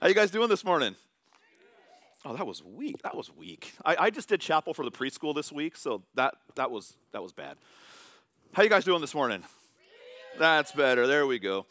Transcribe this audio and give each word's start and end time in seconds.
How 0.00 0.08
you 0.08 0.14
guys 0.14 0.30
doing 0.30 0.48
this 0.48 0.64
morning? 0.64 0.96
Oh, 2.24 2.34
that 2.34 2.46
was 2.46 2.64
weak. 2.64 3.02
That 3.02 3.14
was 3.14 3.30
weak. 3.36 3.74
I, 3.84 3.96
I 3.98 4.10
just 4.10 4.30
did 4.30 4.40
chapel 4.40 4.72
for 4.72 4.82
the 4.82 4.90
preschool 4.90 5.34
this 5.34 5.52
week, 5.52 5.76
so 5.76 6.02
that 6.14 6.36
that 6.54 6.70
was 6.70 6.94
that 7.12 7.22
was 7.22 7.34
bad. 7.34 7.58
How 8.54 8.62
you 8.62 8.70
guys 8.70 8.86
doing 8.86 9.02
this 9.02 9.14
morning? 9.14 9.42
That's 10.38 10.72
better. 10.72 11.06
There 11.06 11.26
we 11.26 11.38
go. 11.38 11.66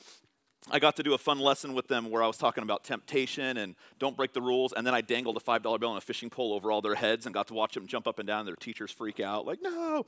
I 0.69 0.77
got 0.77 0.95
to 0.97 1.03
do 1.03 1.15
a 1.15 1.17
fun 1.17 1.39
lesson 1.39 1.73
with 1.73 1.87
them 1.87 2.11
where 2.11 2.21
I 2.21 2.27
was 2.27 2.37
talking 2.37 2.61
about 2.61 2.83
temptation 2.83 3.57
and 3.57 3.73
don't 3.97 4.15
break 4.15 4.33
the 4.33 4.41
rules, 4.43 4.73
and 4.73 4.85
then 4.85 4.93
I 4.93 5.01
dangled 5.01 5.35
a 5.35 5.39
five 5.39 5.63
dollar 5.63 5.79
bill 5.79 5.89
on 5.89 5.97
a 5.97 6.01
fishing 6.01 6.29
pole 6.29 6.53
over 6.53 6.71
all 6.71 6.83
their 6.83 6.93
heads 6.93 7.25
and 7.25 7.33
got 7.33 7.47
to 7.47 7.55
watch 7.55 7.73
them 7.73 7.87
jump 7.87 8.07
up 8.07 8.19
and 8.19 8.27
down. 8.27 8.45
Their 8.45 8.55
teachers 8.55 8.91
freak 8.91 9.19
out, 9.19 9.47
like 9.47 9.57
no, 9.59 10.05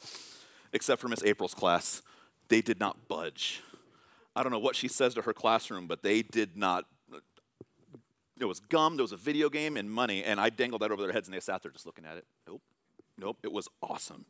except 0.73 1.01
for 1.01 1.07
Miss 1.07 1.23
April's 1.23 1.55
class, 1.55 2.03
they 2.49 2.61
did 2.61 2.79
not 2.79 3.07
budge. 3.07 3.63
I 4.35 4.43
don't 4.43 4.51
know 4.51 4.59
what 4.59 4.75
she 4.75 4.87
says 4.87 5.15
to 5.15 5.23
her 5.23 5.33
classroom, 5.33 5.87
but 5.87 6.03
they 6.03 6.21
did 6.21 6.55
not 6.55 6.85
there 8.41 8.47
was 8.47 8.59
gum, 8.59 8.97
there 8.97 9.03
was 9.03 9.11
a 9.11 9.17
video 9.17 9.51
game, 9.51 9.77
and 9.77 9.89
money, 9.89 10.23
and 10.23 10.39
I 10.39 10.49
dangled 10.49 10.81
that 10.81 10.91
over 10.91 11.03
their 11.03 11.11
heads, 11.11 11.27
and 11.27 11.35
they 11.35 11.39
sat 11.39 11.61
there 11.61 11.71
just 11.71 11.85
looking 11.85 12.05
at 12.05 12.17
it. 12.17 12.25
Nope, 12.47 12.63
nope, 13.15 13.37
it 13.43 13.51
was 13.51 13.67
awesome. 13.83 14.25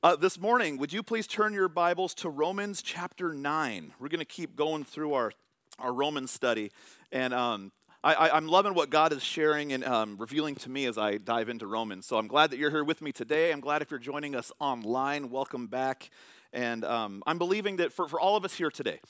Uh, 0.00 0.14
this 0.14 0.38
morning, 0.38 0.78
would 0.78 0.92
you 0.92 1.02
please 1.02 1.26
turn 1.26 1.52
your 1.52 1.68
Bibles 1.68 2.14
to 2.14 2.28
Romans 2.28 2.80
chapter 2.80 3.34
9? 3.34 3.94
We're 3.98 4.06
going 4.06 4.20
to 4.20 4.24
keep 4.24 4.54
going 4.54 4.84
through 4.84 5.14
our, 5.14 5.32
our 5.80 5.92
Romans 5.92 6.30
study. 6.30 6.70
And 7.10 7.34
um, 7.34 7.72
I, 8.04 8.36
am 8.36 8.46
loving 8.46 8.74
what 8.74 8.90
God 8.90 9.12
is 9.12 9.24
sharing 9.24 9.72
and 9.72 9.84
um, 9.84 10.16
revealing 10.16 10.54
to 10.54 10.70
me 10.70 10.86
as 10.86 10.96
I 10.96 11.16
dive 11.16 11.48
into 11.48 11.66
Romans. 11.66 12.06
So 12.06 12.16
I'm 12.16 12.28
glad 12.28 12.52
that 12.52 12.58
you're 12.60 12.70
here 12.70 12.84
with 12.84 13.02
me 13.02 13.10
today. 13.10 13.50
I'm 13.50 13.58
glad 13.58 13.82
if 13.82 13.90
you're 13.90 13.98
joining 13.98 14.36
us 14.36 14.52
online, 14.60 15.30
welcome 15.30 15.66
back. 15.66 16.10
And 16.52 16.84
um, 16.84 17.24
I'm 17.26 17.38
believing 17.38 17.78
that 17.78 17.92
for, 17.92 18.06
for 18.06 18.20
all 18.20 18.36
of 18.36 18.44
us 18.44 18.54
here 18.54 18.70
today, 18.70 19.00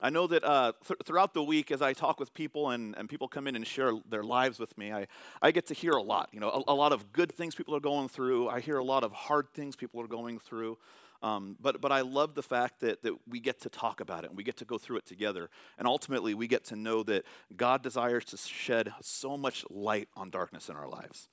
I 0.00 0.10
know 0.10 0.26
that 0.26 0.44
uh, 0.44 0.72
th- 0.86 1.00
throughout 1.04 1.32
the 1.32 1.42
week, 1.42 1.70
as 1.70 1.80
I 1.80 1.92
talk 1.92 2.20
with 2.20 2.34
people 2.34 2.70
and, 2.70 2.94
and 2.96 3.08
people 3.08 3.28
come 3.28 3.46
in 3.46 3.56
and 3.56 3.66
share 3.66 3.92
their 4.08 4.22
lives 4.22 4.58
with 4.58 4.76
me, 4.76 4.92
I, 4.92 5.06
I 5.40 5.50
get 5.50 5.66
to 5.66 5.74
hear 5.74 5.92
a 5.92 6.02
lot. 6.02 6.28
You 6.32 6.40
know, 6.40 6.50
a, 6.50 6.72
a 6.72 6.74
lot 6.74 6.92
of 6.92 7.12
good 7.12 7.32
things 7.32 7.54
people 7.54 7.74
are 7.74 7.80
going 7.80 8.08
through. 8.08 8.48
I 8.48 8.60
hear 8.60 8.76
a 8.76 8.84
lot 8.84 9.04
of 9.04 9.12
hard 9.12 9.48
things 9.54 9.74
people 9.74 10.00
are 10.02 10.06
going 10.06 10.38
through. 10.38 10.78
Um, 11.22 11.56
but, 11.60 11.80
but 11.80 11.92
I 11.92 12.02
love 12.02 12.34
the 12.34 12.42
fact 12.42 12.80
that, 12.80 13.02
that 13.02 13.14
we 13.26 13.40
get 13.40 13.60
to 13.62 13.70
talk 13.70 14.00
about 14.00 14.24
it 14.24 14.28
and 14.28 14.36
we 14.36 14.44
get 14.44 14.58
to 14.58 14.66
go 14.66 14.76
through 14.76 14.98
it 14.98 15.06
together. 15.06 15.48
And 15.78 15.88
ultimately, 15.88 16.34
we 16.34 16.46
get 16.46 16.64
to 16.66 16.76
know 16.76 17.02
that 17.04 17.24
God 17.56 17.82
desires 17.82 18.26
to 18.26 18.36
shed 18.36 18.92
so 19.00 19.36
much 19.36 19.64
light 19.70 20.08
on 20.14 20.28
darkness 20.28 20.68
in 20.68 20.76
our 20.76 20.88
lives. 20.88 21.28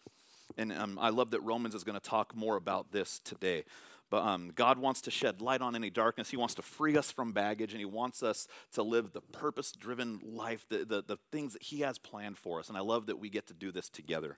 And 0.58 0.72
um, 0.72 0.98
I 1.02 1.10
love 1.10 1.32
that 1.32 1.42
Romans 1.42 1.76
is 1.76 1.84
going 1.84 2.00
to 2.00 2.10
talk 2.10 2.36
more 2.36 2.56
about 2.56 2.92
this 2.92 3.20
today. 3.20 3.66
But 4.14 4.26
um, 4.26 4.52
God 4.54 4.78
wants 4.78 5.02
to 5.02 5.10
shed 5.10 5.42
light 5.42 5.60
on 5.60 5.76
any 5.76 5.90
darkness. 5.90 6.30
He 6.30 6.38
wants 6.38 6.54
to 6.54 6.62
free 6.62 6.96
us 6.96 7.12
from 7.12 7.32
baggage, 7.32 7.72
and 7.72 7.80
He 7.80 7.86
wants 7.86 8.22
us 8.22 8.48
to 8.74 8.84
live 8.84 9.12
the 9.12 9.22
purpose 9.22 9.72
driven 9.72 10.20
life, 10.24 10.68
the, 10.70 10.86
the, 10.86 11.02
the 11.02 11.18
things 11.32 11.54
that 11.54 11.64
He 11.64 11.80
has 11.80 11.98
planned 11.98 12.38
for 12.38 12.60
us. 12.60 12.70
And 12.70 12.78
I 12.78 12.82
love 12.82 13.08
that 13.08 13.18
we 13.18 13.32
get 13.32 13.48
to 13.48 13.56
do 13.56 13.72
this 13.72 13.90
together. 13.90 14.38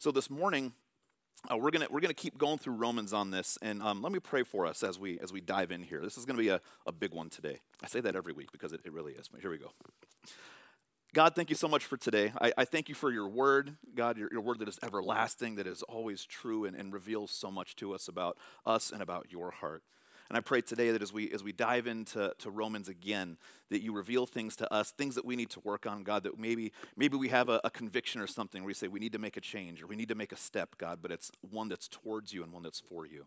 So 0.00 0.10
this 0.10 0.28
morning, 0.28 0.72
uh, 1.48 1.56
we're 1.56 1.70
gonna 1.70 1.86
we're 1.92 2.00
gonna 2.00 2.12
keep 2.12 2.36
going 2.38 2.58
through 2.58 2.74
Romans 2.74 3.12
on 3.12 3.30
this, 3.30 3.56
and 3.62 3.80
um, 3.84 4.02
let 4.02 4.10
me 4.10 4.18
pray 4.18 4.42
for 4.42 4.66
us 4.66 4.82
as 4.82 4.98
we 4.98 5.20
as 5.20 5.32
we 5.32 5.40
dive 5.40 5.70
in 5.70 5.84
here. 5.84 6.00
This 6.00 6.18
is 6.18 6.24
gonna 6.24 6.40
be 6.40 6.48
a, 6.48 6.60
a 6.84 6.90
big 6.90 7.14
one 7.14 7.30
today. 7.30 7.60
I 7.84 7.86
say 7.86 8.00
that 8.00 8.16
every 8.16 8.32
week 8.32 8.50
because 8.50 8.72
it, 8.72 8.80
it 8.84 8.92
really 8.92 9.12
is. 9.12 9.28
But 9.28 9.42
here 9.42 9.50
we 9.50 9.58
go. 9.58 9.70
God, 11.14 11.36
thank 11.36 11.48
you 11.48 11.54
so 11.54 11.68
much 11.68 11.84
for 11.84 11.96
today. 11.96 12.32
I, 12.40 12.52
I 12.58 12.64
thank 12.64 12.88
you 12.88 12.94
for 12.96 13.08
your 13.08 13.28
word, 13.28 13.76
God, 13.94 14.18
your, 14.18 14.28
your, 14.32 14.40
word 14.40 14.58
that 14.58 14.68
is 14.68 14.80
everlasting, 14.82 15.54
that 15.54 15.66
is 15.66 15.84
always 15.84 16.24
true 16.24 16.64
and, 16.64 16.76
and 16.76 16.92
reveals 16.92 17.30
so 17.30 17.52
much 17.52 17.76
to 17.76 17.94
us 17.94 18.08
about 18.08 18.36
us 18.66 18.90
and 18.90 19.00
about 19.00 19.28
your 19.30 19.52
heart. 19.52 19.84
And 20.28 20.36
I 20.36 20.40
pray 20.40 20.60
today 20.60 20.90
that 20.90 21.02
as 21.02 21.12
we 21.12 21.30
as 21.30 21.44
we 21.44 21.52
dive 21.52 21.86
into 21.86 22.34
to 22.36 22.50
Romans 22.50 22.88
again, 22.88 23.36
that 23.70 23.80
you 23.80 23.92
reveal 23.92 24.26
things 24.26 24.56
to 24.56 24.72
us, 24.74 24.90
things 24.90 25.14
that 25.14 25.24
we 25.24 25.36
need 25.36 25.50
to 25.50 25.60
work 25.60 25.86
on, 25.86 26.02
God, 26.02 26.24
that 26.24 26.36
maybe 26.36 26.72
maybe 26.96 27.16
we 27.16 27.28
have 27.28 27.48
a, 27.48 27.60
a, 27.62 27.70
conviction 27.70 28.20
or 28.20 28.26
something 28.26 28.62
where 28.62 28.68
we 28.68 28.74
say 28.74 28.88
we 28.88 28.98
need 28.98 29.12
to 29.12 29.20
make 29.20 29.36
a 29.36 29.40
change 29.40 29.84
or 29.84 29.86
we 29.86 29.94
need 29.94 30.08
to 30.08 30.16
make 30.16 30.32
a 30.32 30.36
step, 30.36 30.76
God, 30.78 30.98
but 31.00 31.12
it's 31.12 31.30
one 31.48 31.68
that's 31.68 31.86
towards 31.86 32.32
you 32.32 32.42
and 32.42 32.52
one 32.52 32.64
that's 32.64 32.80
for 32.80 33.06
you. 33.06 33.26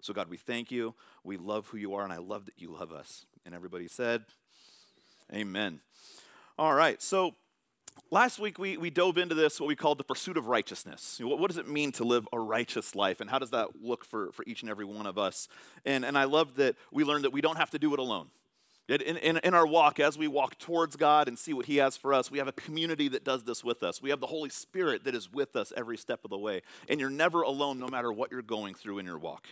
So 0.00 0.14
God, 0.14 0.28
we 0.28 0.36
thank 0.36 0.70
you. 0.70 0.94
We 1.24 1.36
love 1.36 1.66
who 1.66 1.78
you 1.78 1.94
are, 1.96 2.04
and 2.04 2.12
I 2.12 2.18
love 2.18 2.44
that 2.44 2.54
you 2.58 2.70
love 2.70 2.92
us. 2.92 3.26
And 3.44 3.56
everybody 3.56 3.88
said, 3.88 4.24
Amen. 5.32 5.80
All 6.56 6.72
right, 6.72 7.02
so 7.02 7.34
last 8.12 8.38
week 8.38 8.60
we, 8.60 8.76
we 8.76 8.88
dove 8.88 9.18
into 9.18 9.34
this, 9.34 9.58
what 9.58 9.66
we 9.66 9.74
called 9.74 9.98
the 9.98 10.04
pursuit 10.04 10.36
of 10.36 10.46
righteousness. 10.46 11.20
What, 11.20 11.40
what, 11.40 11.48
does 11.48 11.58
it 11.58 11.66
mean 11.66 11.90
to 11.92 12.04
live 12.04 12.28
a 12.32 12.38
righteous 12.38 12.94
life, 12.94 13.20
and 13.20 13.28
how 13.28 13.40
does 13.40 13.50
that 13.50 13.70
look 13.82 14.04
for, 14.04 14.30
for 14.30 14.44
each 14.46 14.62
and 14.62 14.70
every 14.70 14.84
one 14.84 15.04
of 15.04 15.18
us? 15.18 15.48
And, 15.84 16.04
and 16.04 16.16
I 16.16 16.24
love 16.24 16.54
that 16.56 16.76
we 16.92 17.02
learned 17.02 17.24
that 17.24 17.32
we 17.32 17.40
don't 17.40 17.56
have 17.56 17.70
to 17.70 17.78
do 17.80 17.92
it 17.92 17.98
alone. 17.98 18.28
In, 18.88 19.00
in, 19.00 19.38
in, 19.38 19.54
our 19.54 19.66
walk, 19.66 19.98
as 19.98 20.16
we 20.16 20.28
walk 20.28 20.58
towards 20.58 20.94
God 20.94 21.26
and 21.26 21.36
see 21.36 21.52
what 21.54 21.66
He 21.66 21.78
has 21.78 21.96
for 21.96 22.14
us, 22.14 22.30
we 22.30 22.38
have 22.38 22.46
a 22.46 22.52
community 22.52 23.08
that 23.08 23.24
does 23.24 23.42
this 23.42 23.64
with 23.64 23.82
us. 23.82 24.00
We 24.00 24.10
have 24.10 24.20
the 24.20 24.26
Holy 24.26 24.50
Spirit 24.50 25.04
that 25.04 25.14
is 25.16 25.32
with 25.32 25.56
us 25.56 25.72
every 25.76 25.96
step 25.96 26.20
of 26.22 26.30
the 26.30 26.38
way. 26.38 26.62
And 26.88 27.00
you're 27.00 27.10
never 27.10 27.42
alone 27.42 27.80
no 27.80 27.88
matter 27.88 28.12
what 28.12 28.30
you're 28.30 28.42
going 28.42 28.74
through 28.74 28.98
in 28.98 29.06
your 29.06 29.18
walk. 29.18 29.46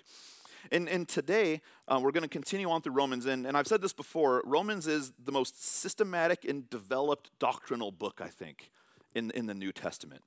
And, 0.71 0.89
and 0.89 1.09
today, 1.09 1.61
uh, 1.89 1.99
we're 2.03 2.13
going 2.13 2.23
to 2.23 2.29
continue 2.29 2.71
on 2.71 2.83
through 2.83 2.93
Romans. 2.93 3.27
And, 3.27 3.47
and 3.47 3.57
I've 3.57 3.67
said 3.67 3.83
this 3.83 3.93
before 3.93 4.43
Romans 4.45 4.87
is 4.87 5.13
the 5.25 5.33
most 5.33 5.63
systematic 5.63 6.45
and 6.45 6.69
developed 6.71 7.31
doctrinal 7.39 7.91
book, 7.91 8.21
I 8.23 8.29
think, 8.29 8.71
in, 9.15 9.31
in 9.33 9.47
the 9.47 9.55
New 9.55 9.73
Testament. 9.73 10.23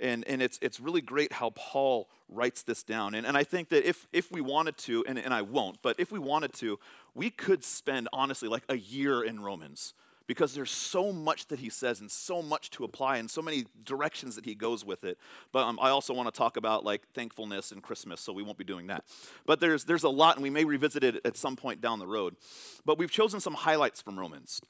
And, 0.00 0.26
and 0.28 0.40
it's, 0.40 0.58
it's 0.62 0.78
really 0.78 1.00
great 1.00 1.32
how 1.32 1.50
Paul 1.50 2.08
writes 2.28 2.62
this 2.62 2.84
down. 2.84 3.14
And, 3.14 3.26
and 3.26 3.36
I 3.36 3.42
think 3.42 3.68
that 3.70 3.88
if, 3.88 4.06
if 4.12 4.30
we 4.30 4.40
wanted 4.40 4.78
to, 4.78 5.04
and, 5.08 5.18
and 5.18 5.34
I 5.34 5.42
won't, 5.42 5.82
but 5.82 5.98
if 5.98 6.12
we 6.12 6.20
wanted 6.20 6.52
to, 6.54 6.78
we 7.14 7.30
could 7.30 7.64
spend, 7.64 8.08
honestly, 8.12 8.48
like 8.48 8.62
a 8.68 8.76
year 8.78 9.24
in 9.24 9.40
Romans 9.40 9.94
because 10.28 10.54
there's 10.54 10.70
so 10.70 11.10
much 11.10 11.46
that 11.46 11.58
he 11.58 11.70
says 11.70 12.00
and 12.00 12.10
so 12.10 12.42
much 12.42 12.70
to 12.70 12.84
apply 12.84 13.16
and 13.16 13.28
so 13.28 13.40
many 13.40 13.64
directions 13.84 14.36
that 14.36 14.44
he 14.44 14.54
goes 14.54 14.84
with 14.84 15.02
it. 15.02 15.18
But 15.52 15.64
um, 15.64 15.78
I 15.82 15.88
also 15.88 16.12
want 16.12 16.32
to 16.32 16.38
talk 16.38 16.58
about 16.58 16.84
like 16.84 17.08
thankfulness 17.14 17.72
and 17.72 17.82
Christmas, 17.82 18.20
so 18.20 18.32
we 18.32 18.42
won't 18.42 18.58
be 18.58 18.64
doing 18.64 18.86
that. 18.88 19.04
But 19.46 19.58
there's, 19.58 19.84
there's 19.84 20.04
a 20.04 20.08
lot, 20.10 20.36
and 20.36 20.42
we 20.42 20.50
may 20.50 20.64
revisit 20.64 21.02
it 21.02 21.20
at 21.24 21.36
some 21.36 21.56
point 21.56 21.80
down 21.80 21.98
the 21.98 22.06
road. 22.06 22.36
But 22.84 22.98
we've 22.98 23.10
chosen 23.10 23.40
some 23.40 23.54
highlights 23.54 24.02
from 24.02 24.18
Romans. 24.18 24.60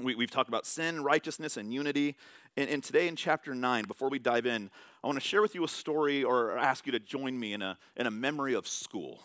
We, 0.00 0.14
have 0.20 0.30
talked 0.30 0.48
about 0.48 0.64
sin, 0.64 1.02
righteousness, 1.02 1.56
and 1.56 1.74
unity. 1.74 2.14
And, 2.56 2.70
and, 2.70 2.84
today 2.84 3.08
in 3.08 3.16
chapter 3.16 3.52
9, 3.52 3.86
before 3.86 4.08
we 4.08 4.20
dive 4.20 4.46
in, 4.46 4.70
I 5.02 5.08
want 5.08 5.20
to 5.20 5.26
share 5.26 5.42
with 5.42 5.56
you 5.56 5.64
a 5.64 5.68
story 5.68 6.22
or 6.22 6.56
ask 6.56 6.86
you 6.86 6.92
to 6.92 7.00
join 7.00 7.38
me 7.38 7.52
in 7.52 7.62
a, 7.62 7.76
in 7.96 8.06
a 8.06 8.10
memory 8.10 8.54
of 8.54 8.68
school. 8.68 9.24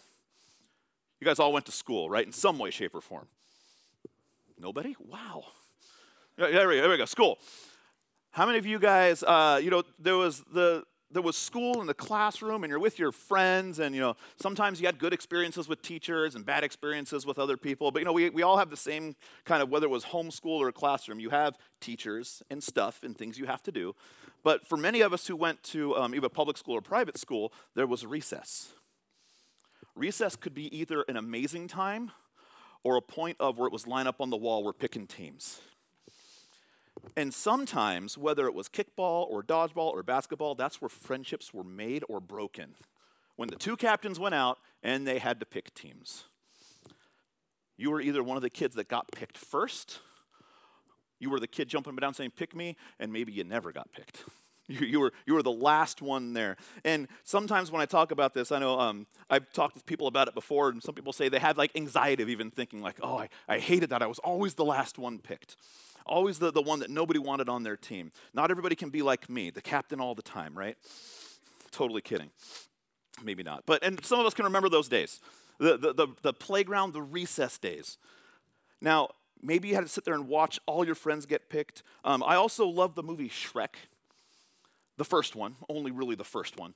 You 1.22 1.26
guys 1.26 1.38
all 1.38 1.54
went 1.54 1.68
to 1.68 1.72
school, 1.72 2.10
right? 2.10 2.26
In 2.26 2.32
some 2.32 2.58
way, 2.58 2.72
shape, 2.72 2.96
or 2.96 3.02
form. 3.02 3.28
Nobody? 4.58 4.96
Wow. 5.00 5.44
There 6.36 6.68
we, 6.68 6.98
go. 6.98 7.06
School. 7.06 7.38
How 8.32 8.48
many 8.48 8.58
of 8.58 8.66
you 8.66 8.80
guys, 8.80 9.22
uh, 9.22 9.60
you 9.62 9.70
know, 9.70 9.84
there 10.00 10.18
was 10.18 10.44
the 10.52 10.84
there 11.12 11.22
was 11.22 11.38
school 11.38 11.80
in 11.80 11.86
the 11.86 11.94
classroom 11.94 12.64
and 12.64 12.72
you're 12.72 12.80
with 12.80 12.98
your 12.98 13.12
friends 13.12 13.78
and 13.78 13.94
you 13.94 14.02
know 14.02 14.16
sometimes 14.42 14.82
you 14.82 14.88
had 14.88 14.98
good 14.98 15.14
experiences 15.14 15.68
with 15.68 15.80
teachers 15.84 16.34
and 16.34 16.44
bad 16.44 16.64
experiences 16.64 17.24
with 17.24 17.38
other 17.38 17.56
people 17.56 17.92
but 17.92 18.00
you 18.00 18.06
know 18.06 18.12
we, 18.12 18.32
we 18.32 18.42
all 18.42 18.58
have 18.58 18.72
the 18.72 18.78
same 18.78 19.16
kind 19.46 19.62
of 19.62 19.70
whether 19.70 19.86
it 19.86 19.92
was 19.92 20.06
homeschool 20.06 20.58
or 20.58 20.70
a 20.70 20.74
classroom 20.74 21.20
you 21.20 21.30
have 21.30 21.56
teachers 21.80 22.42
and 22.50 22.64
stuff 22.64 23.04
and 23.04 23.16
things 23.16 23.38
you 23.38 23.46
have 23.46 23.62
to 23.62 23.72
do 23.72 23.94
but 24.44 24.68
for 24.68 24.76
many 24.76 25.02
of 25.02 25.14
us 25.14 25.28
who 25.28 25.36
went 25.36 25.62
to 25.62 25.96
um, 25.96 26.16
either 26.16 26.30
public 26.30 26.58
school 26.58 26.74
or 26.74 26.82
private 26.82 27.18
school 27.20 27.54
there 27.76 27.86
was 27.86 28.08
recess 28.08 28.74
recess 29.96 30.36
could 30.36 30.56
be 30.56 30.76
either 30.76 31.06
an 31.08 31.16
amazing 31.16 31.68
time 31.68 32.10
or 32.84 32.98
a 32.98 33.02
point 33.02 33.38
of 33.40 33.60
where 33.60 33.68
it 33.68 33.74
was 33.74 33.86
line 33.86 34.08
up 34.08 34.20
on 34.20 34.32
the 34.32 34.38
wall 34.38 34.64
we're 34.64 34.74
picking 34.74 35.06
teams 35.06 35.62
and 37.16 37.34
sometimes, 37.34 38.18
whether 38.18 38.48
it 38.48 38.54
was 38.54 38.70
kickball 38.70 39.30
or 39.30 39.44
dodgeball 39.44 39.92
or 39.92 40.04
basketball, 40.04 40.56
that's 40.56 40.82
where 40.82 40.90
friendships 40.90 41.54
were 41.54 41.64
made 41.64 42.04
or 42.10 42.20
broken. 42.20 42.76
When 43.36 43.50
the 43.50 43.56
two 43.56 43.76
captains 43.76 44.20
went 44.20 44.36
out 44.36 44.60
and 44.82 45.08
they 45.08 45.20
had 45.20 45.40
to 45.40 45.46
pick 45.46 45.74
teams. 45.74 46.26
You 47.78 47.92
were 47.92 48.02
either 48.02 48.24
one 48.24 48.38
of 48.38 48.44
the 48.44 48.50
kids 48.50 48.76
that 48.76 48.88
got 48.88 49.12
picked 49.12 49.38
first, 49.38 50.00
you 51.20 51.30
were 51.30 51.40
the 51.40 51.48
kid 51.48 51.68
jumping 51.68 51.92
up 51.92 51.96
and 51.96 52.02
down 52.02 52.14
saying, 52.14 52.32
Pick 52.36 52.56
me, 52.56 52.76
and 53.00 53.12
maybe 53.12 53.32
you 53.32 53.44
never 53.44 53.72
got 53.72 53.92
picked. 53.92 54.24
You, 54.70 54.88
you, 54.88 55.00
were, 55.02 55.12
you 55.26 55.34
were 55.34 55.44
the 55.44 55.52
last 55.52 56.02
one 56.02 56.32
there. 56.32 56.56
And 56.86 57.10
sometimes 57.26 57.70
when 57.70 57.82
I 57.82 57.86
talk 57.86 58.12
about 58.12 58.34
this, 58.34 58.50
I 58.50 58.60
know 58.60 58.80
um, 58.80 59.08
I've 59.30 59.52
talked 59.52 59.76
with 59.76 59.86
people 59.86 60.08
about 60.08 60.30
it 60.30 60.34
before, 60.34 60.70
and 60.70 60.82
some 60.82 60.96
people 60.96 61.12
say 61.12 61.28
they 61.28 61.40
have 61.40 61.58
like 61.58 61.76
anxiety 61.76 62.24
of 62.24 62.30
even 62.30 62.50
thinking, 62.50 62.82
like, 62.82 62.96
oh, 63.04 63.18
I, 63.18 63.30
I 63.50 63.60
hated 63.60 63.90
that. 63.90 64.02
I 64.02 64.08
was 64.08 64.20
always 64.20 64.54
the 64.54 64.64
last 64.64 64.98
one 64.98 65.20
picked 65.20 65.58
always 66.06 66.40
the, 66.40 66.52
the 66.52 66.62
one 66.62 66.80
that 66.80 66.90
nobody 66.90 67.20
wanted 67.20 67.50
on 67.50 67.64
their 67.64 67.78
team. 67.78 68.12
Not 68.34 68.52
everybody 68.52 68.76
can 68.76 68.90
be 68.90 69.02
like 69.02 69.30
me, 69.30 69.50
the 69.50 69.62
captain 69.62 70.00
all 70.00 70.16
the 70.16 70.22
time, 70.22 70.58
right? 70.58 70.78
Totally 71.72 72.02
kidding. 72.02 72.30
Maybe 73.24 73.44
not. 73.44 73.64
But, 73.66 73.84
and 73.84 74.04
some 74.04 74.20
of 74.20 74.26
us 74.26 74.34
can 74.34 74.46
remember 74.46 74.70
those 74.70 74.88
days 74.88 75.20
the, 75.60 75.78
the, 75.78 75.94
the, 75.94 76.08
the 76.22 76.34
playground, 76.34 76.94
the 76.94 77.02
recess 77.02 77.58
days. 77.58 77.98
Now, 78.82 79.10
maybe 79.42 79.70
you 79.70 79.76
had 79.76 79.86
to 79.86 79.90
sit 79.90 80.04
there 80.04 80.16
and 80.16 80.28
watch 80.28 80.60
all 80.66 80.86
your 80.86 80.96
friends 80.96 81.26
get 81.26 81.50
picked. 81.50 81.84
Um, 82.04 82.24
I 82.24 82.36
also 82.36 82.66
love 82.66 82.96
the 82.96 83.04
movie 83.04 83.30
Shrek, 83.30 83.76
the 84.98 85.06
first 85.06 85.36
one, 85.36 85.56
only 85.70 85.92
really 85.92 86.16
the 86.16 86.24
first 86.24 86.58
one. 86.58 86.74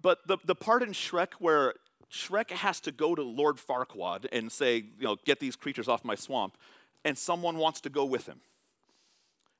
But 0.00 0.26
the, 0.26 0.38
the 0.44 0.54
part 0.54 0.82
in 0.82 0.90
Shrek 0.90 1.34
where 1.38 1.74
Shrek 2.10 2.50
has 2.50 2.80
to 2.80 2.92
go 2.92 3.14
to 3.14 3.22
Lord 3.22 3.56
Farquaad 3.56 4.26
and 4.32 4.50
say, 4.52 4.76
you 4.76 5.04
know, 5.04 5.16
get 5.24 5.40
these 5.40 5.56
creatures 5.56 5.88
off 5.88 6.04
my 6.04 6.14
swamp 6.14 6.56
and 7.04 7.16
someone 7.16 7.56
wants 7.56 7.80
to 7.82 7.90
go 7.90 8.04
with 8.04 8.26
him. 8.26 8.40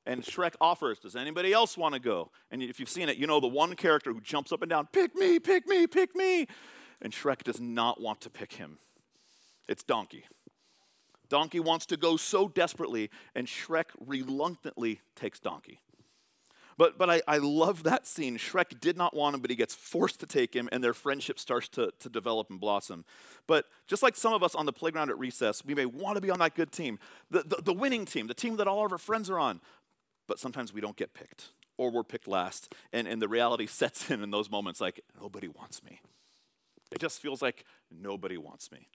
And 0.05 0.21
Shrek 0.21 0.55
offers, 0.59 0.99
Does 0.99 1.15
anybody 1.15 1.53
else 1.53 1.77
want 1.77 1.93
to 1.93 1.99
go? 1.99 2.29
And 2.51 2.61
if 2.61 2.79
you've 2.79 2.89
seen 2.89 3.09
it, 3.09 3.17
you 3.17 3.25
know 3.25 3.39
the 3.39 3.47
one 3.47 3.75
character 3.75 4.11
who 4.11 4.21
jumps 4.21 4.51
up 4.51 4.61
and 4.61 4.69
down, 4.69 4.87
Pick 4.91 5.15
me, 5.15 5.39
pick 5.39 5.67
me, 5.67 5.87
pick 5.87 6.15
me. 6.15 6.47
And 7.01 7.13
Shrek 7.13 7.43
does 7.43 7.59
not 7.59 8.01
want 8.01 8.21
to 8.21 8.29
pick 8.29 8.53
him. 8.53 8.77
It's 9.67 9.83
Donkey. 9.83 10.25
Donkey 11.29 11.59
wants 11.59 11.85
to 11.87 11.97
go 11.97 12.17
so 12.17 12.47
desperately, 12.47 13.09
and 13.33 13.47
Shrek 13.47 13.85
reluctantly 14.05 14.99
takes 15.15 15.39
Donkey. 15.39 15.79
But, 16.77 16.97
but 16.97 17.09
I, 17.09 17.21
I 17.27 17.37
love 17.37 17.83
that 17.83 18.07
scene. 18.07 18.37
Shrek 18.37 18.79
did 18.79 18.97
not 18.97 19.15
want 19.15 19.35
him, 19.35 19.41
but 19.41 19.49
he 19.49 19.55
gets 19.55 19.75
forced 19.75 20.19
to 20.21 20.25
take 20.25 20.55
him, 20.55 20.69
and 20.71 20.83
their 20.83 20.93
friendship 20.93 21.39
starts 21.39 21.67
to, 21.69 21.91
to 21.99 22.09
develop 22.09 22.49
and 22.49 22.59
blossom. 22.59 23.05
But 23.47 23.65
just 23.87 24.03
like 24.03 24.15
some 24.15 24.33
of 24.33 24.43
us 24.43 24.55
on 24.55 24.65
the 24.65 24.73
playground 24.73 25.09
at 25.09 25.19
recess, 25.19 25.63
we 25.63 25.75
may 25.75 25.85
want 25.85 26.15
to 26.15 26.21
be 26.21 26.29
on 26.29 26.39
that 26.39 26.55
good 26.55 26.71
team, 26.71 26.99
the, 27.29 27.43
the, 27.43 27.61
the 27.63 27.73
winning 27.73 28.05
team, 28.05 28.27
the 28.27 28.33
team 28.33 28.57
that 28.57 28.67
all 28.67 28.85
of 28.85 28.91
our 28.91 28.97
friends 28.97 29.29
are 29.29 29.39
on. 29.39 29.61
But 30.27 30.39
sometimes 30.39 30.73
we 30.73 30.81
don't 30.81 30.95
get 30.95 31.13
picked, 31.13 31.49
or 31.77 31.91
we're 31.91 32.03
picked 32.03 32.27
last. 32.27 32.73
And, 32.91 33.07
and 33.07 33.21
the 33.21 33.27
reality 33.27 33.67
sets 33.67 34.09
in 34.09 34.23
in 34.23 34.31
those 34.31 34.49
moments 34.49 34.81
like, 34.81 35.01
nobody 35.21 35.47
wants 35.47 35.83
me. 35.83 36.01
It 36.91 36.99
just 36.99 37.21
feels 37.21 37.41
like 37.41 37.65
nobody 37.91 38.37
wants 38.37 38.71
me. 38.71 38.87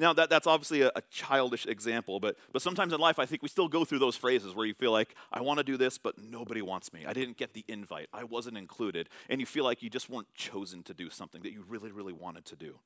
Now, 0.00 0.14
that, 0.14 0.30
that's 0.30 0.46
obviously 0.46 0.80
a, 0.80 0.90
a, 0.96 1.02
childish 1.10 1.66
example, 1.66 2.20
but, 2.20 2.36
but 2.52 2.62
sometimes 2.62 2.94
in 2.94 3.00
life, 3.00 3.18
I 3.18 3.26
think 3.26 3.42
we 3.42 3.50
still 3.50 3.68
go 3.68 3.84
through 3.84 3.98
those 3.98 4.16
phrases 4.16 4.54
where 4.54 4.64
you 4.64 4.72
feel 4.72 4.92
like, 4.92 5.14
I 5.30 5.42
want 5.42 5.58
to 5.58 5.64
do 5.64 5.76
this, 5.76 5.98
but 5.98 6.14
nobody 6.18 6.62
wants 6.62 6.90
me. 6.94 7.04
I 7.06 7.12
didn't 7.12 7.36
get 7.36 7.52
the 7.52 7.66
invite. 7.68 8.08
I 8.10 8.24
wasn't 8.24 8.56
included. 8.56 9.10
And 9.28 9.40
you 9.40 9.46
feel 9.46 9.62
like 9.62 9.82
you 9.82 9.90
just 9.90 10.08
weren't 10.08 10.32
chosen 10.34 10.82
to 10.84 10.94
do 10.94 11.10
something 11.10 11.42
that 11.42 11.52
you 11.52 11.62
really, 11.68 11.92
really 11.92 12.14
wanted 12.14 12.46
to 12.46 12.56
do. 12.56 12.78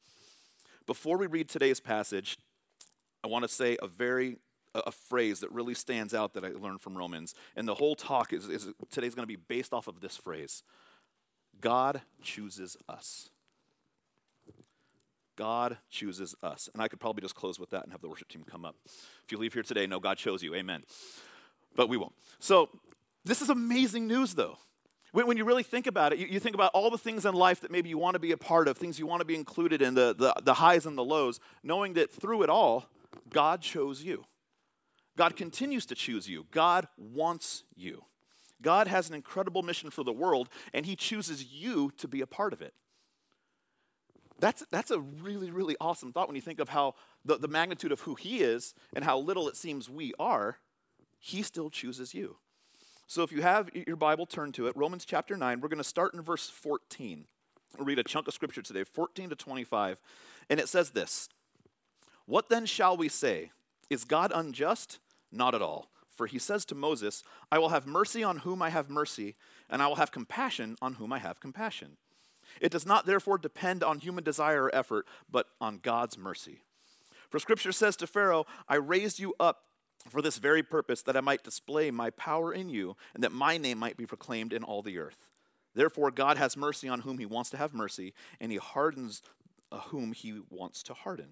Before 0.88 1.16
we 1.16 1.28
read 1.28 1.48
today's 1.48 1.78
passage, 1.78 2.36
I 3.22 3.28
want 3.28 3.44
to 3.44 3.48
say 3.48 3.78
a 3.80 3.86
very 3.86 4.38
a, 4.74 4.90
phrase 4.90 5.38
that 5.38 5.52
really 5.52 5.74
stands 5.74 6.14
out 6.14 6.34
that 6.34 6.44
I 6.44 6.48
learned 6.48 6.80
from 6.80 6.98
Romans. 6.98 7.36
And 7.54 7.68
the 7.68 7.76
whole 7.76 7.94
talk 7.94 8.32
is, 8.32 8.48
is 8.48 8.68
today's 8.90 9.14
going 9.14 9.22
to 9.22 9.28
be 9.28 9.36
based 9.36 9.72
off 9.72 9.86
of 9.86 10.00
this 10.00 10.16
phrase 10.16 10.64
God 11.60 12.02
chooses 12.22 12.76
us. 12.88 13.30
God 15.36 15.78
chooses 15.90 16.34
us. 16.42 16.68
And 16.72 16.82
I 16.82 16.88
could 16.88 17.00
probably 17.00 17.22
just 17.22 17.34
close 17.34 17.58
with 17.58 17.70
that 17.70 17.84
and 17.84 17.92
have 17.92 18.00
the 18.00 18.08
worship 18.08 18.28
team 18.28 18.44
come 18.48 18.64
up. 18.64 18.76
If 18.84 19.32
you 19.32 19.38
leave 19.38 19.52
here 19.52 19.62
today, 19.62 19.86
know 19.86 20.00
God 20.00 20.18
chose 20.18 20.42
you. 20.42 20.54
Amen. 20.54 20.82
But 21.76 21.88
we 21.88 21.96
won't. 21.96 22.14
So, 22.38 22.68
this 23.24 23.40
is 23.40 23.48
amazing 23.48 24.06
news, 24.06 24.34
though. 24.34 24.58
When, 25.12 25.26
when 25.26 25.36
you 25.36 25.44
really 25.44 25.62
think 25.62 25.86
about 25.86 26.12
it, 26.12 26.18
you, 26.18 26.26
you, 26.26 26.40
think 26.40 26.54
about 26.54 26.72
all 26.74 26.90
the 26.90 26.98
things 26.98 27.24
in 27.24 27.34
life 27.34 27.60
that 27.60 27.70
maybe 27.70 27.88
you 27.88 27.96
want 27.96 28.14
to 28.14 28.20
be 28.20 28.32
a 28.32 28.36
part 28.36 28.68
of, 28.68 28.76
things 28.76 28.98
you 28.98 29.06
want 29.06 29.20
to 29.20 29.24
be 29.24 29.34
included 29.34 29.80
in, 29.80 29.94
the, 29.94 30.14
the, 30.14 30.34
the 30.42 30.54
highs 30.54 30.86
and 30.86 30.98
the 30.98 31.04
lows, 31.04 31.40
knowing 31.62 31.94
that 31.94 32.12
through 32.12 32.42
it 32.42 32.50
all, 32.50 32.86
God 33.30 33.62
chose 33.62 34.02
you. 34.02 34.24
God 35.16 35.36
continues 35.36 35.86
to 35.86 35.94
choose 35.94 36.28
you. 36.28 36.46
God 36.50 36.88
wants 36.98 37.62
you. 37.76 38.04
God 38.60 38.88
has 38.88 39.08
an 39.08 39.14
incredible 39.14 39.62
mission 39.62 39.90
for 39.90 40.02
the 40.02 40.12
world, 40.12 40.48
and 40.72 40.84
He 40.84 40.96
chooses 40.96 41.44
you 41.44 41.92
to 41.98 42.08
be 42.08 42.20
a 42.20 42.26
part 42.26 42.52
of 42.52 42.60
it. 42.60 42.74
That's, 44.40 44.64
that's 44.70 44.90
a 44.90 45.00
really, 45.00 45.50
really 45.50 45.76
awesome 45.80 46.12
thought 46.12 46.28
when 46.28 46.36
you 46.36 46.42
think 46.42 46.60
of 46.60 46.70
how 46.70 46.94
the, 47.24 47.38
the 47.38 47.48
magnitude 47.48 47.92
of 47.92 48.00
who 48.00 48.14
he 48.14 48.40
is 48.40 48.74
and 48.94 49.04
how 49.04 49.18
little 49.18 49.48
it 49.48 49.56
seems 49.56 49.88
we 49.88 50.12
are, 50.18 50.58
he 51.18 51.42
still 51.42 51.70
chooses 51.70 52.14
you. 52.14 52.36
So 53.06 53.22
if 53.22 53.32
you 53.32 53.42
have 53.42 53.70
your 53.74 53.96
Bible, 53.96 54.26
turn 54.26 54.52
to 54.52 54.66
it. 54.66 54.76
Romans 54.76 55.04
chapter 55.04 55.36
9, 55.36 55.60
we're 55.60 55.68
going 55.68 55.78
to 55.78 55.84
start 55.84 56.14
in 56.14 56.22
verse 56.22 56.48
14. 56.50 57.26
We'll 57.76 57.86
read 57.86 57.98
a 57.98 58.04
chunk 58.04 58.28
of 58.28 58.34
scripture 58.34 58.62
today, 58.62 58.84
14 58.84 59.30
to 59.30 59.36
25. 59.36 60.00
And 60.50 60.58
it 60.58 60.68
says 60.68 60.90
this 60.90 61.28
What 62.26 62.48
then 62.48 62.66
shall 62.66 62.96
we 62.96 63.08
say? 63.08 63.50
Is 63.90 64.04
God 64.04 64.32
unjust? 64.34 64.98
Not 65.30 65.54
at 65.54 65.62
all. 65.62 65.90
For 66.10 66.26
he 66.26 66.38
says 66.38 66.64
to 66.66 66.74
Moses, 66.74 67.24
I 67.50 67.58
will 67.58 67.70
have 67.70 67.86
mercy 67.86 68.22
on 68.22 68.38
whom 68.38 68.62
I 68.62 68.70
have 68.70 68.88
mercy, 68.88 69.34
and 69.68 69.82
I 69.82 69.88
will 69.88 69.96
have 69.96 70.12
compassion 70.12 70.76
on 70.80 70.94
whom 70.94 71.12
I 71.12 71.18
have 71.18 71.40
compassion. 71.40 71.96
It 72.60 72.72
does 72.72 72.86
not 72.86 73.06
therefore 73.06 73.38
depend 73.38 73.82
on 73.82 73.98
human 73.98 74.24
desire 74.24 74.64
or 74.64 74.74
effort, 74.74 75.06
but 75.30 75.48
on 75.60 75.78
God's 75.78 76.18
mercy. 76.18 76.60
For 77.28 77.38
scripture 77.38 77.72
says 77.72 77.96
to 77.96 78.06
Pharaoh, 78.06 78.46
I 78.68 78.76
raised 78.76 79.18
you 79.18 79.34
up 79.40 79.62
for 80.08 80.20
this 80.20 80.38
very 80.38 80.62
purpose, 80.62 81.02
that 81.02 81.16
I 81.16 81.20
might 81.20 81.42
display 81.42 81.90
my 81.90 82.10
power 82.10 82.52
in 82.52 82.68
you, 82.68 82.96
and 83.14 83.24
that 83.24 83.32
my 83.32 83.56
name 83.56 83.78
might 83.78 83.96
be 83.96 84.06
proclaimed 84.06 84.52
in 84.52 84.62
all 84.62 84.82
the 84.82 84.98
earth. 84.98 85.30
Therefore, 85.74 86.10
God 86.10 86.36
has 86.36 86.56
mercy 86.56 86.88
on 86.88 87.00
whom 87.00 87.18
he 87.18 87.26
wants 87.26 87.50
to 87.50 87.56
have 87.56 87.74
mercy, 87.74 88.12
and 88.40 88.52
he 88.52 88.58
hardens 88.58 89.22
uh, 89.72 89.78
whom 89.88 90.12
he 90.12 90.40
wants 90.50 90.82
to 90.84 90.94
harden. 90.94 91.30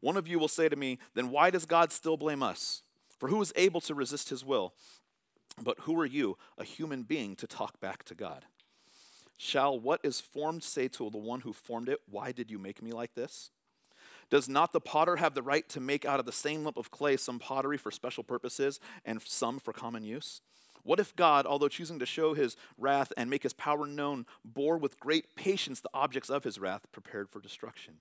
One 0.00 0.16
of 0.16 0.26
you 0.26 0.38
will 0.38 0.48
say 0.48 0.68
to 0.68 0.76
me, 0.76 0.98
Then 1.14 1.30
why 1.30 1.50
does 1.50 1.66
God 1.66 1.92
still 1.92 2.16
blame 2.16 2.42
us? 2.42 2.82
For 3.18 3.28
who 3.28 3.40
is 3.40 3.52
able 3.54 3.80
to 3.82 3.94
resist 3.94 4.30
his 4.30 4.44
will? 4.44 4.74
But 5.62 5.80
who 5.80 5.98
are 6.00 6.06
you, 6.06 6.36
a 6.58 6.64
human 6.64 7.04
being, 7.04 7.36
to 7.36 7.46
talk 7.46 7.80
back 7.80 8.02
to 8.04 8.14
God? 8.14 8.46
Shall 9.36 9.78
what 9.78 10.00
is 10.02 10.20
formed 10.20 10.62
say 10.62 10.88
to 10.88 11.10
the 11.10 11.18
one 11.18 11.40
who 11.40 11.52
formed 11.52 11.88
it, 11.88 12.00
Why 12.08 12.32
did 12.32 12.50
you 12.50 12.58
make 12.58 12.82
me 12.82 12.92
like 12.92 13.14
this? 13.14 13.50
Does 14.30 14.48
not 14.48 14.72
the 14.72 14.80
potter 14.80 15.16
have 15.16 15.34
the 15.34 15.42
right 15.42 15.68
to 15.68 15.80
make 15.80 16.04
out 16.04 16.20
of 16.20 16.26
the 16.26 16.32
same 16.32 16.64
lump 16.64 16.76
of 16.76 16.90
clay 16.90 17.16
some 17.16 17.38
pottery 17.38 17.76
for 17.76 17.90
special 17.90 18.24
purposes 18.24 18.80
and 19.04 19.20
some 19.22 19.58
for 19.58 19.72
common 19.72 20.04
use? 20.04 20.40
What 20.82 21.00
if 21.00 21.16
God, 21.16 21.46
although 21.46 21.68
choosing 21.68 21.98
to 21.98 22.06
show 22.06 22.34
his 22.34 22.56
wrath 22.76 23.12
and 23.16 23.30
make 23.30 23.42
his 23.42 23.54
power 23.54 23.86
known, 23.86 24.26
bore 24.44 24.76
with 24.76 25.00
great 25.00 25.34
patience 25.34 25.80
the 25.80 25.90
objects 25.94 26.30
of 26.30 26.44
his 26.44 26.58
wrath 26.58 26.86
prepared 26.92 27.30
for 27.30 27.40
destruction? 27.40 27.94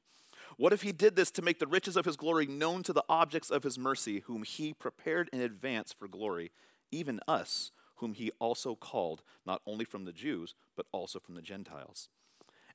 What 0.57 0.73
if 0.73 0.81
he 0.81 0.91
did 0.91 1.15
this 1.15 1.31
to 1.31 1.41
make 1.41 1.59
the 1.59 1.67
riches 1.67 1.95
of 1.95 2.05
his 2.05 2.17
glory 2.17 2.45
known 2.45 2.83
to 2.83 2.93
the 2.93 3.05
objects 3.07 3.49
of 3.49 3.63
his 3.63 3.79
mercy, 3.79 4.19
whom 4.21 4.43
he 4.43 4.73
prepared 4.73 5.29
in 5.31 5.39
advance 5.41 5.93
for 5.93 6.07
glory, 6.07 6.51
even 6.91 7.19
us? 7.27 7.71
Whom 7.95 8.13
he 8.13 8.31
also 8.39 8.75
called, 8.75 9.23
not 9.45 9.61
only 9.65 9.85
from 9.85 10.05
the 10.05 10.13
Jews, 10.13 10.55
but 10.75 10.85
also 10.91 11.19
from 11.19 11.35
the 11.35 11.41
Gentiles. 11.41 12.09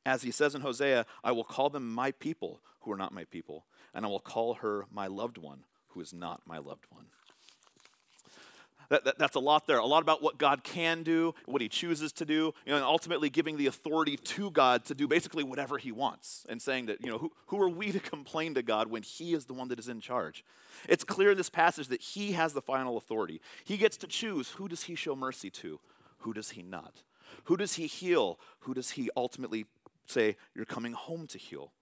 As 0.07 0.23
he 0.23 0.31
says 0.31 0.55
in 0.55 0.63
Hosea, 0.63 1.07
I 1.23 1.33
will 1.33 1.45
call 1.45 1.71
them 1.71 1.93
my 1.93 2.13
people 2.13 2.61
who 2.81 2.93
are 2.93 2.97
not 2.97 3.13
my 3.13 3.25
people, 3.25 3.67
and 3.93 4.05
I 4.05 4.09
will 4.09 4.21
call 4.21 4.55
her 4.55 4.87
my 4.91 5.07
loved 5.07 5.39
one 5.39 5.65
who 5.89 6.01
is 6.01 6.13
not 6.13 6.43
my 6.47 6.59
loved 6.59 6.87
one. 6.91 7.07
That, 8.91 9.05
that, 9.05 9.19
that's 9.19 9.37
a 9.37 9.41
lot 9.41 9.67
there. 9.67 9.79
A 9.79 9.87
lot 9.87 10.03
about 10.03 10.23
what 10.23 10.39
God 10.39 10.65
can 10.65 11.03
do, 11.03 11.35
what 11.45 11.61
He 11.61 11.69
chooses 11.69 12.13
to 12.13 12.25
do, 12.25 12.55
you 12.65 12.73
know, 12.73 12.77
and 12.77 12.85
ultimately 12.85 13.29
giving 13.29 13.59
the 13.59 13.67
authority 13.67 14.17
to 14.17 14.51
God 14.51 14.85
to 14.87 14.95
do 14.95 15.07
basically 15.07 15.45
whatever 15.45 15.77
He 15.77 15.93
wants, 15.93 16.47
and 16.49 16.61
saying 16.61 16.87
that, 16.87 17.03
you 17.03 17.11
know, 17.11 17.19
who, 17.19 17.33
who 17.47 17.61
are 17.61 17.69
we 17.69 17.93
to 17.93 18.01
complain 18.01 18.55
to 18.55 18.63
God 18.63 18.89
when 18.89 19.03
He 19.03 19.35
is 19.35 19.45
the 19.45 19.53
one 19.53 19.69
that 19.69 19.79
is 19.79 19.89
in 19.89 20.01
charge? 20.01 20.45
It's 20.89 21.05
clear 21.05 21.33
in 21.33 21.37
this 21.37 21.51
passage 21.51 21.89
that 21.89 22.01
He 22.01 22.33
has 22.33 22.55
the 22.55 22.63
final 22.63 22.97
authority. 22.97 23.41
He 23.65 23.77
gets 23.77 23.97
to 23.99 24.07
choose 24.07 24.51
who 24.53 24.69
does 24.69 24.85
He 24.85 24.95
show 24.95 25.15
mercy 25.15 25.51
to, 25.51 25.81
who 26.21 26.33
does 26.33 26.51
He 26.51 26.63
not? 26.63 27.03
Who 27.45 27.57
does 27.59 27.75
He 27.75 27.87
heal? 27.87 28.39
Who 28.61 28.73
does 28.73 28.93
He 28.93 29.11
ultimately 29.17 29.67
say, 30.07 30.37
You're 30.55 30.65
coming 30.65 30.93
home 30.93 31.27
to 31.29 31.39
heal? 31.39 31.73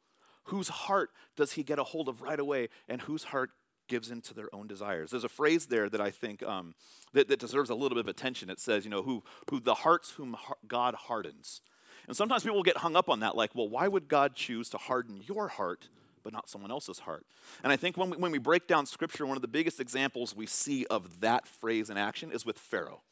Whose 0.45 0.69
heart 0.69 1.11
does 1.37 1.53
He 1.53 1.63
get 1.63 1.79
a 1.79 1.85
hold 1.85 2.09
of 2.09 2.23
right 2.23 2.41
away, 2.41 2.69
and 2.89 3.01
whose 3.03 3.25
heart 3.25 3.51
gives 3.89 4.11
into 4.11 4.35
their 4.35 4.55
own 4.55 4.67
desires. 4.67 5.11
There's 5.11 5.25
a 5.25 5.29
phrase 5.29 5.67
there 5.67 5.89
that 5.89 6.01
I 6.01 6.11
think 6.11 6.43
um, 6.43 6.75
that, 7.13 7.29
that, 7.29 7.39
deserves 7.39 7.71
a 7.71 7.75
little 7.75 7.97
bit 7.97 8.05
of 8.05 8.09
attention. 8.09 8.51
It 8.51 8.61
says, 8.61 8.85
you 8.85 8.91
know, 8.91 9.03
who, 9.03 9.23
who 9.51 9.61
the 9.61 9.75
hearts 9.75 10.13
whom 10.13 10.37
God 10.67 10.95
hardens. 10.95 11.61
And 12.07 12.17
sometimes 12.17 12.45
people 12.45 12.63
get 12.63 12.79
hung 12.79 12.97
up 12.97 13.09
on 13.09 13.21
that, 13.21 13.37
like, 13.37 13.55
well, 13.55 13.69
why 13.69 13.89
would 13.89 14.09
God 14.09 14.35
choose 14.35 14.69
to 14.71 14.79
harden 14.79 15.23
your 15.27 15.49
heart 15.49 15.89
but 16.23 16.33
not 16.33 16.49
someone 16.49 16.71
else's 16.71 17.01
heart? 17.01 17.27
And 17.63 17.73
I 17.73 17.77
think 17.77 17.97
when 17.97 18.11
we, 18.11 18.17
when 18.17 18.33
we 18.33 18.39
break 18.39 18.67
down 18.67 18.87
Scripture, 18.87 19.27
one 19.27 19.37
of 19.37 19.43
the 19.43 19.49
biggest 19.49 19.81
examples 19.81 20.35
we 20.35 20.47
see 20.47 20.87
of 20.87 21.21
that 21.21 21.47
phrase 21.47 21.91
in 21.91 21.97
action 21.97 22.31
is 22.33 22.47
with 22.47 22.59
Pharaoh. 22.59 23.03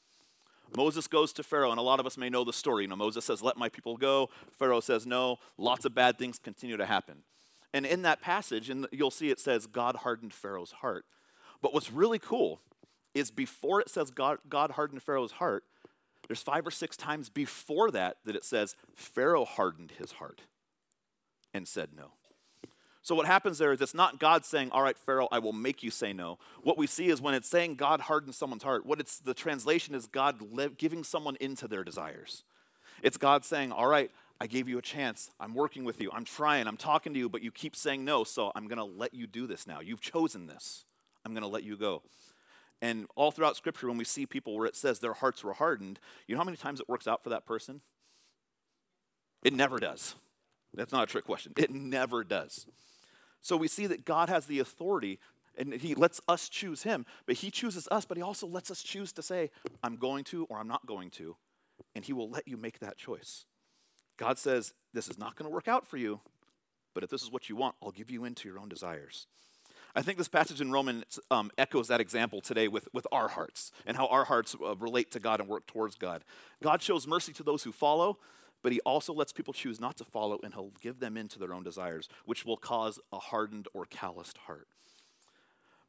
Moses 0.76 1.06
goes 1.06 1.32
to 1.34 1.42
Pharaoh, 1.42 1.70
and 1.70 1.78
a 1.78 1.82
lot 1.82 2.00
of 2.00 2.06
us 2.06 2.16
may 2.16 2.28
know 2.28 2.44
the 2.44 2.52
story. 2.52 2.84
You 2.84 2.88
know, 2.88 2.96
Moses 2.96 3.24
says, 3.24 3.42
Let 3.42 3.56
my 3.56 3.68
people 3.68 3.96
go. 3.96 4.30
Pharaoh 4.58 4.80
says, 4.80 5.06
No. 5.06 5.38
Lots 5.58 5.84
of 5.84 5.94
bad 5.94 6.18
things 6.18 6.38
continue 6.38 6.76
to 6.76 6.86
happen. 6.86 7.22
And 7.74 7.84
in 7.84 8.02
that 8.02 8.22
passage, 8.22 8.70
and 8.70 8.86
you'll 8.92 9.10
see 9.10 9.30
it 9.30 9.40
says 9.40 9.66
God 9.66 9.96
hardened 9.96 10.32
Pharaoh's 10.32 10.70
heart. 10.70 11.04
But 11.60 11.74
what's 11.74 11.90
really 11.90 12.20
cool 12.20 12.60
is 13.14 13.32
before 13.32 13.80
it 13.80 13.90
says 13.90 14.12
God, 14.12 14.38
God 14.48 14.70
hardened 14.70 15.02
Pharaoh's 15.02 15.32
heart, 15.32 15.64
there's 16.28 16.40
five 16.40 16.66
or 16.66 16.70
six 16.70 16.96
times 16.96 17.28
before 17.28 17.90
that 17.90 18.18
that 18.24 18.36
it 18.36 18.44
says 18.44 18.76
Pharaoh 18.94 19.44
hardened 19.44 19.92
his 19.98 20.12
heart 20.12 20.42
and 21.52 21.66
said 21.66 21.90
no. 21.96 22.12
So 23.02 23.14
what 23.14 23.26
happens 23.26 23.58
there 23.58 23.72
is 23.72 23.80
it's 23.80 23.92
not 23.92 24.20
God 24.20 24.46
saying, 24.46 24.70
"All 24.70 24.80
right, 24.80 24.96
Pharaoh, 24.96 25.28
I 25.32 25.40
will 25.40 25.52
make 25.52 25.82
you 25.82 25.90
say 25.90 26.12
no." 26.12 26.38
What 26.62 26.78
we 26.78 26.86
see 26.86 27.08
is 27.08 27.20
when 27.20 27.34
it's 27.34 27.48
saying 27.48 27.74
God 27.74 28.02
hardened 28.02 28.36
someone's 28.36 28.62
heart, 28.62 28.86
what 28.86 29.00
it's 29.00 29.18
the 29.18 29.34
translation 29.34 29.94
is 29.96 30.06
God 30.06 30.40
giving 30.78 31.04
someone 31.04 31.36
into 31.40 31.68
their 31.68 31.84
desires. 31.84 32.44
It's 33.02 33.18
God 33.18 33.44
saying, 33.44 33.72
"All 33.72 33.88
right, 33.88 34.10
I 34.44 34.46
gave 34.46 34.68
you 34.68 34.76
a 34.76 34.82
chance. 34.82 35.30
I'm 35.40 35.54
working 35.54 35.84
with 35.84 36.02
you. 36.02 36.10
I'm 36.12 36.26
trying. 36.26 36.66
I'm 36.66 36.76
talking 36.76 37.14
to 37.14 37.18
you, 37.18 37.30
but 37.30 37.40
you 37.40 37.50
keep 37.50 37.74
saying 37.74 38.04
no. 38.04 38.24
So 38.24 38.52
I'm 38.54 38.68
going 38.68 38.76
to 38.76 38.84
let 38.84 39.14
you 39.14 39.26
do 39.26 39.46
this 39.46 39.66
now. 39.66 39.80
You've 39.80 40.02
chosen 40.02 40.46
this. 40.46 40.84
I'm 41.24 41.32
going 41.32 41.44
to 41.44 41.48
let 41.48 41.62
you 41.62 41.78
go. 41.78 42.02
And 42.82 43.06
all 43.16 43.30
throughout 43.30 43.56
Scripture, 43.56 43.88
when 43.88 43.96
we 43.96 44.04
see 44.04 44.26
people 44.26 44.54
where 44.54 44.66
it 44.66 44.76
says 44.76 44.98
their 44.98 45.14
hearts 45.14 45.42
were 45.42 45.54
hardened, 45.54 45.98
you 46.26 46.34
know 46.34 46.40
how 46.40 46.44
many 46.44 46.58
times 46.58 46.78
it 46.78 46.90
works 46.90 47.08
out 47.08 47.22
for 47.22 47.30
that 47.30 47.46
person? 47.46 47.80
It 49.42 49.54
never 49.54 49.78
does. 49.78 50.14
That's 50.74 50.92
not 50.92 51.04
a 51.04 51.06
trick 51.06 51.24
question. 51.24 51.54
It 51.56 51.70
never 51.70 52.22
does. 52.22 52.66
So 53.40 53.56
we 53.56 53.66
see 53.66 53.86
that 53.86 54.04
God 54.04 54.28
has 54.28 54.44
the 54.44 54.58
authority 54.58 55.20
and 55.56 55.72
he 55.72 55.94
lets 55.94 56.20
us 56.28 56.50
choose 56.50 56.82
him, 56.82 57.06
but 57.24 57.36
he 57.36 57.50
chooses 57.50 57.88
us, 57.90 58.04
but 58.04 58.18
he 58.18 58.22
also 58.22 58.46
lets 58.46 58.70
us 58.70 58.82
choose 58.82 59.10
to 59.14 59.22
say, 59.22 59.50
I'm 59.82 59.96
going 59.96 60.24
to 60.24 60.44
or 60.50 60.58
I'm 60.58 60.68
not 60.68 60.84
going 60.84 61.08
to, 61.12 61.34
and 61.94 62.04
he 62.04 62.12
will 62.12 62.28
let 62.28 62.46
you 62.46 62.58
make 62.58 62.80
that 62.80 62.98
choice. 62.98 63.46
God 64.16 64.38
says, 64.38 64.72
This 64.92 65.08
is 65.08 65.18
not 65.18 65.36
going 65.36 65.48
to 65.48 65.54
work 65.54 65.68
out 65.68 65.86
for 65.86 65.96
you, 65.96 66.20
but 66.94 67.02
if 67.02 67.10
this 67.10 67.22
is 67.22 67.30
what 67.30 67.48
you 67.48 67.56
want, 67.56 67.74
I'll 67.82 67.90
give 67.90 68.10
you 68.10 68.24
into 68.24 68.48
your 68.48 68.58
own 68.58 68.68
desires. 68.68 69.26
I 69.96 70.02
think 70.02 70.18
this 70.18 70.28
passage 70.28 70.60
in 70.60 70.72
Romans 70.72 71.20
um, 71.30 71.52
echoes 71.56 71.86
that 71.86 72.00
example 72.00 72.40
today 72.40 72.66
with, 72.66 72.88
with 72.92 73.06
our 73.12 73.28
hearts 73.28 73.70
and 73.86 73.96
how 73.96 74.06
our 74.08 74.24
hearts 74.24 74.56
uh, 74.60 74.74
relate 74.76 75.12
to 75.12 75.20
God 75.20 75.38
and 75.38 75.48
work 75.48 75.66
towards 75.66 75.94
God. 75.94 76.24
God 76.62 76.82
shows 76.82 77.06
mercy 77.06 77.32
to 77.34 77.44
those 77.44 77.62
who 77.62 77.70
follow, 77.70 78.18
but 78.62 78.72
he 78.72 78.80
also 78.80 79.12
lets 79.12 79.32
people 79.32 79.52
choose 79.54 79.80
not 79.80 79.96
to 79.98 80.04
follow, 80.04 80.40
and 80.42 80.52
he'll 80.54 80.72
give 80.80 80.98
them 80.98 81.16
into 81.16 81.38
their 81.38 81.54
own 81.54 81.62
desires, 81.62 82.08
which 82.24 82.44
will 82.44 82.56
cause 82.56 82.98
a 83.12 83.18
hardened 83.18 83.68
or 83.72 83.84
calloused 83.84 84.38
heart. 84.38 84.66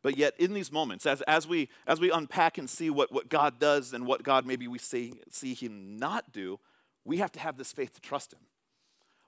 But 0.04 0.18
yet, 0.18 0.36
in 0.38 0.54
these 0.54 0.72
moments, 0.72 1.08
as, 1.08 1.24
as, 1.24 1.48
we, 1.48 1.68
as 1.88 2.00
we 2.00 2.12
unpack 2.12 2.60
and 2.60 2.70
see 2.70 2.92
what, 2.92 3.12
what 3.12 3.28
God 3.28 3.60
does 3.60 3.92
and 3.92 4.06
what 4.06 4.22
God 4.22 4.46
maybe 4.46 4.68
we 4.68 4.78
see, 4.78 5.14
see 5.32 5.56
him 5.56 5.98
not 5.98 6.32
do, 6.32 6.60
we 7.06 7.18
have 7.18 7.32
to 7.34 7.40
have 7.40 7.58
this 7.58 7.72
faith 7.72 7.94
to 7.94 8.02
trust 8.02 8.34
him. 8.34 8.40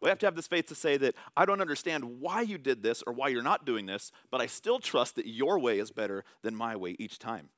We 0.02 0.10
have 0.10 0.20
to 0.20 0.28
have 0.28 0.36
this 0.36 0.48
faith 0.48 0.68
to 0.68 0.76
say 0.76 0.98
that 0.98 1.16
I 1.36 1.46
don't 1.46 1.62
understand 1.62 2.20
why 2.20 2.42
you 2.42 2.58
did 2.58 2.84
this 2.84 3.04
or 3.08 3.14
why 3.14 3.30
you're 3.30 3.42
not 3.42 3.66
doing 3.66 3.86
this, 3.86 4.12
but 4.30 4.42
I 4.42 4.46
still 4.46 4.80
trust 4.80 5.16
that 5.16 5.28
your 5.28 5.58
way 5.58 5.80
is 5.80 5.92
better 5.92 6.24
than 6.44 6.56
my 6.56 6.76
way 6.76 6.96
each 7.00 7.18
time. 7.18 7.50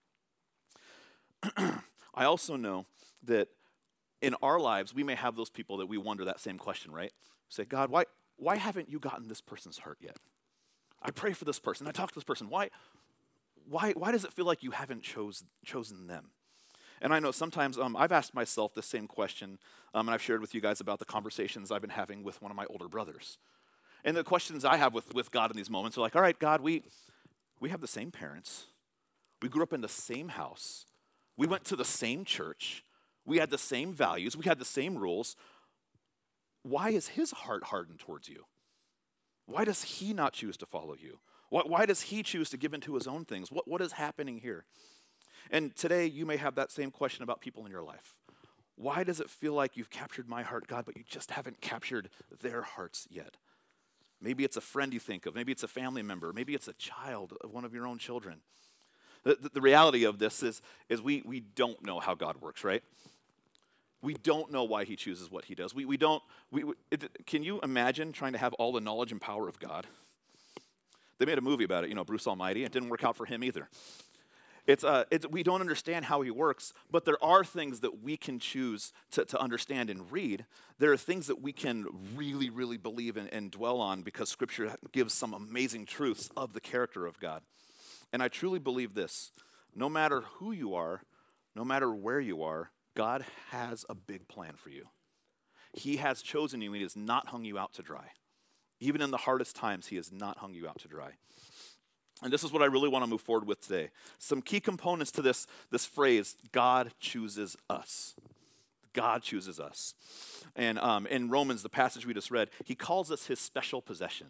I 1.58 2.26
also 2.26 2.56
know 2.56 2.86
that 3.24 3.50
in 4.22 4.36
our 4.42 4.60
lives, 4.60 4.94
we 4.94 5.04
may 5.04 5.16
have 5.16 5.36
those 5.36 5.50
people 5.50 5.78
that 5.78 5.88
we 5.88 5.98
wonder 5.98 6.26
that 6.26 6.40
same 6.40 6.58
question, 6.58 6.92
right? 6.92 7.12
Say, 7.50 7.66
God, 7.66 7.90
why, 7.90 8.06
why 8.38 8.56
haven't 8.56 8.90
you 8.90 9.00
gotten 9.00 9.28
this 9.28 9.42
person's 9.42 9.80
heart 9.80 9.98
yet? 10.02 10.18
I 11.02 11.12
pray 11.12 11.34
for 11.34 11.46
this 11.46 11.60
person. 11.60 11.88
I 11.88 11.92
talk 11.92 12.10
to 12.10 12.16
this 12.16 12.24
person. 12.24 12.50
Why, 12.50 12.70
why, 13.70 13.92
why 13.94 14.12
does 14.12 14.26
it 14.26 14.34
feel 14.34 14.46
like 14.46 14.64
you 14.64 14.72
haven't 14.72 15.04
chose, 15.04 15.44
chosen 15.66 16.08
them? 16.08 16.32
And 17.02 17.14
I 17.14 17.20
know 17.20 17.32
sometimes 17.32 17.78
um, 17.78 17.96
I've 17.96 18.12
asked 18.12 18.34
myself 18.34 18.74
the 18.74 18.82
same 18.82 19.08
question, 19.08 19.60
um, 19.94 20.08
and 20.08 20.14
I've 20.14 20.22
shared 20.22 20.42
with 20.42 20.54
you 20.54 20.62
guys 20.62 20.82
about 20.82 21.00
the 21.00 21.06
conversations 21.06 21.72
I've 21.72 21.82
been 21.82 21.90
having 21.90 22.24
with 22.24 22.42
one 22.42 22.52
of 22.52 22.58
my 22.58 22.66
older 22.66 22.88
brothers. 22.88 23.38
And 24.04 24.16
the 24.16 24.24
questions 24.24 24.66
I 24.66 24.78
have 24.78 24.94
with, 24.94 25.14
with 25.14 25.32
God 25.32 25.52
in 25.52 25.58
these 25.58 25.70
moments 25.70 25.98
are 25.98 26.02
like, 26.02 26.16
all 26.16 26.22
right, 26.22 26.38
God, 26.38 26.62
we, 26.62 26.84
we 27.60 27.70
have 27.70 27.82
the 27.82 27.88
same 27.88 28.12
parents. 28.12 28.66
We 29.42 29.50
grew 29.50 29.64
up 29.64 29.74
in 29.74 29.82
the 29.82 29.88
same 29.88 30.30
house. 30.30 30.86
We 31.38 31.48
went 31.48 31.66
to 31.66 31.76
the 31.76 31.86
same 31.86 32.26
church. 32.26 32.84
We 33.26 33.38
had 33.38 33.50
the 33.50 33.58
same 33.58 33.94
values. 33.94 34.36
We 34.36 34.46
had 34.46 34.60
the 34.60 34.66
same 34.66 34.98
rules. 34.98 35.36
Why 36.64 36.90
is 36.90 37.10
his 37.10 37.32
heart 37.32 37.66
hardened 37.66 38.00
towards 38.00 38.28
you? 38.28 38.46
Why 39.46 39.66
does 39.66 39.84
he 39.84 40.14
not 40.14 40.34
choose 40.34 40.58
to 40.58 40.66
follow 40.66 40.96
you? 41.00 41.20
Why, 41.50 41.62
why 41.66 41.86
does 41.86 42.02
he 42.04 42.24
choose 42.24 42.50
to 42.52 42.58
give 42.58 42.74
into 42.74 42.96
his 42.96 43.08
own 43.08 43.26
things? 43.26 43.52
What, 43.52 43.68
what 43.68 43.82
is 43.82 43.94
happening 43.94 44.40
here? 44.40 44.66
And 45.50 45.76
today, 45.76 46.06
you 46.06 46.26
may 46.26 46.38
have 46.38 46.56
that 46.56 46.72
same 46.72 46.92
question 46.92 47.24
about 47.24 47.42
people 47.42 47.66
in 47.66 47.72
your 47.72 47.84
life. 47.84 48.16
Why 48.76 49.04
does 49.04 49.20
it 49.20 49.30
feel 49.30 49.54
like 49.54 49.76
you've 49.76 49.90
captured 49.90 50.30
my 50.30 50.44
heart, 50.44 50.68
God, 50.68 50.86
but 50.86 50.96
you 50.96 51.04
just 51.08 51.32
haven't 51.32 51.60
captured 51.60 52.10
their 52.42 52.62
hearts 52.62 53.08
yet? 53.10 53.36
Maybe 54.22 54.44
it's 54.44 54.58
a 54.58 54.62
friend 54.62 54.94
you 54.94 55.00
think 55.00 55.26
of. 55.26 55.36
Maybe 55.36 55.52
it's 55.52 55.64
a 55.64 55.68
family 55.68 56.02
member. 56.02 56.32
Maybe 56.34 56.54
it's 56.54 56.68
a 56.68 56.74
child 56.74 57.34
of 57.42 57.52
one 57.52 57.66
of 57.66 57.74
your 57.74 57.88
own 57.88 57.98
children. 57.98 58.42
The, 59.24 59.36
the, 59.36 59.50
the 59.56 59.62
reality 59.62 60.06
of 60.06 60.20
this 60.20 60.44
is, 60.44 60.62
is 60.88 61.02
we, 61.02 61.24
we 61.26 61.40
don't 61.40 61.84
know 61.86 62.00
how 62.00 62.16
God 62.16 62.42
works, 62.42 62.64
right? 62.64 62.84
We 64.02 64.14
don't 64.14 64.52
know 64.52 64.64
why 64.64 64.86
he 64.86 64.96
chooses 64.96 65.30
what 65.30 65.46
he 65.46 65.56
does. 65.56 65.76
We, 65.76 65.84
we 65.84 65.98
don't, 65.98 66.24
we, 66.52 66.64
it, 66.90 67.26
can 67.26 67.44
you 67.44 67.60
imagine 67.62 68.14
trying 68.14 68.32
to 68.34 68.40
have 68.40 68.54
all 68.54 68.72
the 68.72 68.80
knowledge 68.80 69.12
and 69.12 69.20
power 69.20 69.50
of 69.50 69.60
God? 69.60 69.88
They 71.18 71.26
made 71.26 71.38
a 71.38 71.42
movie 71.42 71.66
about 71.66 71.84
it, 71.84 71.90
you 71.90 71.96
know, 71.96 72.06
Bruce 72.06 72.28
Almighty. 72.28 72.64
It 72.64 72.72
didn't 72.72 72.90
work 72.90 73.04
out 73.04 73.18
for 73.18 73.26
him 73.26 73.44
either. 73.44 73.68
It's, 74.70 74.84
uh, 74.84 75.06
it's, 75.10 75.26
we 75.28 75.42
don't 75.42 75.62
understand 75.62 76.06
how 76.06 76.22
he 76.22 76.30
works, 76.30 76.74
but 76.92 77.04
there 77.04 77.18
are 77.24 77.44
things 77.44 77.80
that 77.80 78.04
we 78.04 78.18
can 78.18 78.38
choose 78.38 78.94
to, 79.10 79.26
to 79.26 79.42
understand 79.42 79.90
and 79.90 80.12
read. 80.12 80.46
There 80.78 80.92
are 80.92 80.98
things 80.98 81.26
that 81.26 81.42
we 81.42 81.52
can 81.54 81.88
really, 82.16 82.52
really 82.52 82.78
believe 82.78 83.18
in 83.18 83.28
and 83.30 83.50
dwell 83.50 83.82
on 83.82 84.04
because 84.04 84.30
Scripture 84.30 84.76
gives 84.92 85.12
some 85.12 85.34
amazing 85.34 85.88
truths 85.88 86.30
of 86.38 86.54
the 86.54 86.62
character 86.62 87.08
of 87.08 87.20
God. 87.20 87.42
And 88.14 88.22
I 88.22 88.28
truly 88.28 88.60
believe 88.60 88.94
this 88.94 89.32
no 89.76 89.90
matter 89.90 90.22
who 90.36 90.52
you 90.52 90.76
are, 90.76 91.02
no 91.56 91.66
matter 91.66 91.92
where 91.92 92.20
you 92.20 92.44
are, 92.44 92.70
God 92.96 93.26
has 93.50 93.86
a 93.90 93.96
big 93.96 94.28
plan 94.28 94.54
for 94.56 94.70
you. 94.70 94.86
He 95.74 95.98
has 95.98 96.22
chosen 96.22 96.62
you, 96.62 96.70
and 96.70 96.76
He 96.76 96.84
has 96.84 96.96
not 96.96 97.30
hung 97.30 97.44
you 97.44 97.58
out 97.58 97.74
to 97.74 97.82
dry. 97.82 98.12
Even 98.80 99.02
in 99.02 99.10
the 99.10 99.18
hardest 99.18 99.56
times, 99.56 99.88
He 99.88 99.96
has 99.96 100.12
not 100.12 100.38
hung 100.38 100.54
you 100.54 100.70
out 100.70 100.78
to 100.82 100.88
dry. 100.88 101.14
And 102.22 102.34
this 102.34 102.44
is 102.44 102.52
what 102.52 102.62
I 102.62 102.66
really 102.66 102.90
want 102.90 103.04
to 103.04 103.10
move 103.10 103.22
forward 103.22 103.48
with 103.48 103.62
today. 103.62 103.90
Some 104.18 104.42
key 104.42 104.60
components 104.60 105.12
to 105.14 105.22
this, 105.22 105.48
this 105.72 105.86
phrase 105.86 106.36
God 106.52 106.92
chooses 107.00 107.56
us. 107.70 108.16
God 108.94 109.22
chooses 109.22 109.60
us. 109.60 109.94
And 110.56 110.80
um, 110.80 111.08
in 111.08 111.30
Romans, 111.30 111.64
the 111.64 111.70
passage 111.70 112.06
we 112.06 112.14
just 112.14 112.32
read, 112.32 112.50
he 112.66 112.76
calls 112.76 113.12
us 113.12 113.28
his 113.28 113.40
special 113.40 113.82
possession. 113.82 114.28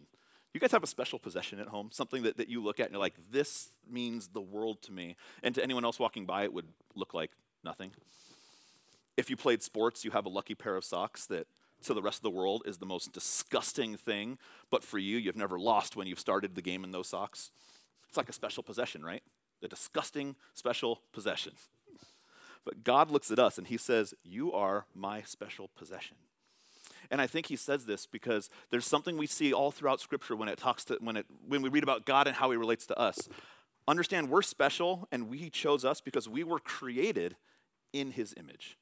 You 0.54 0.60
guys 0.60 0.72
have 0.72 0.84
a 0.84 0.88
special 0.88 1.20
possession 1.20 1.60
at 1.60 1.68
home? 1.68 1.90
Something 1.92 2.24
that, 2.24 2.38
that 2.38 2.50
you 2.50 2.62
look 2.62 2.80
at 2.80 2.88
and 2.88 2.94
you're 2.94 3.00
like, 3.00 3.16
this 3.32 3.70
means 3.90 4.30
the 4.30 4.42
world 4.42 4.82
to 4.84 4.92
me. 4.92 5.16
And 5.44 5.56
to 5.56 5.64
anyone 5.64 5.86
else 5.86 6.00
walking 6.00 6.26
by, 6.26 6.44
it 6.44 6.54
would 6.54 6.68
look 6.96 7.14
like 7.14 7.32
nothing. 7.64 7.92
If 9.16 9.30
you 9.30 9.38
played 9.38 9.62
sports, 9.62 10.04
you 10.04 10.12
have 10.12 10.26
a 10.26 10.30
lucky 10.30 10.56
pair 10.56 10.76
of 10.76 10.84
socks 10.84 11.26
that 11.28 11.48
to 11.84 11.94
the 11.94 12.02
rest 12.02 12.20
of 12.20 12.24
the 12.24 12.30
world 12.30 12.64
is 12.66 12.78
the 12.78 12.86
most 12.86 13.14
disgusting 13.14 13.96
thing. 13.96 14.38
But 14.70 14.84
for 14.84 14.98
you, 14.98 15.18
you've 15.18 15.38
never 15.38 15.60
lost 15.60 15.96
when 15.96 16.08
you've 16.08 16.20
started 16.20 16.56
the 16.56 16.62
game 16.62 16.84
in 16.84 16.92
those 16.92 17.08
socks. 17.08 17.52
It's 18.10 18.18
like 18.18 18.30
a 18.30 18.34
special 18.34 18.64
possession, 18.64 19.04
right? 19.04 19.24
A 19.64 19.68
disgusting 19.68 20.36
special 20.54 21.02
possession. 21.14 21.54
But 22.66 22.84
God 22.84 23.10
looks 23.10 23.32
at 23.32 23.40
us 23.40 23.58
and 23.58 23.68
he 23.68 23.78
says, 23.78 24.14
You 24.24 24.52
are 24.52 24.86
my 24.94 25.22
special 25.22 25.70
possession. 25.76 26.18
And 27.12 27.22
I 27.22 27.28
think 27.28 27.48
he 27.48 27.56
says 27.56 27.86
this 27.86 28.06
because 28.06 28.50
there's 28.70 28.86
something 28.86 29.18
we 29.18 29.28
see 29.28 29.54
all 29.54 29.72
throughout 29.72 30.00
Scripture 30.00 30.36
when 30.36 30.50
it 30.50 30.58
talks 30.58 30.84
to 30.86 30.98
when 31.02 31.18
it 31.18 31.26
when 31.48 31.62
we 31.62 31.70
read 31.70 31.84
about 31.84 32.06
God 32.06 32.28
and 32.28 32.36
how 32.36 32.52
he 32.52 32.58
relates 32.58 32.86
to 32.88 33.00
us. 33.00 33.30
Understand 33.88 34.30
we're 34.30 34.44
special 34.44 35.08
and 35.12 35.30
we 35.30 35.50
chose 35.50 35.84
us 35.84 36.02
because 36.02 36.30
we 36.30 36.44
were 36.44 36.60
created 36.60 37.36
in 37.94 38.12
his 38.12 38.36
image. 38.38 38.78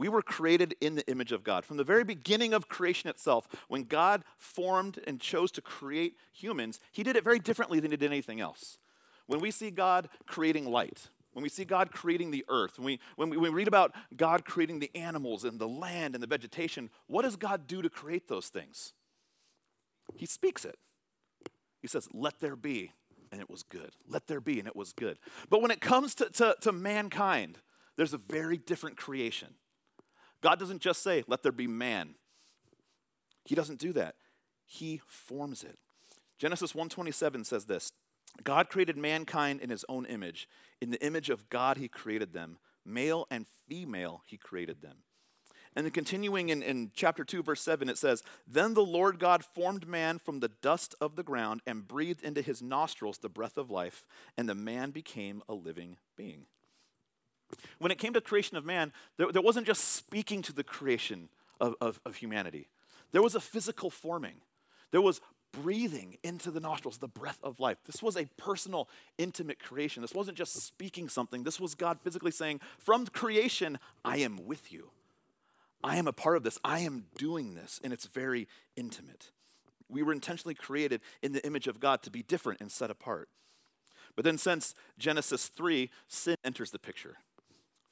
We 0.00 0.08
were 0.08 0.22
created 0.22 0.76
in 0.80 0.94
the 0.94 1.06
image 1.10 1.30
of 1.30 1.44
God. 1.44 1.66
From 1.66 1.76
the 1.76 1.84
very 1.84 2.04
beginning 2.04 2.54
of 2.54 2.70
creation 2.70 3.10
itself, 3.10 3.46
when 3.68 3.82
God 3.82 4.24
formed 4.38 4.98
and 5.06 5.20
chose 5.20 5.52
to 5.52 5.60
create 5.60 6.16
humans, 6.32 6.80
he 6.90 7.02
did 7.02 7.16
it 7.16 7.22
very 7.22 7.38
differently 7.38 7.80
than 7.80 7.90
he 7.90 7.98
did 7.98 8.10
anything 8.10 8.40
else. 8.40 8.78
When 9.26 9.40
we 9.40 9.50
see 9.50 9.70
God 9.70 10.08
creating 10.24 10.64
light, 10.64 11.10
when 11.34 11.42
we 11.42 11.50
see 11.50 11.66
God 11.66 11.92
creating 11.92 12.30
the 12.30 12.46
earth, 12.48 12.78
when 12.78 12.86
we, 12.86 13.00
when 13.16 13.28
we, 13.28 13.36
when 13.36 13.52
we 13.52 13.56
read 13.58 13.68
about 13.68 13.94
God 14.16 14.46
creating 14.46 14.78
the 14.78 14.90
animals 14.94 15.44
and 15.44 15.58
the 15.58 15.68
land 15.68 16.14
and 16.14 16.22
the 16.22 16.26
vegetation, 16.26 16.88
what 17.06 17.20
does 17.20 17.36
God 17.36 17.66
do 17.66 17.82
to 17.82 17.90
create 17.90 18.26
those 18.26 18.48
things? 18.48 18.94
He 20.16 20.24
speaks 20.24 20.64
it. 20.64 20.78
He 21.82 21.88
says, 21.88 22.08
Let 22.14 22.40
there 22.40 22.56
be, 22.56 22.92
and 23.30 23.38
it 23.38 23.50
was 23.50 23.64
good. 23.64 23.90
Let 24.08 24.28
there 24.28 24.40
be, 24.40 24.58
and 24.58 24.66
it 24.66 24.74
was 24.74 24.94
good. 24.94 25.18
But 25.50 25.60
when 25.60 25.70
it 25.70 25.82
comes 25.82 26.14
to, 26.14 26.30
to, 26.30 26.56
to 26.62 26.72
mankind, 26.72 27.58
there's 27.98 28.14
a 28.14 28.18
very 28.18 28.56
different 28.56 28.96
creation. 28.96 29.56
God 30.42 30.58
doesn't 30.58 30.80
just 30.80 31.02
say, 31.02 31.24
let 31.26 31.42
there 31.42 31.52
be 31.52 31.66
man. 31.66 32.14
He 33.44 33.54
doesn't 33.54 33.78
do 33.78 33.92
that. 33.94 34.14
He 34.64 35.00
forms 35.06 35.64
it. 35.64 35.78
Genesis 36.38 36.72
1:27 36.72 37.44
says 37.44 37.66
this, 37.66 37.92
God 38.44 38.70
created 38.70 38.96
mankind 38.96 39.60
in 39.60 39.70
his 39.70 39.84
own 39.88 40.06
image. 40.06 40.48
In 40.80 40.90
the 40.90 41.04
image 41.04 41.30
of 41.30 41.48
God 41.50 41.76
he 41.76 41.88
created 41.88 42.32
them. 42.32 42.58
Male 42.84 43.26
and 43.30 43.46
female 43.68 44.22
he 44.26 44.36
created 44.36 44.80
them. 44.80 44.98
And 45.76 45.84
then 45.84 45.92
continuing 45.92 46.48
in, 46.48 46.62
in 46.62 46.90
chapter 46.94 47.22
2, 47.22 47.44
verse 47.44 47.60
7, 47.60 47.88
it 47.88 47.96
says, 47.96 48.24
Then 48.46 48.74
the 48.74 48.84
Lord 48.84 49.20
God 49.20 49.44
formed 49.44 49.86
man 49.86 50.18
from 50.18 50.40
the 50.40 50.48
dust 50.48 50.96
of 51.00 51.14
the 51.14 51.22
ground 51.22 51.60
and 51.64 51.86
breathed 51.86 52.24
into 52.24 52.42
his 52.42 52.60
nostrils 52.60 53.18
the 53.18 53.28
breath 53.28 53.56
of 53.56 53.70
life, 53.70 54.04
and 54.36 54.48
the 54.48 54.54
man 54.54 54.90
became 54.90 55.42
a 55.48 55.54
living 55.54 55.98
being. 56.16 56.46
When 57.78 57.90
it 57.90 57.98
came 57.98 58.12
to 58.12 58.20
creation 58.20 58.56
of 58.56 58.64
man, 58.64 58.92
there, 59.16 59.32
there 59.32 59.42
wasn't 59.42 59.66
just 59.66 59.94
speaking 59.94 60.42
to 60.42 60.52
the 60.52 60.64
creation 60.64 61.28
of, 61.60 61.74
of, 61.80 62.00
of 62.04 62.16
humanity, 62.16 62.68
there 63.12 63.22
was 63.22 63.34
a 63.34 63.40
physical 63.40 63.90
forming. 63.90 64.36
There 64.90 65.00
was 65.00 65.20
breathing 65.52 66.16
into 66.22 66.50
the 66.50 66.60
nostrils, 66.60 66.98
the 66.98 67.08
breath 67.08 67.38
of 67.42 67.60
life. 67.60 67.78
This 67.84 68.02
was 68.02 68.16
a 68.16 68.26
personal, 68.36 68.88
intimate 69.18 69.58
creation. 69.58 70.02
This 70.02 70.14
wasn't 70.14 70.38
just 70.38 70.54
speaking 70.54 71.08
something. 71.08 71.42
This 71.42 71.60
was 71.60 71.74
God 71.74 71.98
physically 72.00 72.30
saying, 72.30 72.60
From 72.78 73.06
creation, 73.06 73.78
I 74.04 74.18
am 74.18 74.46
with 74.46 74.72
you. 74.72 74.90
I 75.82 75.96
am 75.96 76.06
a 76.06 76.12
part 76.12 76.36
of 76.36 76.42
this. 76.42 76.58
I 76.64 76.80
am 76.80 77.06
doing 77.16 77.54
this. 77.54 77.80
And 77.82 77.92
it's 77.92 78.06
very 78.06 78.48
intimate. 78.76 79.30
We 79.88 80.02
were 80.02 80.12
intentionally 80.12 80.54
created 80.54 81.00
in 81.22 81.32
the 81.32 81.44
image 81.44 81.66
of 81.66 81.80
God 81.80 82.02
to 82.02 82.10
be 82.10 82.22
different 82.22 82.60
and 82.60 82.70
set 82.70 82.90
apart. 82.90 83.28
But 84.16 84.24
then, 84.24 84.38
since 84.38 84.74
Genesis 84.98 85.48
3, 85.48 85.90
sin 86.08 86.36
enters 86.44 86.70
the 86.70 86.78
picture. 86.78 87.16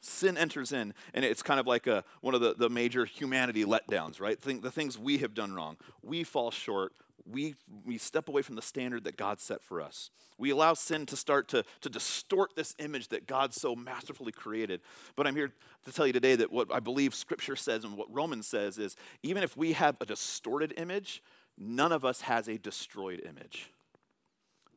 Sin 0.01 0.39
enters 0.39 0.73
in, 0.73 0.95
and 1.13 1.25
it's 1.25 1.43
kind 1.43 1.59
of 1.59 1.67
like 1.67 1.87
a, 1.87 2.05
one 2.21 2.35
of 2.35 2.41
the, 2.41 2.55
the 2.55 2.71
major 2.71 3.05
humanity 3.05 3.65
letdowns, 3.65 4.21
right? 4.21 4.41
the 4.41 4.71
things 4.71 4.99
we 4.99 5.19
have 5.19 5.35
done 5.35 5.55
wrong. 5.55 5.77
We 6.03 6.25
fall 6.25 6.51
short. 6.51 6.93
we, 7.31 7.55
we 7.85 7.99
step 7.99 8.29
away 8.29 8.43
from 8.43 8.57
the 8.57 8.63
standard 8.63 9.05
that 9.05 9.17
God 9.17 9.41
set 9.41 9.63
for 9.63 9.81
us. 9.81 10.11
We 10.39 10.51
allow 10.51 10.75
sin 10.75 11.05
to 11.07 11.17
start 11.17 11.49
to, 11.49 11.65
to 11.81 11.91
distort 11.91 12.55
this 12.55 12.75
image 12.79 13.09
that 13.09 13.27
God 13.27 13.53
so 13.53 13.75
masterfully 13.75 14.33
created. 14.33 14.81
But 15.17 15.27
I'm 15.27 15.35
here 15.35 15.53
to 15.85 15.93
tell 15.93 16.07
you 16.07 16.13
today 16.13 16.37
that 16.37 16.53
what 16.53 16.73
I 16.73 16.79
believe 16.79 17.15
Scripture 17.15 17.57
says 17.57 17.85
and 17.85 17.97
what 17.97 18.07
Romans 18.13 18.47
says 18.47 18.79
is 18.79 18.95
even 19.23 19.43
if 19.43 19.57
we 19.57 19.73
have 19.73 19.97
a 20.01 20.07
distorted 20.07 20.75
image, 20.77 21.23
none 21.59 21.91
of 21.91 22.05
us 22.05 22.21
has 22.23 22.49
a 22.49 22.57
destroyed 22.57 23.21
image. 23.29 23.73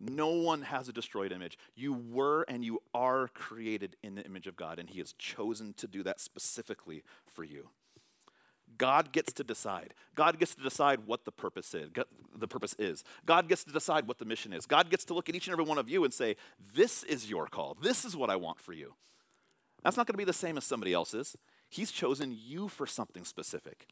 No 0.04 0.30
one 0.30 0.64
has 0.64 0.90
a 0.90 0.94
destroyed 0.94 1.32
image. 1.32 1.60
You 1.76 1.94
were 1.94 2.42
and 2.48 2.66
you 2.66 2.82
are 2.92 3.28
created 3.28 3.96
in 4.02 4.16
the 4.16 4.26
image 4.26 4.48
of 4.48 4.56
God, 4.56 4.80
and 4.80 4.90
He 4.90 4.98
has 4.98 5.14
chosen 5.14 5.74
to 5.74 5.88
do 5.88 6.02
that 6.02 6.20
specifically 6.20 7.04
for 7.26 7.44
you. 7.44 7.70
God 8.78 9.12
gets 9.12 9.32
to 9.34 9.44
decide. 9.44 9.94
God 10.16 10.40
gets 10.40 10.56
to 10.56 10.64
decide 10.64 11.06
what 11.06 11.26
the 11.26 11.32
purpose 11.32 11.76
is. 11.76 11.92
The 12.36 12.48
purpose 12.48 12.76
is. 12.80 13.04
God 13.26 13.48
gets 13.48 13.64
to 13.66 13.72
decide 13.72 14.08
what 14.08 14.18
the 14.18 14.26
mission 14.26 14.54
is. 14.54 14.66
God 14.66 14.90
gets 14.90 15.06
to 15.06 15.14
look 15.14 15.30
at 15.30 15.36
each 15.36 15.46
and 15.46 15.54
every 15.54 15.66
one 15.66 15.78
of 15.78 15.88
you 15.90 16.04
and 16.04 16.12
say, 16.14 16.36
"This 16.74 17.04
is 17.04 17.30
your 17.30 17.46
call. 17.46 17.78
This 17.80 18.04
is 18.04 18.16
what 18.16 18.32
I 18.32 18.38
want 18.38 18.60
for 18.60 18.74
you." 18.74 18.96
That's 19.84 19.98
not 19.98 20.08
going 20.08 20.14
to 20.14 20.18
be 20.18 20.24
the 20.24 20.34
same 20.34 20.58
as 20.58 20.64
somebody 20.64 20.94
else's. 20.94 21.38
He's 21.70 21.92
chosen 21.92 22.36
you 22.36 22.68
for 22.68 22.88
something 22.88 23.24
specific. 23.24 23.88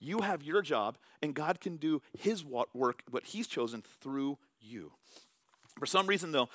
You 0.00 0.20
have 0.20 0.42
your 0.42 0.62
job, 0.62 0.96
and 1.20 1.34
God 1.34 1.60
can 1.60 1.76
do 1.76 2.00
His 2.16 2.44
work, 2.44 3.02
what 3.10 3.24
He's 3.24 3.46
chosen 3.46 3.82
through 3.82 4.38
you. 4.60 4.92
For 5.78 5.86
some 5.86 6.06
reason, 6.06 6.32
though, 6.32 6.48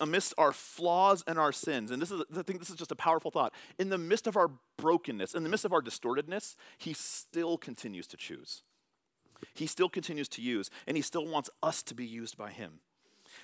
amidst 0.00 0.34
our 0.38 0.52
flaws 0.52 1.24
and 1.26 1.38
our 1.38 1.52
sins, 1.52 1.90
and 1.90 2.00
this 2.00 2.10
is, 2.10 2.22
I 2.36 2.42
think 2.42 2.60
this 2.60 2.70
is 2.70 2.76
just 2.76 2.92
a 2.92 2.96
powerful 2.96 3.30
thought, 3.30 3.52
in 3.78 3.88
the 3.88 3.98
midst 3.98 4.26
of 4.26 4.36
our 4.36 4.50
brokenness, 4.76 5.34
in 5.34 5.42
the 5.42 5.48
midst 5.48 5.64
of 5.64 5.72
our 5.72 5.82
distortedness, 5.82 6.54
He 6.78 6.92
still 6.92 7.58
continues 7.58 8.06
to 8.08 8.16
choose. 8.16 8.62
He 9.54 9.66
still 9.66 9.88
continues 9.88 10.28
to 10.28 10.42
use, 10.42 10.70
and 10.86 10.96
He 10.96 11.02
still 11.02 11.26
wants 11.26 11.50
us 11.62 11.82
to 11.84 11.94
be 11.94 12.06
used 12.06 12.36
by 12.36 12.50
Him. 12.50 12.80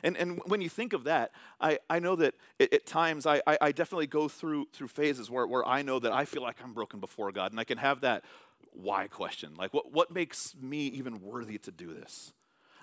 And, 0.02 0.16
and 0.16 0.40
when 0.47 0.61
you 0.61 0.68
think 0.68 0.92
of 0.92 1.04
that, 1.04 1.33
I, 1.61 1.78
I 1.90 1.99
know 1.99 2.16
that 2.16 2.35
at, 2.61 2.73
at 2.73 2.87
times 2.87 3.26
I, 3.26 3.42
I, 3.47 3.59
I 3.61 3.73
definitely 3.73 4.06
go 4.06 4.28
through, 4.28 4.66
through 4.73 4.88
phases 4.88 5.30
where, 5.30 5.47
where 5.47 5.66
I 5.66 5.83
know 5.83 5.99
that 5.99 6.12
I 6.12 6.25
feel 6.25 6.42
like 6.42 6.56
I'm 6.62 6.75
broken 6.75 7.00
before 7.00 7.33
God, 7.33 7.50
and 7.50 7.61
I 7.61 7.64
can 7.64 7.78
have 7.78 8.02
that 8.02 8.25
why 8.73 9.09
question. 9.09 9.54
Like, 9.56 9.75
what, 9.75 9.92
what 9.92 10.12
makes 10.12 10.54
me 10.61 10.87
even 10.88 11.21
worthy 11.21 11.59
to 11.59 11.71
do 11.71 11.92
this? 11.92 12.33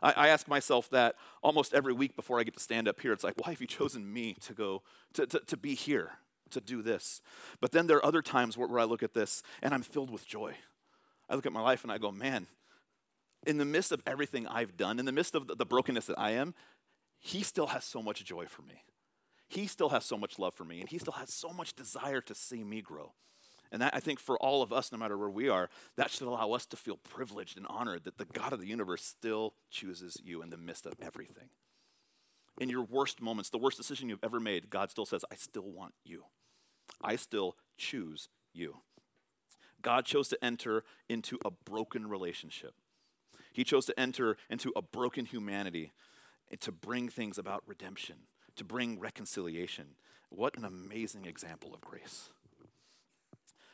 I, 0.02 0.12
I, 0.12 0.28
ask 0.30 0.48
myself 0.48 0.90
that 0.90 1.16
almost 1.44 1.74
every 1.74 1.94
week 1.94 2.16
before 2.16 2.40
I 2.40 2.44
get 2.44 2.54
to 2.56 2.60
stand 2.60 2.88
up 2.88 3.00
here. 3.00 3.14
It's 3.14 3.24
like, 3.24 3.36
why 3.38 3.52
have 3.52 3.62
you 3.62 3.68
chosen 3.68 4.12
me 4.12 4.36
to 4.42 4.54
go, 4.54 4.82
to, 5.14 5.26
to, 5.28 5.40
to 5.40 5.58
be 5.58 5.76
here, 5.76 6.14
to 6.52 6.62
do 6.62 6.82
this? 6.82 7.22
But 7.60 7.72
then 7.72 7.88
there 7.88 7.98
are 7.98 8.06
other 8.06 8.22
times 8.22 8.58
where, 8.58 8.68
where 8.68 8.80
I 8.80 8.86
look 8.86 9.04
at 9.04 9.14
this 9.14 9.44
and 9.62 9.74
I'm 9.74 9.84
filled 9.84 10.10
with 10.10 10.28
joy. 10.28 10.56
I 11.30 11.36
look 11.36 11.46
at 11.46 11.54
my 11.54 11.62
life 11.62 11.84
and 11.84 11.92
I 11.92 11.98
go, 11.98 12.12
man, 12.12 12.48
in 13.46 13.58
the 13.58 13.66
midst 13.66 13.92
of 13.92 14.02
everything 14.06 14.48
I've 14.48 14.78
done, 14.78 15.00
in 15.00 15.06
the 15.06 15.12
midst 15.12 15.36
of 15.36 15.48
the, 15.48 15.56
the 15.56 15.66
brokenness 15.66 16.06
that 16.08 16.20
I 16.20 16.32
am, 16.32 16.54
he 17.20 17.44
still 17.44 17.68
has 17.68 17.86
so 17.86 18.02
much 18.02 18.24
joy 18.24 18.46
for 18.46 18.62
me. 18.64 18.84
He 19.48 19.68
still 19.68 19.90
has 19.90 20.06
so 20.06 20.18
much 20.18 20.40
love 20.40 20.54
for 20.54 20.64
me, 20.64 20.80
and 20.80 20.90
he 20.90 20.98
still 20.98 21.14
has 21.14 21.34
so 21.34 21.50
much 21.50 21.76
desire 21.76 22.22
to 22.22 22.34
see 22.34 22.64
me 22.64 22.82
grow. 22.82 23.14
And 23.72 23.82
that, 23.82 23.96
I 23.96 24.02
think, 24.02 24.20
for 24.20 24.38
all 24.38 24.62
of 24.62 24.74
us, 24.74 24.92
no 24.92 24.98
matter 24.98 25.18
where 25.18 25.30
we 25.30 25.48
are, 25.48 25.70
that 25.96 26.12
should 26.12 26.28
allow 26.28 26.52
us 26.52 26.66
to 26.68 26.78
feel 26.78 26.98
privileged 26.98 27.58
and 27.58 27.66
honored 27.70 28.04
that 28.04 28.18
the 28.18 28.26
God 28.26 28.52
of 28.52 28.60
the 28.60 28.68
universe 28.68 29.04
still 29.04 29.54
chooses 29.70 30.18
you 30.24 30.42
in 30.42 30.50
the 30.50 30.58
midst 30.58 30.86
of 30.86 30.94
everything. 31.02 31.50
In 32.60 32.70
your 32.70 32.84
worst 32.84 33.22
moments, 33.22 33.50
the 33.50 33.58
worst 33.58 33.78
decision 33.78 34.10
you've 34.10 34.24
ever 34.24 34.42
made, 34.42 34.70
God 34.70 34.92
still 34.92 35.06
says, 35.06 35.24
I 35.32 35.36
still 35.36 35.72
want 35.72 35.94
you. 36.04 36.26
I 37.02 37.16
still 37.16 37.56
choose 37.78 38.28
you. 38.54 38.78
God 39.82 40.06
chose 40.06 40.28
to 40.30 40.44
enter 40.44 40.84
into 41.08 41.40
a 41.46 41.50
broken 41.50 42.08
relationship. 42.08 42.74
He 43.54 43.64
chose 43.64 43.86
to 43.86 44.00
enter 44.00 44.38
into 44.50 44.74
a 44.76 44.82
broken 44.82 45.26
humanity 45.26 45.94
to 46.60 46.72
bring 46.72 47.08
things 47.08 47.38
about 47.38 47.64
redemption, 47.66 48.18
to 48.58 48.66
bring 48.66 49.00
reconciliation. 49.00 49.96
What 50.30 50.58
an 50.58 50.66
amazing 50.66 51.26
example 51.26 51.74
of 51.74 51.82
grace 51.82 52.30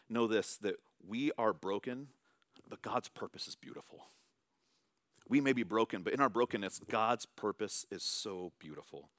know 0.09 0.27
this 0.27 0.57
that 0.57 0.75
we 1.07 1.31
are 1.37 1.53
broken, 1.53 2.07
but 2.69 2.81
God's 2.81 3.09
purpose 3.09 3.47
is 3.47 3.55
beautiful. 3.55 4.05
We 5.29 5.41
may 5.41 5.53
be 5.53 5.63
broken, 5.63 6.03
but 6.03 6.13
in 6.13 6.21
our 6.21 6.29
brokenness, 6.29 6.79
God's 6.89 7.25
purpose 7.25 7.85
is 7.91 8.03
so 8.03 8.53
beautiful. 8.59 9.09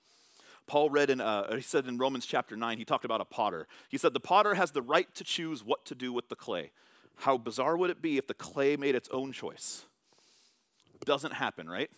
Paul 0.66 0.90
read 0.90 1.10
in, 1.10 1.20
uh, 1.20 1.54
he 1.54 1.62
said 1.62 1.86
in 1.86 1.98
Romans 1.98 2.26
chapter 2.26 2.56
9, 2.56 2.78
he 2.78 2.84
talked 2.84 3.04
about 3.04 3.20
a 3.20 3.24
potter. 3.24 3.66
He 3.88 3.98
said, 3.98 4.12
The 4.12 4.20
potter 4.20 4.54
has 4.54 4.70
the 4.70 4.82
right 4.82 5.12
to 5.14 5.24
choose 5.24 5.64
what 5.64 5.84
to 5.86 5.94
do 5.94 6.12
with 6.12 6.28
the 6.28 6.36
clay. 6.36 6.72
How 7.16 7.36
bizarre 7.36 7.76
would 7.76 7.90
it 7.90 8.00
be 8.00 8.16
if 8.16 8.26
the 8.26 8.34
clay 8.34 8.76
made 8.76 8.94
its 8.94 9.08
own 9.10 9.32
choice? 9.32 9.84
Doesn't 11.04 11.32
happen, 11.32 11.68
right? 11.68 11.90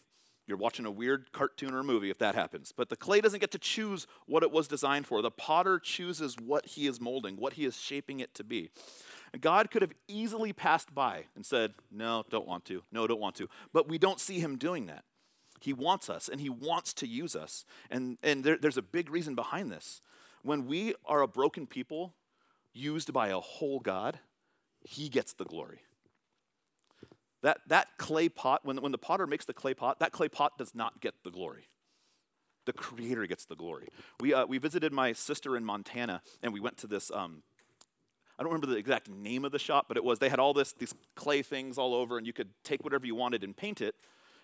You're 0.51 0.59
watching 0.59 0.85
a 0.85 0.91
weird 0.91 1.31
cartoon 1.31 1.73
or 1.75 1.85
movie 1.85 2.11
if 2.11 2.19
that 2.19 2.35
happens. 2.35 2.73
But 2.77 2.89
the 2.89 2.97
clay 2.97 3.21
doesn't 3.21 3.39
get 3.39 3.53
to 3.53 3.59
choose 3.59 4.09
what 4.27 4.43
it 4.43 4.51
was 4.51 4.67
designed 4.67 5.07
for. 5.07 5.23
The 5.23 5.31
potter 5.31 5.79
chooses 5.79 6.37
what 6.37 6.67
he 6.67 6.89
is 6.89 7.01
molding, 7.01 7.37
what 7.37 7.53
he 7.53 7.65
is 7.65 7.81
shaping 7.81 8.19
it 8.19 8.35
to 8.35 8.43
be. 8.43 8.71
And 9.33 9.41
God 9.41 9.71
could 9.71 9.81
have 9.81 9.93
easily 10.09 10.53
passed 10.53 10.93
by 10.93 11.27
and 11.37 11.47
said, 11.47 11.75
No, 11.93 12.25
don't 12.31 12.49
want 12.49 12.65
to. 12.65 12.83
No, 12.91 13.07
don't 13.07 13.21
want 13.21 13.37
to. 13.37 13.49
But 13.73 13.89
we 13.89 13.97
don't 13.97 14.19
see 14.19 14.41
him 14.41 14.59
doing 14.59 14.87
that. 14.87 15.05
He 15.61 15.73
wants 15.73 16.11
us 16.11 16.29
and 16.29 16.41
he 16.41 16.51
wants 16.51 16.93
to 16.95 17.07
use 17.07 17.37
us. 17.37 17.65
And, 17.89 18.19
and 18.21 18.43
there, 18.43 18.59
there's 18.59 18.77
a 18.77 18.83
big 18.83 19.09
reason 19.09 19.37
behind 19.37 19.71
this. 19.71 20.03
When 20.43 20.67
we 20.67 20.95
are 21.07 21.23
a 21.23 21.29
broken 21.29 21.69
people 21.69 22.15
used 22.73 23.13
by 23.13 23.29
a 23.29 23.39
whole 23.39 23.79
God, 23.79 24.19
he 24.83 25.09
gets 25.09 25.33
the 25.33 25.45
glory. 25.45 25.83
That, 27.43 27.61
that 27.69 27.89
clay 27.97 28.29
pot, 28.29 28.65
when, 28.65 28.77
when 28.83 28.93
the 28.93 28.99
potter 28.99 29.27
makes 29.27 29.45
the 29.45 29.55
clay 29.55 29.75
pot, 29.75 29.99
that 30.01 30.13
clay 30.13 30.29
pot 30.29 30.59
does 30.59 30.75
not 30.75 31.01
get 31.01 31.15
the 31.25 31.31
glory. 31.31 31.69
The 32.67 32.73
creator 32.73 33.27
gets 33.27 33.47
the 33.47 33.57
glory. 33.57 33.89
We, 34.21 34.35
uh, 34.35 34.47
we 34.47 34.59
visited 34.59 34.93
my 34.93 35.13
sister 35.13 35.57
in 35.57 35.65
Montana, 35.65 36.21
and 36.43 36.53
we 36.53 36.61
went 36.61 36.77
to 36.79 36.87
this, 36.87 37.11
um, 37.11 37.43
I 38.39 38.43
don't 38.43 38.53
remember 38.53 38.67
the 38.67 38.77
exact 38.77 39.09
name 39.09 39.45
of 39.45 39.53
the 39.53 39.59
shop, 39.59 39.87
but 39.89 39.97
it 39.97 40.05
was, 40.05 40.19
they 40.19 40.29
had 40.29 40.39
all 40.39 40.53
this, 40.53 40.73
these 40.73 40.95
clay 41.15 41.41
things 41.43 41.79
all 41.79 41.95
over, 41.95 42.19
and 42.19 42.27
you 42.27 42.35
could 42.35 42.51
take 42.63 42.85
whatever 42.85 43.07
you 43.07 43.15
wanted 43.15 43.43
and 43.43 43.57
paint 43.57 43.81
it, 43.81 43.95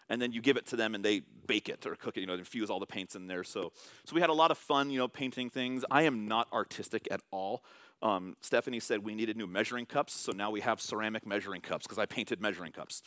and 0.09 0.20
then 0.22 0.32
you 0.32 0.40
give 0.40 0.56
it 0.56 0.66
to 0.66 0.76
them 0.76 0.94
and 0.94 1.04
they 1.04 1.22
bake 1.46 1.68
it 1.68 1.87
or 1.87 1.96
cook 1.96 2.16
it, 2.16 2.20
you 2.20 2.26
know, 2.26 2.35
infuse 2.35 2.70
all 2.70 2.80
the 2.80 2.87
paints 2.87 3.14
in 3.16 3.26
there. 3.26 3.44
So, 3.44 3.72
so 4.04 4.14
we 4.14 4.20
had 4.20 4.30
a 4.30 4.35
lot 4.35 4.50
of 4.50 4.59
fun, 4.59 4.90
you 4.90 4.98
know, 4.98 5.09
painting 5.09 5.50
things. 5.50 5.85
I 5.90 6.02
am 6.02 6.28
not 6.28 6.48
artistic 6.52 7.09
at 7.11 7.20
all. 7.30 7.64
Um, 8.02 8.37
Stephanie 8.40 8.80
said 8.80 9.04
we 9.04 9.14
needed 9.14 9.37
new 9.37 9.46
measuring 9.46 9.87
cups, 9.87 10.12
so 10.12 10.32
now 10.32 10.50
we 10.50 10.61
have 10.61 10.80
ceramic 10.80 11.26
measuring 11.26 11.61
cups 11.61 11.87
because 11.87 11.98
I 11.98 12.06
painted 12.06 12.40
measuring 12.40 12.72
cups. 12.72 13.02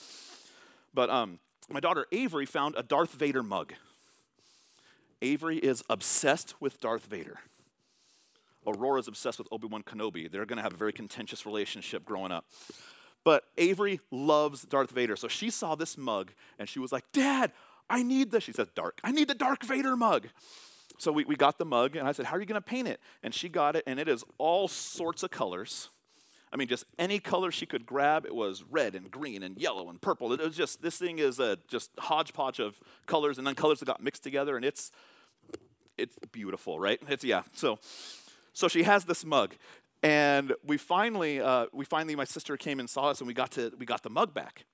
But 0.93 1.09
um, 1.09 1.39
my 1.69 1.79
daughter 1.79 2.07
Avery 2.11 2.45
found 2.45 2.75
a 2.77 2.83
Darth 2.83 3.13
Vader 3.13 3.43
mug. 3.43 3.73
Avery 5.21 5.57
is 5.57 5.83
obsessed 5.89 6.55
with 6.59 6.79
Darth 6.79 7.05
Vader. 7.05 7.39
Aurora 8.65 8.99
is 8.99 9.07
obsessed 9.07 9.39
with 9.39 9.47
Obi 9.51 9.67
Wan 9.67 9.83
Kenobi. 9.83 10.29
They're 10.31 10.45
going 10.45 10.57
to 10.57 10.63
have 10.63 10.73
a 10.73 10.77
very 10.77 10.93
contentious 10.93 11.45
relationship 11.45 12.05
growing 12.05 12.31
up. 12.31 12.45
But 13.23 13.43
Avery 13.57 13.99
loves 14.11 14.63
Darth 14.63 14.91
Vader. 14.91 15.15
So 15.15 15.27
she 15.27 15.49
saw 15.49 15.75
this 15.75 15.97
mug 15.97 16.31
and 16.57 16.69
she 16.69 16.79
was 16.79 16.91
like, 16.91 17.03
Dad, 17.11 17.51
I 17.89 18.03
need 18.03 18.31
this. 18.31 18.43
She 18.43 18.53
says, 18.53 18.69
Dark. 18.75 18.99
I 19.03 19.11
need 19.11 19.27
the 19.27 19.35
Dark 19.35 19.63
Vader 19.63 19.97
mug. 19.97 20.27
So 20.99 21.13
we, 21.13 21.23
we 21.23 21.37
got 21.37 21.57
the 21.57 21.65
mug, 21.65 21.95
and 21.95 22.07
I 22.07 22.11
said, 22.11 22.25
How 22.25 22.35
are 22.35 22.39
you 22.39 22.45
going 22.45 22.61
to 22.61 22.65
paint 22.67 22.87
it? 22.87 22.99
And 23.23 23.33
she 23.33 23.49
got 23.49 23.75
it, 23.75 23.83
and 23.87 23.99
it 23.99 24.07
is 24.07 24.23
all 24.37 24.67
sorts 24.67 25.23
of 25.23 25.31
colors. 25.31 25.89
I 26.51 26.57
mean, 26.57 26.67
just 26.67 26.83
any 26.97 27.19
color 27.19 27.51
she 27.51 27.65
could 27.65 27.85
grab. 27.85 28.25
It 28.25 28.35
was 28.35 28.63
red 28.69 28.95
and 28.95 29.09
green 29.09 29.43
and 29.43 29.57
yellow 29.57 29.89
and 29.89 30.01
purple. 30.01 30.33
It 30.33 30.41
was 30.41 30.57
just, 30.57 30.81
this 30.81 30.97
thing 30.97 31.19
is 31.19 31.39
a 31.39 31.57
just 31.67 31.91
hodgepodge 31.99 32.59
of 32.59 32.79
colors 33.05 33.37
and 33.37 33.47
then 33.47 33.55
colors 33.55 33.79
that 33.79 33.85
got 33.85 34.03
mixed 34.03 34.23
together, 34.23 34.57
and 34.57 34.65
it's, 34.65 34.91
it's 35.97 36.15
beautiful, 36.31 36.79
right? 36.79 36.99
It's, 37.07 37.23
yeah. 37.23 37.43
So, 37.53 37.79
so 38.51 38.67
she 38.67 38.83
has 38.83 39.05
this 39.05 39.23
mug, 39.23 39.55
and 40.03 40.53
we 40.65 40.77
finally, 40.77 41.39
uh, 41.39 41.67
we 41.71 41.85
finally, 41.85 42.15
my 42.15 42.25
sister 42.25 42.57
came 42.57 42.79
and 42.79 42.89
saw 42.89 43.09
us, 43.09 43.21
and 43.21 43.27
we 43.27 43.33
got 43.33 43.51
to, 43.51 43.71
we 43.79 43.85
got 43.85 44.03
the 44.03 44.09
mug 44.09 44.33
back. 44.33 44.65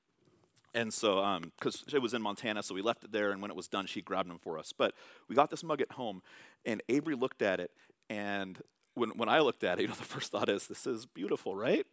And 0.76 0.94
so, 0.94 1.40
because 1.58 1.84
um, 1.84 1.96
it 1.96 2.02
was 2.02 2.14
in 2.14 2.22
Montana, 2.22 2.62
so 2.62 2.76
we 2.76 2.82
left 2.82 3.06
it 3.06 3.14
there, 3.14 3.32
and 3.32 3.42
when 3.42 3.50
it 3.50 3.56
was 3.56 3.70
done, 3.70 3.86
she 3.86 4.02
grabbed 4.02 4.30
them 4.30 4.40
for 4.40 4.60
us. 4.60 4.74
But 4.78 4.94
we 5.30 5.36
got 5.36 5.50
this 5.50 5.64
mug 5.64 5.80
at 5.80 5.94
home, 5.94 6.22
and 6.66 6.84
Avery 6.90 7.16
looked 7.16 7.42
at 7.42 7.62
it, 7.62 7.72
and 8.10 8.62
when, 8.94 9.12
when 9.12 9.30
I 9.30 9.40
looked 9.40 9.64
at 9.64 9.80
it, 9.80 9.82
you 9.84 9.88
know, 9.88 9.94
the 9.94 10.04
first 10.04 10.34
thought 10.34 10.50
is, 10.50 10.68
this 10.68 10.86
is 10.86 11.06
beautiful, 11.06 11.56
right? 11.56 11.86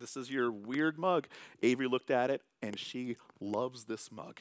This 0.00 0.16
is 0.16 0.30
your 0.30 0.50
weird 0.50 0.98
mug. 0.98 1.28
Avery 1.62 1.86
looked 1.86 2.10
at 2.10 2.30
it, 2.30 2.40
and 2.62 2.78
she 2.78 3.16
loves 3.40 3.84
this 3.84 4.10
mug. 4.10 4.40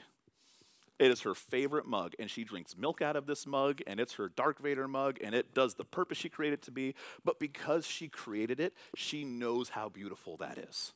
It 0.97 1.11
is 1.11 1.21
her 1.21 1.35
favorite 1.35 1.85
mug, 1.85 2.13
and 2.19 2.31
she 2.31 2.45
drinks 2.45 2.77
milk 2.77 3.01
out 3.01 3.17
of 3.17 3.25
this 3.25 3.45
mug, 3.45 3.81
and 3.85 3.99
it's 3.99 4.13
her 4.13 4.29
Dark 4.29 4.61
Vader 4.61 4.87
mug, 4.87 5.17
and 5.21 5.35
it 5.35 5.53
does 5.53 5.73
the 5.73 5.83
purpose 5.83 6.17
she 6.17 6.29
created 6.29 6.59
it 6.59 6.61
to 6.63 6.71
be. 6.71 6.95
But 7.25 7.37
because 7.37 7.85
she 7.85 8.07
created 8.07 8.61
it, 8.61 8.73
she 8.95 9.25
knows 9.25 9.69
how 9.69 9.89
beautiful 9.89 10.37
that 10.37 10.57
is. 10.57 10.93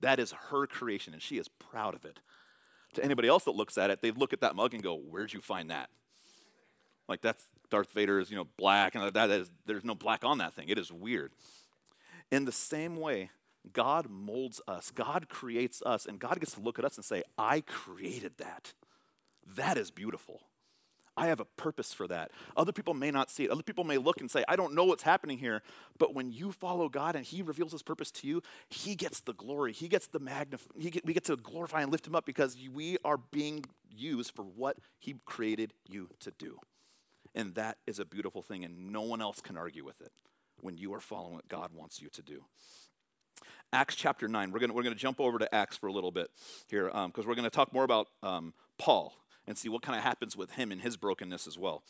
That 0.00 0.18
is 0.20 0.32
her 0.50 0.66
creation, 0.66 1.12
and 1.12 1.22
she 1.22 1.38
is 1.38 1.48
proud 1.48 1.94
of 1.94 2.04
it. 2.04 2.20
To 2.94 3.04
anybody 3.04 3.28
else 3.28 3.44
that 3.44 3.52
looks 3.52 3.76
at 3.76 3.90
it, 3.90 4.00
they 4.00 4.10
look 4.10 4.32
at 4.32 4.40
that 4.40 4.56
mug 4.56 4.74
and 4.74 4.82
go, 4.82 4.96
Where'd 4.96 5.32
you 5.32 5.40
find 5.40 5.70
that? 5.70 5.90
Like, 7.08 7.20
that's 7.20 7.44
Darth 7.70 7.92
Vader 7.92 8.20
is, 8.20 8.30
you 8.30 8.36
know, 8.36 8.46
black, 8.56 8.94
and 8.94 9.12
that 9.12 9.30
is, 9.30 9.50
there's 9.66 9.84
no 9.84 9.94
black 9.94 10.24
on 10.24 10.38
that 10.38 10.54
thing. 10.54 10.68
It 10.68 10.78
is 10.78 10.92
weird. 10.92 11.32
In 12.30 12.44
the 12.44 12.52
same 12.52 12.96
way, 12.96 13.30
God 13.72 14.08
molds 14.08 14.60
us, 14.68 14.90
God 14.90 15.28
creates 15.28 15.82
us, 15.82 16.06
and 16.06 16.18
God 16.18 16.40
gets 16.40 16.52
to 16.52 16.60
look 16.60 16.78
at 16.78 16.84
us 16.84 16.96
and 16.96 17.04
say, 17.04 17.22
I 17.36 17.62
created 17.62 18.32
that. 18.38 18.72
That 19.56 19.78
is 19.78 19.90
beautiful. 19.90 20.42
I 21.18 21.26
have 21.26 21.40
a 21.40 21.44
purpose 21.44 21.92
for 21.92 22.06
that. 22.06 22.30
Other 22.56 22.70
people 22.70 22.94
may 22.94 23.10
not 23.10 23.28
see 23.28 23.44
it. 23.44 23.50
Other 23.50 23.64
people 23.64 23.82
may 23.82 23.98
look 23.98 24.20
and 24.20 24.30
say, 24.30 24.44
I 24.46 24.54
don't 24.54 24.72
know 24.72 24.84
what's 24.84 25.02
happening 25.02 25.36
here. 25.36 25.62
But 25.98 26.14
when 26.14 26.30
you 26.30 26.52
follow 26.52 26.88
God 26.88 27.16
and 27.16 27.24
He 27.24 27.42
reveals 27.42 27.72
His 27.72 27.82
purpose 27.82 28.12
to 28.12 28.28
you, 28.28 28.40
He 28.70 28.94
gets 28.94 29.18
the 29.20 29.34
glory. 29.34 29.72
He 29.72 29.88
gets 29.88 30.06
the 30.06 30.20
magnify. 30.20 30.66
Get, 30.78 31.04
we 31.04 31.12
get 31.12 31.24
to 31.24 31.36
glorify 31.36 31.82
and 31.82 31.90
lift 31.90 32.06
Him 32.06 32.14
up 32.14 32.24
because 32.24 32.56
we 32.72 32.98
are 33.04 33.16
being 33.16 33.64
used 33.90 34.30
for 34.30 34.44
what 34.44 34.76
He 35.00 35.16
created 35.26 35.74
you 35.88 36.08
to 36.20 36.30
do. 36.30 36.58
And 37.34 37.56
that 37.56 37.78
is 37.86 37.98
a 37.98 38.04
beautiful 38.04 38.40
thing, 38.40 38.64
and 38.64 38.92
no 38.92 39.02
one 39.02 39.20
else 39.20 39.40
can 39.40 39.56
argue 39.56 39.84
with 39.84 40.00
it 40.00 40.12
when 40.60 40.78
you 40.78 40.94
are 40.94 41.00
following 41.00 41.34
what 41.34 41.48
God 41.48 41.70
wants 41.74 42.00
you 42.00 42.08
to 42.10 42.22
do. 42.22 42.44
Acts 43.72 43.96
chapter 43.96 44.28
9. 44.28 44.52
We're 44.52 44.60
going 44.60 44.72
we're 44.72 44.84
gonna 44.84 44.94
jump 44.94 45.20
over 45.20 45.38
to 45.40 45.52
Acts 45.52 45.76
for 45.76 45.88
a 45.88 45.92
little 45.92 46.12
bit 46.12 46.30
here 46.70 46.84
because 46.86 47.04
um, 47.04 47.12
we're 47.26 47.34
going 47.34 47.42
to 47.42 47.50
talk 47.50 47.72
more 47.72 47.84
about 47.84 48.06
um, 48.22 48.54
Paul 48.78 49.14
and 49.48 49.58
see 49.58 49.68
what 49.68 49.82
kind 49.82 49.98
of 49.98 50.04
happens 50.04 50.36
with 50.36 50.52
him 50.52 50.70
and 50.70 50.82
his 50.82 50.96
brokenness 50.96 51.46
as 51.46 51.58
well. 51.58 51.82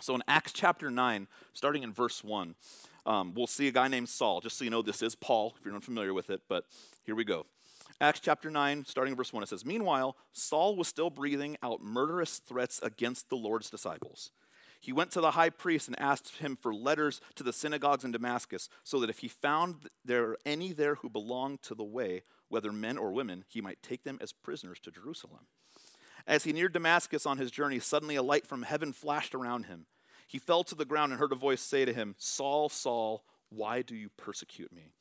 So 0.00 0.14
in 0.14 0.22
Acts 0.26 0.52
chapter 0.52 0.90
9, 0.90 1.28
starting 1.52 1.82
in 1.82 1.92
verse 1.92 2.24
1, 2.24 2.54
um, 3.04 3.34
we'll 3.34 3.46
see 3.46 3.68
a 3.68 3.72
guy 3.72 3.86
named 3.86 4.08
Saul. 4.08 4.40
Just 4.40 4.56
so 4.56 4.64
you 4.64 4.70
know, 4.70 4.82
this 4.82 5.02
is 5.02 5.14
Paul, 5.14 5.54
if 5.58 5.64
you're 5.64 5.74
not 5.74 5.84
familiar 5.84 6.14
with 6.14 6.30
it, 6.30 6.40
but 6.48 6.64
here 7.04 7.14
we 7.14 7.24
go. 7.24 7.46
Acts 8.00 8.20
chapter 8.20 8.50
9, 8.50 8.86
starting 8.86 9.12
in 9.12 9.16
verse 9.16 9.32
1, 9.32 9.42
it 9.42 9.48
says, 9.50 9.64
Meanwhile, 9.64 10.16
Saul 10.32 10.74
was 10.74 10.88
still 10.88 11.10
breathing 11.10 11.58
out 11.62 11.82
murderous 11.82 12.38
threats 12.38 12.80
against 12.82 13.28
the 13.28 13.36
Lord's 13.36 13.68
disciples. 13.68 14.30
He 14.80 14.92
went 14.92 15.10
to 15.10 15.20
the 15.20 15.32
high 15.32 15.50
priest 15.50 15.86
and 15.88 16.00
asked 16.00 16.38
him 16.38 16.56
for 16.56 16.74
letters 16.74 17.20
to 17.34 17.42
the 17.42 17.52
synagogues 17.52 18.04
in 18.04 18.12
Damascus, 18.12 18.70
so 18.82 18.98
that 19.00 19.10
if 19.10 19.18
he 19.18 19.28
found 19.28 19.90
there 20.02 20.38
any 20.46 20.72
there 20.72 20.94
who 20.96 21.10
belonged 21.10 21.62
to 21.64 21.74
the 21.74 21.84
way, 21.84 22.22
whether 22.48 22.72
men 22.72 22.96
or 22.96 23.12
women, 23.12 23.44
he 23.46 23.60
might 23.60 23.82
take 23.82 24.04
them 24.04 24.18
as 24.22 24.32
prisoners 24.32 24.80
to 24.80 24.90
Jerusalem. 24.90 25.46
As 26.30 26.44
he 26.44 26.52
neared 26.52 26.72
Damascus 26.72 27.26
on 27.26 27.38
his 27.38 27.50
journey, 27.50 27.80
suddenly 27.80 28.14
a 28.14 28.22
light 28.22 28.46
from 28.46 28.62
heaven 28.62 28.92
flashed 28.92 29.34
around 29.34 29.64
him. 29.64 29.86
He 30.28 30.38
fell 30.38 30.62
to 30.62 30.76
the 30.76 30.84
ground 30.84 31.10
and 31.10 31.18
heard 31.18 31.32
a 31.32 31.34
voice 31.34 31.60
say 31.60 31.84
to 31.84 31.92
him, 31.92 32.14
Saul, 32.18 32.68
Saul, 32.68 33.24
why 33.48 33.82
do 33.82 33.96
you 33.96 34.10
persecute 34.16 34.72
me? 34.72 34.92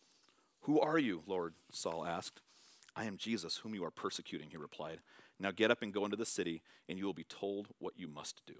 Who 0.61 0.79
are 0.79 0.97
you, 0.97 1.21
Lord? 1.27 1.53
Saul 1.71 2.03
asked. 2.03 2.41
I 2.95 3.05
am 3.05 3.15
Jesus, 3.15 3.57
whom 3.57 3.75
you 3.75 3.85
are 3.85 3.91
persecuting, 3.91 4.49
he 4.49 4.57
replied. 4.57 5.01
Now 5.39 5.51
get 5.51 5.69
up 5.69 5.83
and 5.83 5.93
go 5.93 6.03
into 6.03 6.17
the 6.17 6.25
city, 6.25 6.63
and 6.89 6.97
you 6.97 7.05
will 7.05 7.13
be 7.13 7.25
told 7.25 7.67
what 7.77 7.93
you 7.95 8.07
must 8.07 8.41
do. 8.47 8.55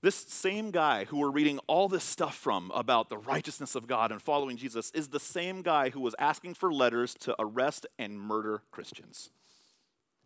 This 0.00 0.14
same 0.14 0.70
guy 0.70 1.04
who 1.04 1.18
we're 1.18 1.30
reading 1.30 1.58
all 1.66 1.88
this 1.88 2.04
stuff 2.04 2.34
from 2.34 2.72
about 2.74 3.10
the 3.10 3.18
righteousness 3.18 3.74
of 3.74 3.86
God 3.86 4.10
and 4.10 4.22
following 4.22 4.56
Jesus 4.56 4.90
is 4.92 5.08
the 5.08 5.20
same 5.20 5.60
guy 5.60 5.90
who 5.90 6.00
was 6.00 6.14
asking 6.18 6.54
for 6.54 6.72
letters 6.72 7.12
to 7.20 7.36
arrest 7.38 7.86
and 7.98 8.18
murder 8.18 8.62
Christians. 8.70 9.28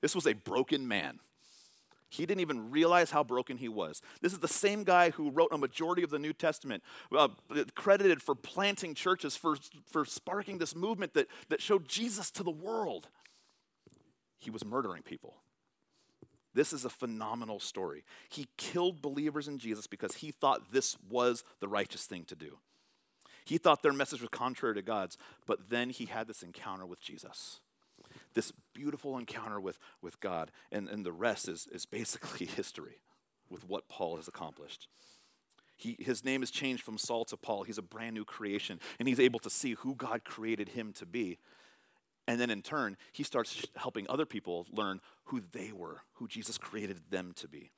This 0.05 0.15
was 0.15 0.27
a 0.27 0.35
broken 0.35 0.87
man. 0.87 1.19
He 2.11 2.27
didn't 2.27 2.43
even 2.43 2.71
realize 2.71 3.11
how 3.11 3.25
broken 3.25 3.57
he 3.57 3.71
was. 3.71 4.03
This 4.21 4.35
is 4.35 4.39
the 4.39 4.47
same 4.47 4.85
guy 4.85 5.09
who 5.09 5.31
wrote 5.31 5.49
a 5.51 5.57
majority 5.57 6.03
of 6.03 6.11
the 6.11 6.19
New 6.19 6.35
Testament, 6.35 6.83
uh, 7.17 7.29
credited 7.75 8.21
for 8.21 8.35
planting 8.35 8.93
churches, 8.95 9.35
for, 9.35 9.57
for 9.87 10.05
sparking 10.05 10.59
this 10.59 10.77
movement 10.77 11.15
that, 11.15 11.29
that 11.49 11.63
showed 11.63 11.89
Jesus 11.89 12.31
to 12.33 12.43
the 12.43 12.51
world. 12.51 13.09
He 14.37 14.51
was 14.51 14.63
murdering 14.63 15.01
people. 15.01 15.37
This 16.53 16.75
is 16.75 16.85
a 16.85 16.91
phenomenal 16.91 17.59
story. 17.59 18.05
He 18.29 18.49
killed 18.59 19.01
believers 19.01 19.49
in 19.49 19.57
Jesus 19.57 19.87
because 19.87 20.17
he 20.17 20.33
thought 20.33 20.71
this 20.71 20.99
was 21.09 21.45
the 21.61 21.69
righteous 21.69 22.05
thing 22.05 22.25
to 22.27 22.37
do. 22.37 22.59
He 23.47 23.57
thought 23.57 23.83
their 23.83 23.95
message 23.95 24.21
was 24.21 24.29
contrary 24.29 24.75
to 24.75 24.83
God's, 24.83 25.17
but 25.47 25.71
then 25.71 25.89
he 25.89 26.05
had 26.05 26.27
this 26.27 26.43
encounter 26.43 26.85
with 26.85 27.01
Jesus 27.01 27.61
this 28.35 28.53
beautiful 28.73 29.17
encounter 29.17 29.61
with, 29.61 29.79
with 30.03 30.21
God, 30.21 30.51
and, 30.71 30.89
and 30.89 31.05
the 31.05 31.13
rest 31.13 31.49
is, 31.49 31.67
is 31.73 31.87
basically 31.87 32.47
history 32.57 33.01
with 33.49 33.69
what 33.69 33.89
Paul 33.89 34.17
has 34.17 34.29
accomplished. 34.29 34.89
He, 35.77 35.97
his 35.99 36.25
name 36.25 36.43
is 36.43 36.51
changed 36.51 36.83
from 36.83 36.99
Saul 36.99 37.25
to 37.27 37.37
Paul. 37.37 37.65
He's 37.65 37.79
a 37.79 37.83
brand 37.83 38.15
new 38.15 38.25
creation, 38.25 38.81
and 38.99 39.09
he's 39.09 39.21
able 39.21 39.41
to 39.41 39.51
see 39.51 39.75
who 39.75 39.95
God 39.95 40.25
created 40.25 40.71
him 40.71 40.93
to 40.95 41.07
be. 41.07 41.39
And 42.27 42.41
then 42.41 42.51
in 42.51 42.63
turn, 42.63 42.97
he 43.13 43.23
starts 43.23 43.67
helping 43.77 44.07
other 44.09 44.25
people 44.25 44.67
learn 44.71 45.01
who 45.25 45.41
they 45.41 45.73
were, 45.73 46.03
who 46.15 46.29
Jesus 46.29 46.57
created 46.57 47.01
them 47.11 47.33
to 47.37 47.49
be. 47.49 47.71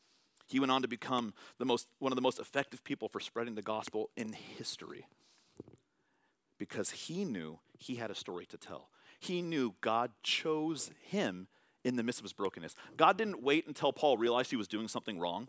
He 0.47 0.61
went 0.61 0.71
on 0.71 0.83
to 0.83 0.89
become 0.89 1.35
the 1.59 1.65
most, 1.65 1.89
one 1.99 2.13
of 2.13 2.17
the 2.17 2.23
most 2.23 2.39
effective 2.39 2.85
people 2.85 3.09
for 3.09 3.19
spreading 3.19 3.57
the 3.57 3.63
gospel 3.63 4.11
in 4.17 4.33
history 4.33 5.07
because 6.59 6.91
he 6.91 7.25
knew 7.25 7.59
he 7.79 7.97
had 7.97 8.11
a 8.11 8.15
story 8.15 8.47
to 8.47 8.57
tell 8.57 8.89
he 9.19 9.43
knew 9.43 9.75
God 9.81 10.11
chose 10.23 10.91
him 11.01 11.49
in 11.85 11.97
the 11.97 12.03
midst 12.03 12.21
of 12.21 12.25
his 12.25 12.33
brokenness. 12.33 12.75
God 12.97 13.17
didn't 13.17 13.43
wait 13.43 13.67
until 13.67 13.93
Paul 13.93 14.17
realized 14.17 14.51
he 14.51 14.57
was 14.57 14.69
doing 14.69 14.89
something 14.89 15.19
wrong. 15.19 15.49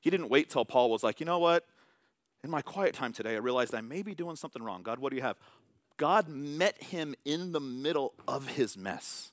He 0.00 0.10
didn't 0.10 0.28
wait 0.28 0.50
till 0.50 0.64
Paul 0.64 0.90
was 0.90 1.02
like, 1.02 1.20
you 1.20 1.26
know 1.26 1.38
what? 1.38 1.64
In 2.44 2.50
my 2.50 2.62
quiet 2.62 2.94
time 2.94 3.12
today, 3.12 3.34
I 3.34 3.38
realized 3.38 3.74
I 3.74 3.80
may 3.80 4.02
be 4.02 4.14
doing 4.14 4.36
something 4.36 4.62
wrong. 4.62 4.82
God, 4.82 4.98
what 4.98 5.10
do 5.10 5.16
you 5.16 5.22
have? 5.22 5.36
God 5.96 6.28
met 6.28 6.80
him 6.82 7.14
in 7.24 7.52
the 7.52 7.60
middle 7.60 8.12
of 8.28 8.48
his 8.48 8.76
mess, 8.76 9.32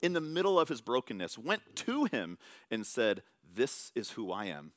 in 0.00 0.12
the 0.12 0.20
middle 0.20 0.58
of 0.58 0.68
his 0.68 0.80
brokenness, 0.80 1.36
went 1.36 1.62
to 1.76 2.04
him 2.04 2.38
and 2.70 2.86
said, 2.86 3.22
This 3.54 3.90
is 3.94 4.12
who 4.12 4.30
I 4.30 4.46
am. 4.46 4.72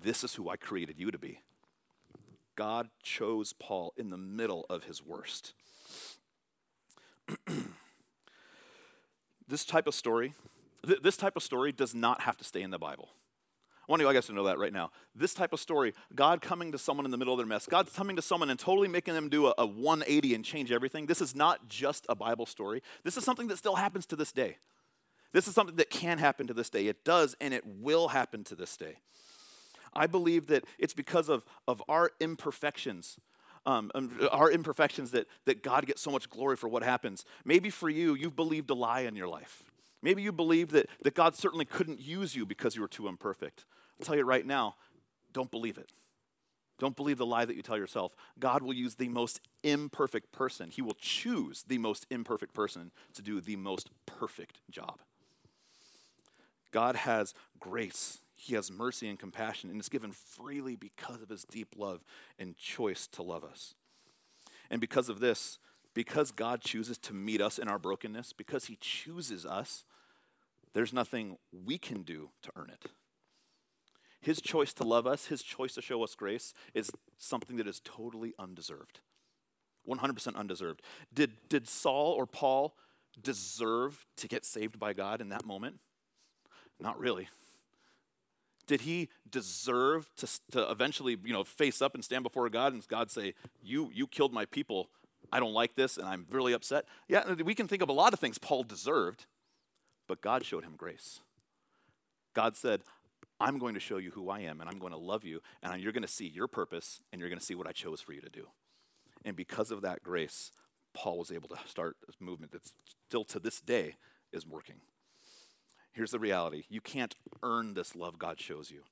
This 0.00 0.22
is 0.22 0.34
who 0.34 0.48
I 0.48 0.56
created 0.56 0.98
you 0.98 1.10
to 1.10 1.18
be. 1.18 1.40
God 2.56 2.88
chose 3.02 3.52
Paul 3.52 3.94
in 3.96 4.10
the 4.10 4.16
middle 4.16 4.66
of 4.68 4.84
his 4.84 5.02
worst. 5.02 5.54
this 9.48 9.64
type 9.64 9.86
of 9.86 9.94
story, 9.94 10.34
th- 10.86 11.00
this 11.02 11.16
type 11.16 11.36
of 11.36 11.42
story 11.42 11.72
does 11.72 11.94
not 11.94 12.22
have 12.22 12.36
to 12.38 12.44
stay 12.44 12.62
in 12.62 12.70
the 12.70 12.78
Bible. 12.78 13.10
I 13.86 13.92
want 13.92 14.00
you 14.00 14.10
guys 14.10 14.26
to 14.26 14.32
know 14.32 14.44
that 14.44 14.58
right 14.58 14.72
now. 14.72 14.90
This 15.14 15.34
type 15.34 15.52
of 15.52 15.60
story, 15.60 15.92
God 16.14 16.40
coming 16.40 16.72
to 16.72 16.78
someone 16.78 17.04
in 17.04 17.10
the 17.10 17.18
middle 17.18 17.34
of 17.34 17.38
their 17.38 17.46
mess, 17.46 17.66
God 17.66 17.92
coming 17.92 18.16
to 18.16 18.22
someone 18.22 18.48
and 18.48 18.58
totally 18.58 18.88
making 18.88 19.12
them 19.12 19.28
do 19.28 19.48
a, 19.48 19.54
a 19.58 19.66
180 19.66 20.34
and 20.34 20.44
change 20.44 20.72
everything. 20.72 21.04
This 21.04 21.20
is 21.20 21.34
not 21.34 21.68
just 21.68 22.06
a 22.08 22.14
Bible 22.14 22.46
story. 22.46 22.82
This 23.02 23.18
is 23.18 23.24
something 23.24 23.48
that 23.48 23.58
still 23.58 23.74
happens 23.74 24.06
to 24.06 24.16
this 24.16 24.32
day. 24.32 24.56
This 25.32 25.48
is 25.48 25.54
something 25.54 25.76
that 25.76 25.90
can 25.90 26.18
happen 26.18 26.46
to 26.46 26.54
this 26.54 26.70
day. 26.70 26.86
It 26.86 27.04
does, 27.04 27.36
and 27.40 27.52
it 27.52 27.66
will 27.66 28.08
happen 28.08 28.42
to 28.44 28.54
this 28.54 28.76
day. 28.76 28.98
I 29.92 30.06
believe 30.06 30.46
that 30.46 30.64
it's 30.78 30.94
because 30.94 31.28
of, 31.28 31.44
of 31.68 31.82
our 31.88 32.12
imperfections 32.20 33.18
um, 33.66 33.90
our 34.30 34.50
imperfections 34.50 35.10
that, 35.12 35.26
that 35.46 35.62
God 35.62 35.86
gets 35.86 36.02
so 36.02 36.10
much 36.10 36.28
glory 36.28 36.56
for 36.56 36.68
what 36.68 36.82
happens. 36.82 37.24
Maybe 37.44 37.70
for 37.70 37.88
you, 37.88 38.14
you've 38.14 38.36
believed 38.36 38.70
a 38.70 38.74
lie 38.74 39.00
in 39.00 39.16
your 39.16 39.28
life. 39.28 39.62
Maybe 40.02 40.22
you 40.22 40.32
believe 40.32 40.70
that, 40.72 40.88
that 41.02 41.14
God 41.14 41.34
certainly 41.34 41.64
couldn't 41.64 42.00
use 42.00 42.36
you 42.36 42.44
because 42.44 42.76
you 42.76 42.82
were 42.82 42.88
too 42.88 43.08
imperfect. 43.08 43.64
I'll 43.98 44.04
tell 44.04 44.16
you 44.16 44.24
right 44.24 44.44
now, 44.44 44.74
don't 45.32 45.50
believe 45.50 45.78
it. 45.78 45.90
Don't 46.78 46.96
believe 46.96 47.18
the 47.18 47.26
lie 47.26 47.44
that 47.44 47.56
you 47.56 47.62
tell 47.62 47.78
yourself. 47.78 48.14
God 48.38 48.62
will 48.62 48.74
use 48.74 48.96
the 48.96 49.08
most 49.08 49.40
imperfect 49.62 50.32
person. 50.32 50.70
He 50.70 50.82
will 50.82 50.96
choose 51.00 51.64
the 51.66 51.78
most 51.78 52.04
imperfect 52.10 52.52
person 52.52 52.90
to 53.14 53.22
do 53.22 53.40
the 53.40 53.56
most 53.56 53.88
perfect 54.06 54.58
job. 54.70 54.98
God 56.72 56.96
has 56.96 57.32
grace 57.60 58.18
he 58.34 58.54
has 58.54 58.70
mercy 58.70 59.08
and 59.08 59.18
compassion, 59.18 59.70
and 59.70 59.78
it's 59.78 59.88
given 59.88 60.12
freely 60.12 60.76
because 60.76 61.22
of 61.22 61.28
his 61.28 61.44
deep 61.44 61.74
love 61.76 62.04
and 62.38 62.56
choice 62.56 63.06
to 63.08 63.22
love 63.22 63.44
us. 63.44 63.74
And 64.70 64.80
because 64.80 65.08
of 65.08 65.20
this, 65.20 65.58
because 65.94 66.32
God 66.32 66.60
chooses 66.60 66.98
to 66.98 67.14
meet 67.14 67.40
us 67.40 67.58
in 67.58 67.68
our 67.68 67.78
brokenness, 67.78 68.32
because 68.32 68.66
he 68.66 68.76
chooses 68.80 69.46
us, 69.46 69.84
there's 70.72 70.92
nothing 70.92 71.38
we 71.52 71.78
can 71.78 72.02
do 72.02 72.30
to 72.42 72.50
earn 72.56 72.70
it. 72.70 72.90
His 74.20 74.40
choice 74.40 74.72
to 74.74 74.84
love 74.84 75.06
us, 75.06 75.26
his 75.26 75.42
choice 75.42 75.74
to 75.74 75.82
show 75.82 76.02
us 76.02 76.14
grace, 76.14 76.52
is 76.72 76.90
something 77.18 77.56
that 77.56 77.68
is 77.68 77.80
totally 77.84 78.34
undeserved. 78.38 79.00
100% 79.88 80.34
undeserved. 80.34 80.82
Did, 81.12 81.32
did 81.48 81.68
Saul 81.68 82.12
or 82.12 82.26
Paul 82.26 82.74
deserve 83.22 84.06
to 84.16 84.26
get 84.26 84.44
saved 84.44 84.78
by 84.78 84.94
God 84.94 85.20
in 85.20 85.28
that 85.28 85.44
moment? 85.44 85.78
Not 86.80 86.98
really. 86.98 87.28
Did 88.66 88.82
he 88.82 89.08
deserve 89.30 90.10
to, 90.16 90.28
to 90.52 90.70
eventually, 90.70 91.18
you 91.24 91.32
know, 91.32 91.44
face 91.44 91.82
up 91.82 91.94
and 91.94 92.04
stand 92.04 92.22
before 92.22 92.48
God 92.48 92.72
and 92.72 92.86
God 92.88 93.10
say, 93.10 93.34
you, 93.62 93.90
you 93.92 94.06
killed 94.06 94.32
my 94.32 94.44
people. 94.46 94.88
I 95.32 95.40
don't 95.40 95.52
like 95.52 95.74
this 95.74 95.96
and 95.96 96.06
I'm 96.06 96.26
really 96.30 96.52
upset? 96.52 96.86
Yeah, 97.08 97.34
we 97.34 97.54
can 97.54 97.68
think 97.68 97.82
of 97.82 97.88
a 97.88 97.92
lot 97.92 98.12
of 98.12 98.20
things 98.20 98.38
Paul 98.38 98.62
deserved, 98.62 99.26
but 100.08 100.20
God 100.20 100.44
showed 100.44 100.64
him 100.64 100.74
grace. 100.76 101.20
God 102.34 102.56
said, 102.56 102.82
I'm 103.40 103.58
going 103.58 103.74
to 103.74 103.80
show 103.80 103.98
you 103.98 104.10
who 104.12 104.30
I 104.30 104.40
am 104.40 104.60
and 104.60 104.70
I'm 104.70 104.78
going 104.78 104.92
to 104.92 104.98
love 104.98 105.24
you 105.24 105.40
and 105.62 105.82
you're 105.82 105.92
going 105.92 106.02
to 106.02 106.08
see 106.08 106.28
your 106.28 106.48
purpose 106.48 107.00
and 107.12 107.20
you're 107.20 107.28
going 107.28 107.38
to 107.38 107.44
see 107.44 107.54
what 107.54 107.66
I 107.66 107.72
chose 107.72 108.00
for 108.00 108.12
you 108.12 108.20
to 108.20 108.30
do. 108.30 108.48
And 109.24 109.36
because 109.36 109.70
of 109.70 109.82
that 109.82 110.02
grace, 110.02 110.52
Paul 110.94 111.18
was 111.18 111.32
able 111.32 111.48
to 111.48 111.56
start 111.66 111.96
a 112.08 112.24
movement 112.24 112.52
that 112.52 112.62
still 113.08 113.24
to 113.24 113.38
this 113.38 113.60
day 113.60 113.96
is 114.32 114.46
working. 114.46 114.76
Here's 115.94 116.10
the 116.10 116.18
reality 116.18 116.64
you 116.68 116.80
can't 116.80 117.14
earn 117.42 117.74
this 117.74 117.96
love 117.96 118.18
God 118.18 118.40
shows 118.40 118.70
you. 118.70 118.82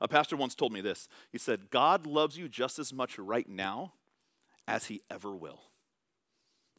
A 0.00 0.08
pastor 0.08 0.36
once 0.36 0.54
told 0.54 0.72
me 0.72 0.80
this. 0.80 1.08
He 1.30 1.38
said, 1.38 1.70
God 1.70 2.06
loves 2.06 2.36
you 2.36 2.48
just 2.48 2.78
as 2.78 2.92
much 2.92 3.18
right 3.18 3.48
now 3.48 3.92
as 4.66 4.86
he 4.86 5.02
ever 5.10 5.34
will. 5.34 5.60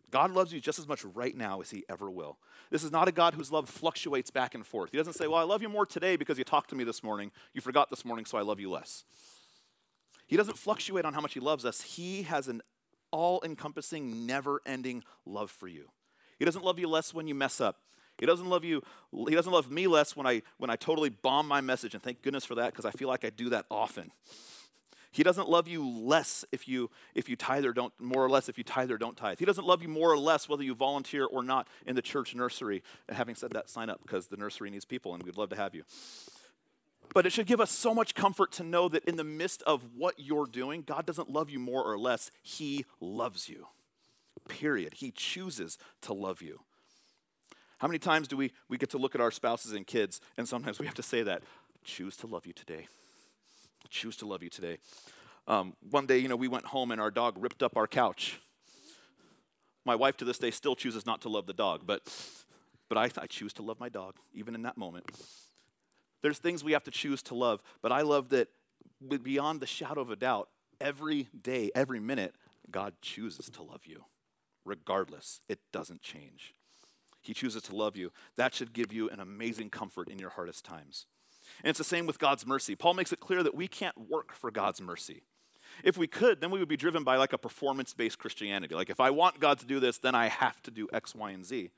God 0.10 0.32
loves 0.32 0.52
you 0.52 0.60
just 0.60 0.80
as 0.80 0.88
much 0.88 1.06
right 1.06 1.36
now 1.36 1.62
as 1.62 1.70
he 1.70 1.86
ever 1.88 2.12
will. 2.12 2.38
This 2.70 2.84
is 2.84 2.92
not 2.92 3.08
a 3.08 3.12
God 3.12 3.34
whose 3.34 3.52
love 3.52 3.70
fluctuates 3.70 4.30
back 4.30 4.54
and 4.56 4.66
forth. 4.66 4.92
He 4.92 4.98
doesn't 4.98 5.14
say, 5.14 5.28
Well, 5.28 5.40
I 5.40 5.44
love 5.44 5.62
you 5.62 5.70
more 5.70 5.86
today 5.86 6.18
because 6.18 6.38
you 6.38 6.44
talked 6.44 6.70
to 6.72 6.76
me 6.76 6.84
this 6.84 7.02
morning. 7.02 7.32
You 7.54 7.62
forgot 7.62 7.90
this 7.90 8.04
morning, 8.04 8.26
so 8.26 8.38
I 8.38 8.42
love 8.42 8.60
you 8.60 8.70
less. 8.70 9.06
He 10.28 10.36
doesn't 10.36 10.58
fluctuate 10.58 11.06
on 11.06 11.14
how 11.14 11.22
much 11.22 11.34
he 11.34 11.40
loves 11.40 11.64
us. 11.64 11.82
He 11.82 12.24
has 12.24 12.48
an 12.48 12.62
all 13.12 13.42
encompassing, 13.44 14.26
never 14.26 14.62
ending 14.66 15.04
love 15.26 15.52
for 15.52 15.68
you. 15.68 15.90
He 16.40 16.46
doesn't 16.46 16.64
love 16.64 16.80
you 16.80 16.88
less 16.88 17.14
when 17.14 17.28
you 17.28 17.36
mess 17.36 17.62
up. 17.62 17.78
He 18.22 18.28
doesn't 18.28 18.48
love 18.48 18.64
you, 18.64 18.84
he 19.28 19.34
doesn't 19.34 19.52
love 19.52 19.72
me 19.72 19.88
less 19.88 20.16
when 20.16 20.28
I 20.28 20.44
when 20.60 20.70
I 20.70 20.76
totally 20.76 21.10
bomb 21.10 21.48
my 21.48 21.60
message, 21.60 21.96
and 21.96 22.04
thank 22.04 22.22
goodness 22.22 22.46
for 22.46 22.54
that, 22.56 22.72
because 22.72 22.86
I 22.86 22.92
feel 22.92 23.08
like 23.08 23.26
I 23.26 23.32
do 23.32 23.50
that 23.50 23.66
often. 23.70 24.12
He 25.12 25.24
doesn't 25.24 25.50
love 25.50 25.68
you 25.68 25.86
less 25.86 26.46
if 26.52 26.68
you 26.68 26.92
if 27.16 27.28
you 27.28 27.36
tithe 27.36 27.66
or 27.66 27.74
don't 27.74 27.92
more 28.00 28.24
or 28.24 28.30
less 28.30 28.48
if 28.48 28.60
you 28.60 28.64
tithe 28.64 28.92
or 28.92 29.00
don't 29.00 29.18
tithe. 29.18 29.40
He 29.40 29.46
doesn't 29.46 29.66
love 29.66 29.82
you 29.82 29.90
more 29.90 30.12
or 30.12 30.20
less 30.20 30.48
whether 30.48 30.62
you 30.64 30.76
volunteer 30.76 31.26
or 31.26 31.42
not 31.42 31.68
in 31.88 31.96
the 31.96 32.02
church 32.04 32.36
nursery. 32.36 32.84
And 33.10 33.18
having 33.18 33.34
said 33.34 33.52
that, 33.54 33.68
sign 33.70 33.90
up 33.90 34.02
because 34.04 34.28
the 34.28 34.38
nursery 34.38 34.70
needs 34.70 34.86
people 34.86 35.16
and 35.16 35.24
we'd 35.24 35.36
love 35.36 35.50
to 35.50 35.56
have 35.56 35.74
you. 35.74 35.84
But 37.14 37.26
it 37.26 37.34
should 37.34 37.48
give 37.48 37.60
us 37.60 37.72
so 37.72 37.96
much 37.96 38.14
comfort 38.14 38.52
to 38.54 38.64
know 38.64 38.88
that 38.88 39.04
in 39.06 39.18
the 39.18 39.24
midst 39.24 39.64
of 39.64 39.84
what 39.98 40.14
you're 40.18 40.46
doing, 40.46 40.84
God 40.84 41.08
doesn't 41.08 41.30
love 41.30 41.50
you 41.50 41.60
more 41.60 41.84
or 41.84 41.98
less. 41.98 42.30
He 42.44 42.86
loves 43.02 43.50
you. 43.50 43.68
Period. 44.48 44.94
He 44.94 45.12
chooses 45.12 45.80
to 46.04 46.14
love 46.14 46.44
you. 46.44 46.62
How 47.82 47.88
many 47.88 48.00
times 48.00 48.30
do 48.30 48.38
we, 48.38 48.54
we 48.70 48.78
get 48.78 48.92
to 48.92 48.98
look 48.98 49.16
at 49.16 49.22
our 49.22 49.32
spouses 49.32 49.74
and 49.74 49.86
kids, 49.86 50.22
and 50.38 50.48
sometimes 50.48 50.80
we 50.80 50.86
have 50.86 50.96
to 50.96 51.04
say 51.04 51.24
that? 51.24 51.44
Choose 51.84 52.16
to 52.18 52.28
love 52.28 52.46
you 52.46 52.54
today 52.54 52.88
choose 53.92 54.16
to 54.18 54.26
love 54.26 54.42
you 54.42 54.50
today. 54.50 54.78
Um, 55.48 55.74
one 55.90 56.08
day, 56.08 56.18
you 56.18 56.28
know, 56.28 56.36
we 56.36 56.48
went 56.48 56.66
home 56.66 56.92
and 56.92 57.00
our 57.00 57.12
dog 57.12 57.36
ripped 57.38 57.62
up 57.62 57.78
our 57.78 57.88
couch. 57.88 58.40
My 59.86 59.96
wife 59.96 60.18
to 60.18 60.26
this 60.26 60.38
day 60.38 60.52
still 60.52 60.76
chooses 60.76 61.06
not 61.06 61.22
to 61.22 61.30
love 61.30 61.46
the 61.46 61.54
dog, 61.54 61.82
but, 61.86 62.02
but 62.90 62.98
I, 62.98 63.10
I 63.22 63.28
choose 63.28 63.54
to 63.54 63.62
love 63.62 63.80
my 63.80 63.90
dog, 63.90 64.16
even 64.34 64.56
in 64.56 64.64
that 64.64 64.78
moment. 64.78 65.06
There's 66.22 66.38
things 66.38 66.64
we 66.64 66.72
have 66.72 66.84
to 66.84 66.92
choose 66.92 67.22
to 67.24 67.36
love, 67.36 67.62
but 67.82 67.92
I 67.92 68.02
love 68.02 68.30
that 68.30 68.50
beyond 69.24 69.60
the 69.60 69.68
shadow 69.68 70.02
of 70.02 70.12
a 70.12 70.16
doubt, 70.16 70.50
every 70.80 71.28
day, 71.40 71.72
every 71.76 72.00
minute, 72.00 72.36
God 72.70 72.94
chooses 73.02 73.50
to 73.50 73.64
love 73.64 73.82
you. 73.86 74.06
Regardless, 74.64 75.42
it 75.48 75.60
doesn't 75.74 76.04
change. 76.04 76.54
He 77.22 77.34
chooses 77.34 77.64
to 77.64 77.76
love 77.76 77.96
you. 77.96 78.12
That 78.36 78.54
should 78.54 78.74
give 78.74 78.92
you 78.92 79.10
an 79.10 79.20
amazing 79.20 79.70
comfort 79.70 80.10
in 80.10 80.20
your 80.20 80.32
hardest 80.32 80.66
times. 80.66 81.06
And 81.64 81.70
it's 81.70 81.78
the 81.78 81.84
same 81.84 82.08
with 82.08 82.20
God's 82.20 82.46
mercy. 82.46 82.76
Paul 82.76 82.94
makes 82.94 83.14
it 83.14 83.20
clear 83.20 83.44
that 83.44 83.56
we 83.56 83.68
can't 83.68 84.10
work 84.10 84.34
for 84.34 84.52
God's 84.52 84.82
mercy. 84.82 85.24
If 85.84 85.98
we 85.98 86.08
could, 86.08 86.42
then 86.42 86.52
we 86.52 86.60
would 86.60 86.68
be 86.68 86.78
driven 86.78 87.04
by 87.04 87.18
like 87.18 87.34
a 87.34 87.38
performance 87.38 87.94
based 87.94 88.20
Christianity. 88.20 88.76
Like, 88.76 88.90
if 88.90 89.00
I 89.00 89.10
want 89.10 89.40
God 89.40 89.60
to 89.60 89.66
do 89.66 89.80
this, 89.80 89.98
then 89.98 90.16
I 90.16 90.28
have 90.28 90.62
to 90.64 90.72
do 90.72 90.88
X, 90.92 91.16
Y, 91.16 91.32
and 91.32 91.46
Z. 91.46 91.70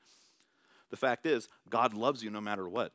The 0.90 0.96
fact 0.96 1.26
is, 1.26 1.48
God 1.68 1.94
loves 1.94 2.22
you 2.22 2.30
no 2.30 2.40
matter 2.40 2.68
what. 2.68 2.92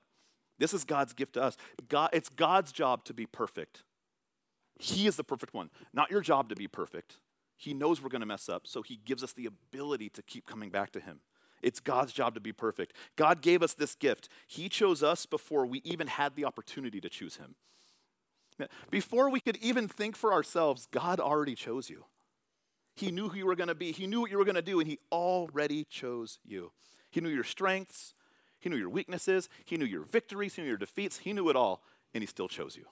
This 0.58 0.74
is 0.74 0.84
God's 0.84 1.14
gift 1.14 1.34
to 1.34 1.44
us. 1.44 1.58
God, 1.88 2.10
it's 2.14 2.30
God's 2.30 2.72
job 2.72 3.06
to 3.06 3.14
be 3.14 3.26
perfect. 3.26 3.84
He 4.78 5.08
is 5.08 5.16
the 5.16 5.24
perfect 5.24 5.54
one, 5.54 5.70
not 5.94 6.12
your 6.12 6.22
job 6.22 6.50
to 6.50 6.56
be 6.56 6.68
perfect. 6.68 7.18
He 7.58 7.74
knows 7.74 8.02
we're 8.02 8.10
going 8.10 8.22
to 8.22 8.26
mess 8.26 8.48
up, 8.48 8.68
so 8.68 8.82
He 8.82 9.00
gives 9.04 9.24
us 9.24 9.34
the 9.34 9.46
ability 9.46 10.10
to 10.12 10.22
keep 10.22 10.46
coming 10.46 10.70
back 10.70 10.92
to 10.92 11.00
Him. 11.00 11.20
It's 11.62 11.80
God's 11.80 12.14
job 12.14 12.36
to 12.36 12.40
be 12.40 12.52
perfect. 12.52 12.94
God 13.16 13.42
gave 13.42 13.62
us 13.62 13.74
this 13.74 13.96
gift. 13.96 14.30
He 14.48 14.70
chose 14.70 15.04
us 15.04 15.26
before 15.26 15.66
we 15.66 15.82
even 15.84 16.08
had 16.08 16.36
the 16.36 16.46
opportunity 16.46 17.02
to 17.02 17.10
choose 17.10 17.38
Him. 17.38 17.56
Before 18.90 19.30
we 19.30 19.40
could 19.40 19.58
even 19.58 19.88
think 19.88 20.16
for 20.16 20.34
ourselves, 20.34 20.88
God 20.92 21.20
already 21.20 21.56
chose 21.56 21.90
you. 21.90 22.06
He 22.96 23.12
knew 23.12 23.30
who 23.30 23.38
you 23.38 23.46
were 23.46 23.56
going 23.56 23.70
to 23.70 23.76
be, 23.76 23.92
He 23.92 24.08
knew 24.08 24.22
what 24.22 24.32
you 24.32 24.38
were 24.38 24.46
going 24.46 24.56
to 24.56 24.62
do, 24.62 24.80
and 24.80 24.90
He 24.90 25.00
already 25.12 25.86
chose 25.86 26.40
you. 26.46 26.72
He 27.10 27.22
knew 27.22 27.30
your 27.30 27.44
strengths, 27.44 28.14
He 28.60 28.70
knew 28.70 28.76
your 28.76 28.90
weaknesses, 28.90 29.50
He 29.66 29.78
knew 29.78 29.86
your 29.86 30.04
victories, 30.04 30.56
He 30.56 30.62
knew 30.62 30.68
your 30.68 30.78
defeats, 30.78 31.20
He 31.20 31.34
knew 31.34 31.50
it 31.50 31.56
all, 31.56 31.82
and 32.14 32.22
He 32.22 32.28
still 32.28 32.50
chose 32.50 32.76
you. 32.76 32.86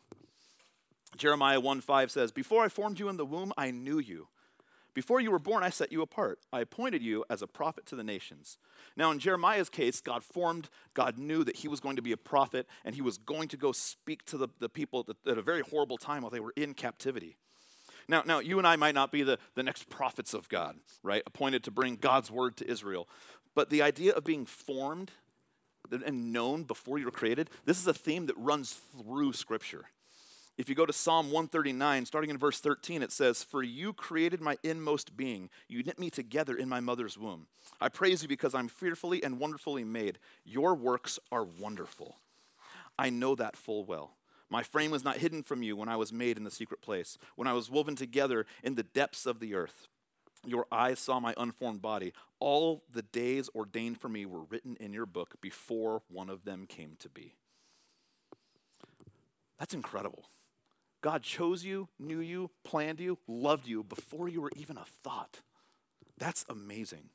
Jeremiah 1.17 1.60
1 1.60 1.82
5 1.82 2.12
says, 2.12 2.32
Before 2.32 2.63
I 2.63 2.69
formed 2.69 2.99
you 2.99 3.10
in 3.10 3.17
the 3.17 3.25
womb, 3.25 3.51
I 3.58 3.71
knew 3.71 3.99
you. 3.99 4.27
Before 4.98 5.22
you 5.22 5.30
were 5.30 5.38
born, 5.38 5.64
I 5.64 5.70
set 5.70 5.92
you 5.92 6.02
apart. 6.02 6.40
I 6.52 6.62
appointed 6.62 7.04
you 7.04 7.24
as 7.30 7.44
a 7.44 7.48
prophet 7.48 7.86
to 7.86 7.96
the 7.96 8.04
nations. 8.04 8.58
Now, 8.96 9.12
in 9.12 9.20
Jeremiah's 9.20 9.70
case, 9.70 10.02
God 10.02 10.24
formed, 10.24 10.70
God 10.96 11.20
knew 11.20 11.44
that 11.44 11.58
he 11.58 11.68
was 11.68 11.80
going 11.80 11.98
to 11.98 12.02
be 12.02 12.14
a 12.14 12.18
prophet, 12.18 12.66
and 12.84 12.96
he 12.96 13.04
was 13.04 13.20
going 13.20 13.48
to 13.50 13.58
go 13.58 13.72
speak 13.72 14.26
to 14.26 14.40
the, 14.40 14.48
the 14.60 14.70
people 14.70 15.06
at, 15.28 15.38
a 15.38 15.44
very 15.44 15.62
horrible 15.62 16.00
time 16.00 16.24
while 16.24 16.32
they 16.32 16.40
were 16.40 16.54
in 16.56 16.74
captivity. 16.74 17.38
Now, 18.08 18.24
now, 18.26 18.40
you 18.40 18.58
and 18.58 18.66
I 18.66 18.76
might 18.76 18.96
not 18.96 19.12
be 19.12 19.22
the, 19.22 19.38
the 19.54 19.62
next 19.62 19.88
prophets 19.88 20.34
of 20.34 20.50
God, 20.50 20.78
right? 21.04 21.22
Appointed 21.28 21.64
to 21.66 21.70
bring 21.70 21.98
God's 21.98 22.32
word 22.32 22.58
to 22.58 22.68
Israel. 22.68 23.08
But 23.54 23.70
the 23.70 23.84
idea 23.84 24.14
of 24.14 24.24
being 24.24 24.48
formed 24.48 25.12
and 25.92 26.34
known 26.34 26.64
before 26.64 26.98
you 26.98 27.06
were 27.06 27.12
created, 27.12 27.52
this 27.66 27.80
is 27.80 27.86
a 27.86 27.94
theme 27.94 28.26
that 28.26 28.36
runs 28.36 28.74
through 28.74 29.34
Scripture. 29.34 29.92
If 30.58 30.70
you 30.70 30.76
go 30.76 30.88
to 30.88 30.93
Psalm 30.93 31.28
139, 31.28 32.08
starting 32.08 32.32
in 32.32 32.38
verse 32.38 32.60
13, 32.60 33.04
it 33.04 33.12
says, 33.12 33.43
For 33.43 33.62
you 33.62 33.93
created 33.93 34.41
my 34.41 34.58
inmost 34.63 35.15
being. 35.15 35.52
You 35.67 35.84
knit 35.84 36.00
me 36.00 36.10
together 36.10 36.56
in 36.56 36.67
my 36.67 36.80
mother's 36.80 37.17
womb. 37.17 37.46
I 37.80 37.89
praise 37.89 38.24
you 38.24 38.28
because 38.28 38.56
I'm 38.56 38.67
fearfully 38.67 39.24
and 39.24 39.39
wonderfully 39.39 39.84
made. 39.84 40.17
Your 40.43 40.74
works 40.74 41.20
are 41.32 41.43
wonderful. 41.43 42.17
I 42.98 43.12
know 43.12 43.36
that 43.36 43.56
full 43.56 43.86
well. 43.86 44.15
My 44.50 44.63
frame 44.63 44.89
was 44.89 45.04
not 45.04 45.17
hidden 45.17 45.43
from 45.43 45.62
you 45.62 45.76
when 45.76 45.89
I 45.89 45.98
was 45.98 46.12
made 46.12 46.38
in 46.38 46.43
the 46.43 46.50
secret 46.50 46.82
place, 46.82 47.20
when 47.36 47.48
I 47.48 47.54
was 47.54 47.70
woven 47.70 47.96
together 47.96 48.48
in 48.63 48.76
the 48.76 48.84
depths 48.84 49.28
of 49.28 49.39
the 49.39 49.54
earth. 49.54 49.88
Your 50.43 50.65
eyes 50.72 51.00
saw 51.00 51.20
my 51.20 51.36
unformed 51.38 51.82
body. 51.82 52.13
All 52.39 52.84
the 52.91 53.02
days 53.02 53.50
ordained 53.54 54.00
for 54.00 54.10
me 54.10 54.26
were 54.26 54.43
written 54.43 54.76
in 54.80 54.93
your 54.93 55.06
book 55.06 55.36
before 55.39 56.02
one 56.08 56.30
of 56.30 56.46
them 56.46 56.65
came 56.65 56.96
to 57.00 57.10
be. 57.10 57.36
That's 59.60 59.74
incredible. 59.74 60.26
God 61.08 61.24
chose 61.24 61.63
you, 61.63 61.88
knew 61.98 62.20
you, 62.20 62.52
planned 62.65 63.00
you, 63.00 63.17
loved 63.30 63.65
you 63.65 63.82
before 63.82 64.28
you 64.28 64.41
were 64.41 64.52
even 64.58 64.76
a 64.76 64.84
thought. 65.06 65.39
That's 66.17 66.43
amazing. 66.50 67.12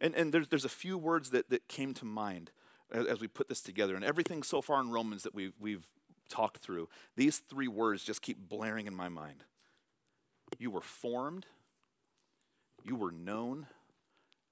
And, 0.00 0.12
and 0.16 0.34
there's, 0.34 0.48
there's 0.48 0.64
a 0.64 0.68
few 0.68 0.98
words 0.98 1.30
that, 1.30 1.48
that 1.50 1.68
came 1.68 1.94
to 1.94 2.04
mind 2.04 2.50
as, 2.90 3.20
we 3.20 3.28
put 3.28 3.48
this 3.48 3.60
together. 3.60 3.94
And 3.94 4.04
everything 4.04 4.42
so 4.42 4.60
far 4.60 4.80
in 4.80 4.90
Romans 4.90 5.22
that 5.22 5.36
we've, 5.36 5.52
we've 5.60 5.86
talked 6.28 6.58
through, 6.58 6.88
these 7.14 7.38
three 7.38 7.68
words 7.68 8.02
just 8.02 8.22
keep 8.22 8.48
blaring 8.48 8.88
in 8.88 8.94
my 8.96 9.08
mind. 9.08 9.44
You 10.58 10.72
were 10.72 10.80
formed, 10.80 11.46
you 12.84 12.96
were 12.96 13.12
known, 13.12 13.68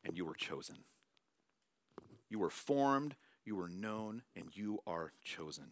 and 0.04 0.16
you 0.16 0.24
were 0.24 0.36
chosen. 0.36 0.76
You 2.30 2.38
were 2.38 2.50
formed, 2.50 3.16
you 3.44 3.56
were 3.56 3.68
known, 3.68 4.22
and 4.36 4.56
you 4.56 4.78
are 4.86 5.10
chosen. 5.24 5.70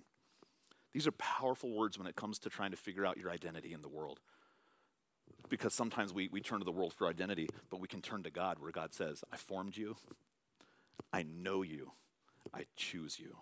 These 0.93 1.07
are 1.07 1.13
powerful 1.13 1.71
words 1.71 1.99
when 1.99 2.07
it 2.07 2.17
comes 2.17 2.39
to 2.41 2.51
trying 2.51 2.71
to 2.71 2.77
figure 2.77 3.07
out 3.07 3.17
your 3.17 3.31
identity 3.31 3.73
in 3.73 3.83
the 3.83 3.89
world. 3.89 4.21
Because 5.49 5.75
sometimes 5.75 6.13
we, 6.13 6.29
we 6.29 6.41
turn 6.41 6.59
to 6.59 6.65
the 6.65 6.73
world 6.73 6.93
for 6.93 7.07
identity, 7.07 7.49
but 7.71 7.81
we 7.81 7.89
can 7.89 8.01
turn 8.01 8.23
to 8.23 8.31
God 8.31 8.59
where 8.59 8.71
God 8.71 8.93
says, 8.95 9.25
I 9.33 9.37
formed 9.37 9.77
you, 9.77 9.97
I 11.13 11.23
know 11.23 11.63
you, 11.63 11.93
I 12.55 12.65
choose 12.77 13.19
you. 13.19 13.39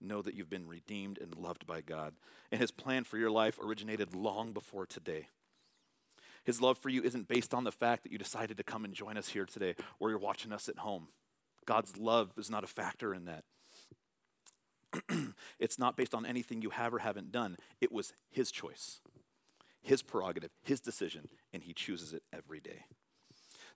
Know 0.00 0.20
that 0.22 0.34
you've 0.34 0.50
been 0.50 0.66
redeemed 0.66 1.18
and 1.18 1.34
loved 1.34 1.66
by 1.66 1.80
God. 1.80 2.14
And 2.52 2.60
His 2.60 2.70
plan 2.70 3.04
for 3.04 3.16
your 3.16 3.30
life 3.30 3.58
originated 3.58 4.14
long 4.14 4.52
before 4.52 4.84
today. 4.84 5.28
His 6.44 6.60
love 6.60 6.78
for 6.78 6.90
you 6.90 7.02
isn't 7.02 7.28
based 7.28 7.54
on 7.54 7.64
the 7.64 7.72
fact 7.72 8.02
that 8.02 8.12
you 8.12 8.18
decided 8.18 8.56
to 8.58 8.62
come 8.62 8.84
and 8.84 8.94
join 8.94 9.16
us 9.16 9.28
here 9.28 9.46
today 9.46 9.74
or 9.98 10.10
you're 10.10 10.18
watching 10.18 10.52
us 10.52 10.68
at 10.68 10.78
home. 10.78 11.08
God's 11.64 11.96
love 11.96 12.32
is 12.38 12.50
not 12.50 12.62
a 12.62 12.68
factor 12.68 13.12
in 13.12 13.24
that. 13.24 13.44
it's 15.58 15.78
not 15.78 15.96
based 15.96 16.14
on 16.14 16.26
anything 16.26 16.62
you 16.62 16.70
have 16.70 16.94
or 16.94 16.98
haven't 16.98 17.32
done. 17.32 17.56
It 17.80 17.92
was 17.92 18.12
His 18.30 18.50
choice, 18.50 19.00
His 19.82 20.02
prerogative, 20.02 20.50
His 20.62 20.80
decision, 20.80 21.28
and 21.52 21.62
He 21.62 21.72
chooses 21.72 22.12
it 22.12 22.22
every 22.32 22.60
day. 22.60 22.84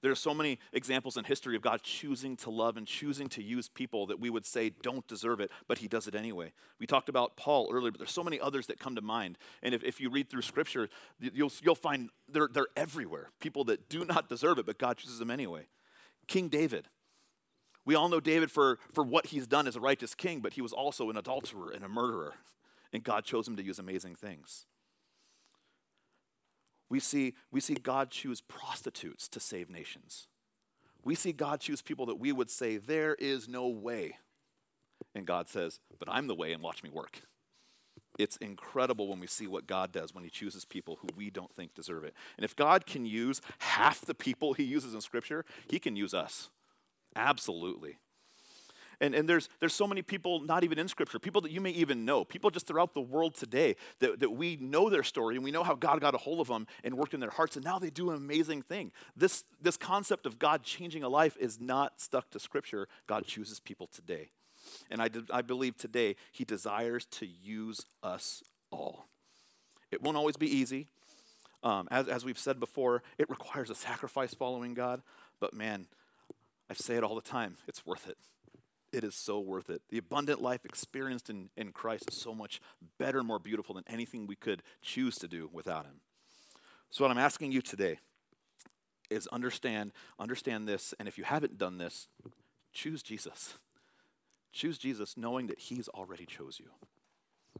There 0.03 0.11
are 0.11 0.17
so 0.17 0.33
many 0.33 0.59
examples 0.73 1.19
in 1.19 1.25
history 1.25 1.57
of 1.57 1.63
God 1.63 1.83
choosing 1.83 2.35
to 2.39 2.51
love 2.51 2.79
and 2.79 2.87
choosing 2.87 3.29
to 3.31 3.43
use 3.43 3.69
people 3.69 4.07
that 4.07 4.19
we 4.19 4.31
would 4.31 4.47
say 4.47 4.71
don't 4.83 5.07
deserve 5.07 5.41
it, 5.41 5.51
but 5.69 5.79
He 5.79 5.89
does 5.89 6.07
it 6.07 6.15
anyway. 6.15 6.53
We 6.79 6.87
talked 6.87 7.11
about 7.11 7.37
Paul 7.37 7.69
earlier, 7.71 7.91
but 7.91 7.99
there's 7.99 8.11
so 8.11 8.25
many 8.25 8.41
others 8.41 8.67
that 8.69 8.79
come 8.79 8.95
to 8.95 9.03
mind. 9.03 9.37
And 9.63 9.75
if, 9.75 9.85
if 9.85 10.01
you 10.01 10.09
read 10.09 10.31
through 10.31 10.43
Scripture, 10.43 10.89
you'll, 11.21 11.53
you'll 11.63 11.75
find 11.75 12.09
they're, 12.29 12.49
they're 12.51 12.69
everywhere. 12.77 13.31
People 13.41 13.65
that 13.65 13.91
do 13.91 14.05
not 14.07 14.29
deserve 14.29 14.59
it, 14.59 14.65
but 14.65 14.79
God 14.79 14.97
chooses 14.97 15.19
them 15.19 15.31
anyway. 15.31 15.67
King 16.27 16.49
David, 16.49 16.87
we 17.85 17.95
all 17.95 18.09
know 18.09 18.21
David 18.21 18.51
for, 18.51 18.79
for 18.93 19.03
what 19.03 19.27
he's 19.27 19.47
done 19.47 19.67
as 19.67 19.77
a 19.77 19.81
righteous 19.81 20.15
king, 20.15 20.41
but 20.41 20.53
he 20.53 20.63
was 20.63 20.73
also 20.73 21.11
an 21.11 21.17
adulterer 21.17 21.71
and 21.71 21.85
a 21.85 21.89
murderer, 21.89 22.35
and 22.93 23.03
God 23.03 23.25
chose 23.25 23.49
him 23.49 23.57
to 23.57 23.63
use 23.63 23.79
amazing 23.79 24.15
things. 24.15 24.67
We 26.89 27.01
see, 27.01 27.35
we 27.51 27.61
see 27.61 27.75
God 27.75 28.11
choose 28.11 28.41
prostitutes 28.41 29.29
to 29.29 29.41
save 29.41 29.71
nations. 29.71 30.27
We 31.03 31.15
see 31.15 31.33
God 31.33 31.61
choose 31.61 31.81
people 31.81 32.05
that 32.07 32.19
we 32.19 32.33
would 32.33 32.51
say, 32.51 32.77
there 32.77 33.15
is 33.15 33.49
no 33.49 33.69
way. 33.69 34.19
And 35.15 35.27
God 35.27 35.49
says, 35.49 35.81
but 35.99 36.09
I'm 36.11 36.27
the 36.27 36.35
way 36.35 36.53
and 36.53 36.63
watch 36.63 36.83
me 36.83 36.91
work. 36.91 37.23
it's 38.19 38.37
incredible 38.37 39.09
when 39.09 39.21
we 39.21 39.27
see 39.27 39.47
what 39.47 39.67
God 39.67 39.93
does 39.93 40.15
when 40.15 40.25
He 40.25 40.31
chooses 40.31 40.65
people 40.65 40.99
who 41.01 41.09
we 41.17 41.31
don't 41.31 41.55
think 41.55 41.75
deserve 41.75 42.05
it. 42.05 42.15
And 42.37 42.45
if 42.45 42.55
God 42.55 42.87
can 42.87 43.07
use 43.07 43.41
half 43.59 44.03
the 44.03 44.15
people 44.15 44.53
He 44.53 44.65
uses 44.65 44.95
in 44.95 45.01
Scripture, 45.01 45.45
He 45.69 45.79
can 45.79 45.97
use 45.97 46.13
us. 46.13 46.51
Absolutely. 47.17 47.97
And, 49.01 49.15
and 49.15 49.27
there's, 49.27 49.49
there's 49.61 49.73
so 49.73 49.87
many 49.87 50.03
people 50.03 50.41
not 50.41 50.63
even 50.63 50.79
in 50.79 50.87
Scripture, 50.87 51.19
people 51.19 51.41
that 51.43 51.51
you 51.51 51.61
may 51.61 51.71
even 51.71 52.05
know, 52.05 52.25
people 52.25 52.51
just 52.51 52.67
throughout 52.67 52.93
the 52.93 53.01
world 53.01 53.35
today 53.35 53.77
that, 54.01 54.21
that 54.21 54.31
we 54.31 54.57
know 54.57 54.91
their 54.91 55.03
story 55.03 55.37
and 55.37 55.45
we 55.45 55.51
know 55.51 55.63
how 55.63 55.75
God 55.75 56.01
got 56.03 56.15
a 56.15 56.19
hold 56.19 56.39
of 56.39 56.49
them 56.49 56.67
and 56.85 56.95
worked 56.95 57.15
in 57.15 57.21
their 57.21 57.31
hearts, 57.31 57.57
and 57.57 57.65
now 57.65 57.79
they 57.79 57.89
do 57.89 58.11
an 58.11 58.17
amazing 58.17 58.61
thing. 58.61 58.93
This, 59.17 59.45
this 59.61 59.79
concept 59.79 60.27
of 60.27 60.39
God 60.39 60.63
changing 60.63 61.03
a 61.03 61.09
life 61.09 61.37
is 61.41 61.59
not 61.59 61.99
stuck 62.01 62.31
to 62.31 62.39
Scripture. 62.39 62.89
God 63.07 63.25
chooses 63.25 63.59
people 63.59 63.87
today. 63.87 64.31
And 64.91 65.01
I, 65.01 65.09
I 65.33 65.41
believe 65.41 65.79
today 65.79 66.17
He 66.31 66.45
desires 66.45 67.07
to 67.13 67.27
use 67.27 67.81
us 68.03 68.43
all. 68.71 69.07
It 69.91 70.03
won't 70.03 70.19
always 70.19 70.37
be 70.37 70.55
easy. 70.55 70.89
Um, 71.63 71.89
as, 71.91 72.07
as 72.07 72.25
we've 72.25 72.39
said 72.39 72.61
before, 72.61 73.03
it 73.19 73.29
requires 73.31 73.71
a 73.71 73.75
sacrifice 73.75 74.35
following 74.35 74.75
God, 74.75 75.03
but 75.41 75.55
man, 75.55 75.87
I 76.71 76.75
say 76.75 76.95
it 76.95 77.03
all 77.03 77.17
the 77.17 77.21
time, 77.21 77.57
it's 77.67 77.85
worth 77.85 78.09
it. 78.09 78.17
It 78.93 79.05
is 79.05 79.15
so 79.15 79.41
worth 79.41 79.71
it. 79.71 79.83
The 79.91 79.99
abundant 79.99 80.41
life 80.41 80.65
experienced 80.65 81.29
in, 81.29 81.51
in 81.57 81.73
Christ 81.73 82.05
is 82.09 82.17
so 82.17 82.35
much 82.35 82.61
better, 82.99 83.23
more 83.23 83.39
beautiful 83.39 83.75
than 83.75 83.85
anything 83.89 84.27
we 84.27 84.37
could 84.37 84.63
choose 84.81 85.17
to 85.17 85.29
do 85.29 85.51
without 85.53 85.85
Him. 85.85 86.01
So, 86.91 87.05
what 87.05 87.11
I'm 87.11 87.19
asking 87.19 87.53
you 87.53 87.61
today 87.61 87.99
is 89.11 89.27
understand, 89.29 89.93
understand 90.19 90.69
this, 90.69 90.95
and 90.99 91.09
if 91.09 91.19
you 91.19 91.25
haven't 91.25 91.59
done 91.59 91.79
this, 91.79 92.09
choose 92.73 93.03
Jesus. 93.03 93.55
Choose 94.53 94.79
Jesus 94.79 95.17
knowing 95.17 95.49
that 95.49 95.59
He's 95.59 95.89
already 95.89 96.27
chose 96.27 96.59
you. 96.59 96.71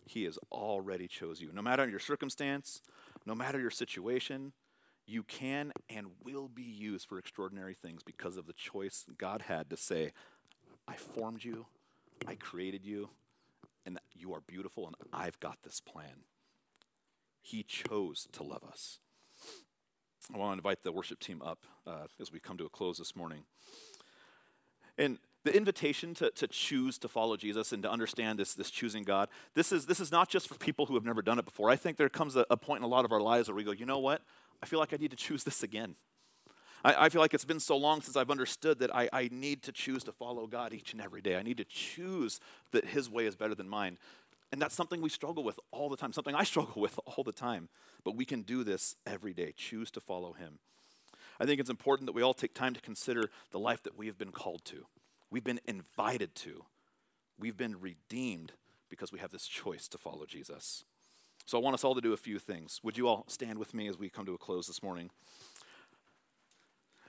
He 0.07 0.25
has 0.25 0.39
already 0.51 1.07
chose 1.07 1.41
you. 1.41 1.51
No 1.53 1.63
matter 1.63 1.89
your 1.89 2.01
circumstance, 2.01 2.81
no 3.27 3.35
matter 3.35 3.61
your 3.61 3.71
situation, 3.71 4.53
you 5.11 5.25
can 5.25 5.73
and 5.89 6.07
will 6.25 6.49
be 6.49 6.63
used 6.63 7.09
for 7.09 7.19
extraordinary 7.19 7.75
things 7.75 8.03
because 8.03 8.37
of 8.37 8.47
the 8.47 8.53
choice 8.53 9.05
God 9.19 9.43
had 9.43 9.69
to 9.71 9.77
say, 9.77 10.13
I 10.87 10.95
formed 10.95 11.43
you, 11.43 11.67
I 12.27 12.37
created 12.37 12.85
you, 12.85 13.11
and 13.85 13.99
you 14.15 14.33
are 14.33 14.41
beautiful, 14.41 14.87
and 14.87 14.95
I've 15.13 15.39
got 15.41 15.59
this 15.65 15.81
plan. 15.81 16.25
He 17.43 17.63
chose 17.65 18.29
to 18.33 18.43
love 18.43 18.63
us. 18.63 18.99
I 20.33 20.39
want 20.39 20.53
to 20.53 20.59
invite 20.59 20.85
the 20.85 20.93
worship 20.93 21.19
team 21.19 21.43
up 21.43 21.65
uh, 21.87 22.07
as 22.21 22.31
we 22.31 22.39
come 22.39 22.57
to 22.59 22.67
a 22.67 22.69
close 22.69 22.99
this 22.99 23.17
morning. 23.17 23.43
And 24.97 25.19
the 25.43 25.57
invitation 25.57 26.15
to, 26.15 26.31
to 26.31 26.47
choose 26.47 26.99
to 26.99 27.09
follow 27.09 27.37
Jesus 27.37 27.73
and 27.73 27.83
to 27.83 27.91
understand 27.91 28.39
this, 28.39 28.55
this 28.55 28.71
choosing 28.71 29.03
God, 29.03 29.29
this 29.55 29.73
is, 29.73 29.87
this 29.87 29.99
is 29.99 30.13
not 30.13 30.29
just 30.29 30.47
for 30.47 30.55
people 30.55 30.87
who 30.87 30.95
have 30.95 31.05
never 31.05 31.23
done 31.23 31.39
it 31.39 31.47
before. 31.47 31.71
I 31.71 31.77
think 31.77 31.97
there 31.97 32.11
comes 32.11 32.37
a, 32.37 32.45
a 32.51 32.57
point 32.57 32.81
in 32.81 32.85
a 32.85 32.89
lot 32.89 33.05
of 33.05 33.11
our 33.11 33.21
lives 33.21 33.49
where 33.49 33.57
we 33.57 33.65
go, 33.65 33.73
you 33.73 33.87
know 33.87 33.99
what? 33.99 34.23
I 34.63 34.67
feel 34.67 34.79
like 34.79 34.93
I 34.93 34.97
need 34.97 35.11
to 35.11 35.17
choose 35.17 35.45
this 35.45 35.63
again. 35.63 35.95
I, 36.85 37.07
I 37.07 37.09
feel 37.09 37.21
like 37.21 37.35
it's 37.35 37.45
been 37.45 37.61
so 37.61 37.77
long 37.77 38.03
since 38.03 38.17
I've 38.17 38.31
understood 38.31 38.79
that 38.81 38.95
I, 38.95 39.09
I 39.13 39.29
need 39.33 39.63
to 39.65 39.73
choose 39.73 40.05
to 40.05 40.13
follow 40.13 40.47
God 40.47 40.73
each 40.73 40.93
and 40.93 41.01
every 41.01 41.21
day. 41.21 41.37
I 41.37 41.43
need 41.43 41.59
to 41.59 41.65
choose 41.65 42.41
that 42.73 42.87
His 42.87 43.11
way 43.11 43.27
is 43.27 43.37
better 43.37 43.55
than 43.55 43.69
mine. 43.69 43.99
And 44.53 44.61
that's 44.61 44.75
something 44.75 45.01
we 45.01 45.09
struggle 45.09 45.45
with 45.45 45.61
all 45.71 45.89
the 45.89 45.97
time, 45.97 46.13
something 46.13 46.35
I 46.35 46.45
struggle 46.45 46.81
with 46.81 46.99
all 47.07 47.25
the 47.25 47.33
time. 47.33 47.69
But 48.05 48.17
we 48.17 48.25
can 48.25 48.43
do 48.43 48.65
this 48.65 48.97
every 49.07 49.33
day. 49.33 49.53
Choose 49.57 49.91
to 49.93 50.01
follow 50.01 50.33
Him. 50.33 50.59
I 51.39 51.47
think 51.47 51.61
it's 51.61 51.71
important 51.71 52.07
that 52.07 52.13
we 52.13 52.23
all 52.23 52.35
take 52.35 52.55
time 52.55 52.75
to 52.75 52.81
consider 52.81 53.31
the 53.51 53.59
life 53.59 53.83
that 53.85 53.97
we 53.97 54.07
have 54.07 54.19
been 54.19 54.33
called 54.33 54.65
to, 54.67 54.87
we've 55.31 55.45
been 55.45 55.61
invited 55.67 56.35
to, 56.37 56.65
we've 57.39 57.57
been 57.57 57.81
redeemed 57.81 58.53
because 58.91 59.13
we 59.13 59.21
have 59.21 59.31
this 59.31 59.47
choice 59.47 59.89
to 59.89 59.97
follow 59.97 60.27
Jesus. 60.27 60.85
So 61.51 61.59
I 61.59 61.61
want 61.61 61.75
us 61.75 61.83
all 61.83 61.97
to 61.97 62.01
do 62.01 62.13
a 62.13 62.17
few 62.17 62.39
things. 62.39 62.79
Would 62.85 62.97
you 62.97 63.09
all 63.09 63.25
stand 63.27 63.59
with 63.59 63.75
me 63.75 63.89
as 63.89 63.99
we 63.99 64.09
come 64.09 64.25
to 64.25 64.35
a 64.35 64.39
close 64.39 64.69
this 64.69 64.85
morning? 64.85 65.11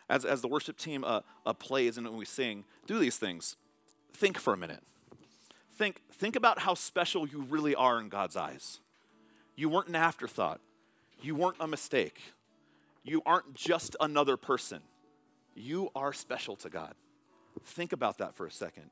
as, 0.10 0.26
as 0.26 0.42
the 0.42 0.48
worship 0.48 0.80
team 0.80 1.04
uh, 1.04 1.22
uh, 1.46 1.54
plays 1.54 1.96
and 1.96 2.08
when 2.08 2.18
we 2.18 2.26
sing, 2.26 2.66
do 2.88 2.98
these 2.98 3.18
things. 3.18 3.56
Think 4.14 4.40
for 4.40 4.52
a 4.52 4.58
minute. 4.58 4.82
Think, 5.78 6.02
think 6.12 6.36
about 6.36 6.58
how 6.58 6.74
special 6.74 7.28
you 7.28 7.46
really 7.50 7.76
are 7.76 8.00
in 8.00 8.10
God's 8.10 8.36
eyes. 8.36 8.80
You 9.56 9.70
weren't 9.70 9.90
an 9.90 9.96
afterthought, 9.96 10.60
you 11.22 11.36
weren't 11.36 11.58
a 11.60 11.68
mistake, 11.68 12.20
you 13.04 13.22
aren't 13.28 13.54
just 13.54 13.96
another 14.00 14.38
person. 14.38 14.82
You 15.54 15.92
are 15.96 16.14
special 16.14 16.56
to 16.58 16.70
God. 16.70 16.96
Think 17.64 17.94
about 17.94 18.18
that 18.18 18.34
for 18.34 18.48
a 18.48 18.52
second. 18.52 18.90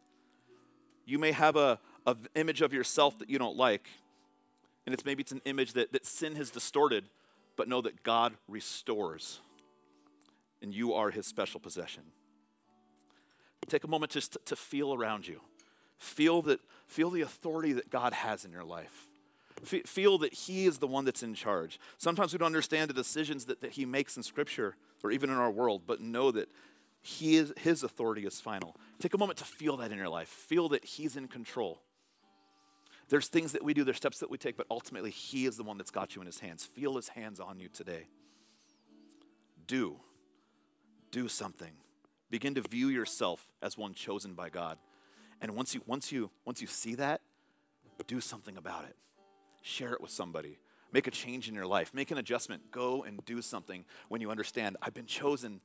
You 1.07 1.17
may 1.17 1.31
have 1.31 1.55
a, 1.55 1.79
a 2.05 2.15
image 2.35 2.61
of 2.61 2.71
yourself 2.71 3.17
that 3.17 3.31
you 3.31 3.39
don't 3.39 3.57
like, 3.57 3.87
and 4.89 4.93
it's 4.95 5.05
maybe 5.05 5.21
it's 5.21 5.31
an 5.31 5.43
image 5.45 5.73
that, 5.73 5.93
that 5.93 6.03
sin 6.03 6.35
has 6.35 6.49
distorted, 6.49 7.05
but 7.55 7.67
know 7.67 7.79
that 7.79 8.01
God 8.01 8.33
restores 8.47 9.39
and 10.63 10.73
you 10.73 10.95
are 10.95 11.11
his 11.11 11.27
special 11.27 11.59
possession. 11.59 12.01
Take 13.67 13.83
a 13.83 13.87
moment 13.87 14.11
just 14.11 14.33
to, 14.33 14.39
to 14.45 14.55
feel 14.55 14.95
around 14.95 15.27
you. 15.27 15.41
Feel, 15.99 16.41
that, 16.41 16.59
feel 16.87 17.11
the 17.11 17.21
authority 17.21 17.71
that 17.73 17.91
God 17.91 18.13
has 18.13 18.45
in 18.45 18.51
your 18.51 18.63
life. 18.63 19.05
Feel 19.63 20.17
that 20.17 20.33
He 20.33 20.65
is 20.65 20.79
the 20.79 20.87
one 20.87 21.05
that's 21.05 21.21
in 21.21 21.35
charge. 21.35 21.79
Sometimes 21.99 22.33
we 22.33 22.39
don't 22.39 22.47
understand 22.47 22.89
the 22.89 22.93
decisions 22.95 23.45
that, 23.45 23.61
that 23.61 23.73
He 23.73 23.85
makes 23.85 24.17
in 24.17 24.23
Scripture 24.23 24.75
or 25.03 25.11
even 25.11 25.29
in 25.29 25.35
our 25.35 25.51
world, 25.51 25.83
but 25.85 26.01
know 26.01 26.31
that 26.31 26.49
he 27.01 27.35
is, 27.35 27.53
His 27.57 27.83
authority 27.83 28.25
is 28.25 28.39
final. 28.39 28.75
Take 28.99 29.13
a 29.13 29.17
moment 29.17 29.37
to 29.39 29.45
feel 29.45 29.77
that 29.77 29.91
in 29.91 29.97
your 29.97 30.09
life. 30.09 30.29
Feel 30.29 30.69
that 30.69 30.83
He's 30.83 31.15
in 31.15 31.27
control. 31.27 31.81
There's 33.09 33.27
things 33.27 33.53
that 33.53 33.63
we 33.63 33.73
do, 33.73 33.83
there's 33.83 33.97
steps 33.97 34.19
that 34.19 34.29
we 34.29 34.37
take, 34.37 34.55
but 34.55 34.67
ultimately 34.69 35.11
He 35.11 35.45
is 35.45 35.57
the 35.57 35.63
one 35.63 35.77
that's 35.77 35.91
got 35.91 36.15
you 36.15 36.21
in 36.21 36.25
His 36.27 36.39
hands. 36.39 36.65
Feel 36.65 36.95
His 36.95 37.09
hands 37.09 37.39
on 37.39 37.59
you 37.59 37.67
today. 37.67 38.07
Do 39.67 39.99
do 41.11 41.27
something. 41.27 41.71
Begin 42.29 42.55
to 42.55 42.61
view 42.61 42.87
yourself 42.89 43.43
as 43.61 43.77
one 43.77 43.93
chosen 43.93 44.33
by 44.33 44.49
God. 44.49 44.77
And 45.41 45.55
once 45.55 45.73
you, 45.73 45.81
once 45.85 46.11
you, 46.11 46.29
once 46.45 46.61
you 46.61 46.67
see 46.67 46.95
that, 46.95 47.21
do 48.07 48.21
something 48.21 48.57
about 48.57 48.85
it. 48.85 48.95
Share 49.61 49.93
it 49.93 50.01
with 50.01 50.11
somebody. 50.11 50.59
Make 50.91 51.07
a 51.07 51.11
change 51.11 51.47
in 51.47 51.55
your 51.55 51.65
life. 51.65 51.93
Make 51.93 52.11
an 52.11 52.17
adjustment. 52.17 52.71
Go 52.71 53.03
and 53.03 53.23
do 53.25 53.41
something 53.41 53.85
when 54.09 54.21
you 54.21 54.31
understand, 54.31 54.77
I've 54.81 54.93
been 54.93 55.05
chosen. 55.05 55.61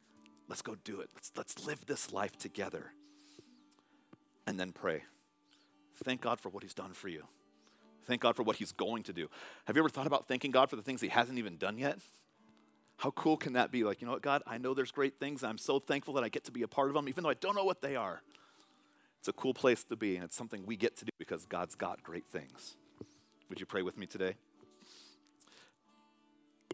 Let's 0.48 0.62
go 0.62 0.74
do 0.84 1.00
it. 1.00 1.10
Let's, 1.14 1.32
let's 1.36 1.66
live 1.66 1.84
this 1.86 2.12
life 2.12 2.36
together. 2.38 2.92
And 4.46 4.60
then 4.60 4.72
pray. 4.72 5.02
Thank 6.02 6.20
God 6.20 6.40
for 6.40 6.48
what 6.48 6.62
He's 6.62 6.74
done 6.74 6.92
for 6.92 7.08
you. 7.08 7.24
Thank 8.04 8.20
God 8.20 8.36
for 8.36 8.42
what 8.42 8.56
He's 8.56 8.72
going 8.72 9.02
to 9.04 9.12
do. 9.12 9.28
Have 9.66 9.76
you 9.76 9.82
ever 9.82 9.88
thought 9.88 10.06
about 10.06 10.26
thanking 10.26 10.50
God 10.50 10.68
for 10.70 10.76
the 10.76 10.82
things 10.82 11.00
He 11.00 11.08
hasn't 11.08 11.38
even 11.38 11.56
done 11.56 11.78
yet? 11.78 11.98
How 12.96 13.10
cool 13.10 13.36
can 13.36 13.54
that 13.54 13.70
be? 13.70 13.84
Like, 13.84 14.00
you 14.00 14.06
know 14.06 14.12
what, 14.12 14.22
God, 14.22 14.42
I 14.46 14.58
know 14.58 14.74
there's 14.74 14.92
great 14.92 15.18
things. 15.18 15.42
I'm 15.42 15.58
so 15.58 15.78
thankful 15.78 16.14
that 16.14 16.24
I 16.24 16.28
get 16.28 16.44
to 16.44 16.52
be 16.52 16.62
a 16.62 16.68
part 16.68 16.88
of 16.88 16.94
them, 16.94 17.08
even 17.08 17.24
though 17.24 17.30
I 17.30 17.34
don't 17.34 17.56
know 17.56 17.64
what 17.64 17.80
they 17.80 17.96
are. 17.96 18.22
It's 19.18 19.28
a 19.28 19.32
cool 19.32 19.54
place 19.54 19.84
to 19.84 19.96
be, 19.96 20.16
and 20.16 20.24
it's 20.24 20.36
something 20.36 20.64
we 20.66 20.76
get 20.76 20.96
to 20.98 21.04
do 21.04 21.10
because 21.18 21.46
God's 21.46 21.74
got 21.74 22.02
great 22.02 22.26
things. 22.26 22.76
Would 23.48 23.58
you 23.58 23.66
pray 23.66 23.82
with 23.82 23.96
me 23.96 24.06
today? 24.06 24.34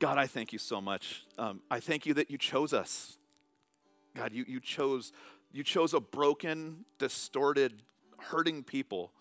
God, 0.00 0.18
I 0.18 0.26
thank 0.26 0.52
you 0.52 0.58
so 0.58 0.80
much. 0.80 1.24
Um, 1.38 1.60
I 1.70 1.78
thank 1.78 2.06
you 2.06 2.14
that 2.14 2.30
you 2.30 2.38
chose 2.38 2.72
us. 2.72 3.18
God, 4.16 4.32
you, 4.32 4.44
you 4.48 4.60
chose 4.60 5.12
you 5.52 5.64
chose 5.64 5.94
a 5.94 6.00
broken, 6.00 6.84
distorted, 6.98 7.82
hurting 8.20 8.64
people, 8.64 9.12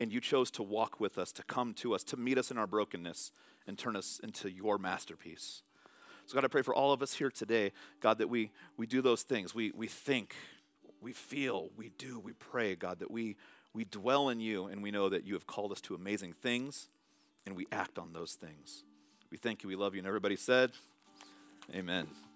and 0.00 0.12
you 0.12 0.20
chose 0.20 0.50
to 0.52 0.62
walk 0.62 1.00
with 1.00 1.18
us, 1.18 1.32
to 1.32 1.42
come 1.42 1.74
to 1.74 1.94
us, 1.94 2.02
to 2.04 2.16
meet 2.16 2.38
us 2.38 2.50
in 2.50 2.58
our 2.58 2.66
brokenness, 2.66 3.32
and 3.66 3.78
turn 3.78 3.96
us 3.96 4.20
into 4.22 4.50
your 4.50 4.78
masterpiece. 4.78 5.62
So, 6.26 6.34
God, 6.34 6.44
I 6.44 6.48
pray 6.48 6.62
for 6.62 6.74
all 6.74 6.92
of 6.92 7.02
us 7.02 7.14
here 7.14 7.30
today, 7.30 7.72
God, 8.00 8.18
that 8.18 8.28
we, 8.28 8.50
we 8.76 8.86
do 8.86 9.00
those 9.00 9.22
things. 9.22 9.54
We, 9.54 9.72
we 9.74 9.86
think, 9.86 10.34
we 11.00 11.12
feel, 11.12 11.70
we 11.76 11.90
do, 11.96 12.20
we 12.20 12.32
pray, 12.32 12.74
God, 12.74 12.98
that 12.98 13.10
we, 13.10 13.36
we 13.72 13.84
dwell 13.84 14.28
in 14.28 14.38
you 14.38 14.66
and 14.66 14.82
we 14.82 14.90
know 14.90 15.08
that 15.08 15.24
you 15.24 15.34
have 15.34 15.46
called 15.46 15.72
us 15.72 15.80
to 15.82 15.94
amazing 15.94 16.34
things 16.34 16.88
and 17.46 17.56
we 17.56 17.66
act 17.72 17.98
on 17.98 18.12
those 18.12 18.34
things. 18.34 18.84
We 19.30 19.38
thank 19.38 19.62
you, 19.62 19.68
we 19.68 19.76
love 19.76 19.94
you. 19.94 20.00
And 20.00 20.06
everybody 20.06 20.36
said, 20.36 20.72
Amen. 21.74 22.27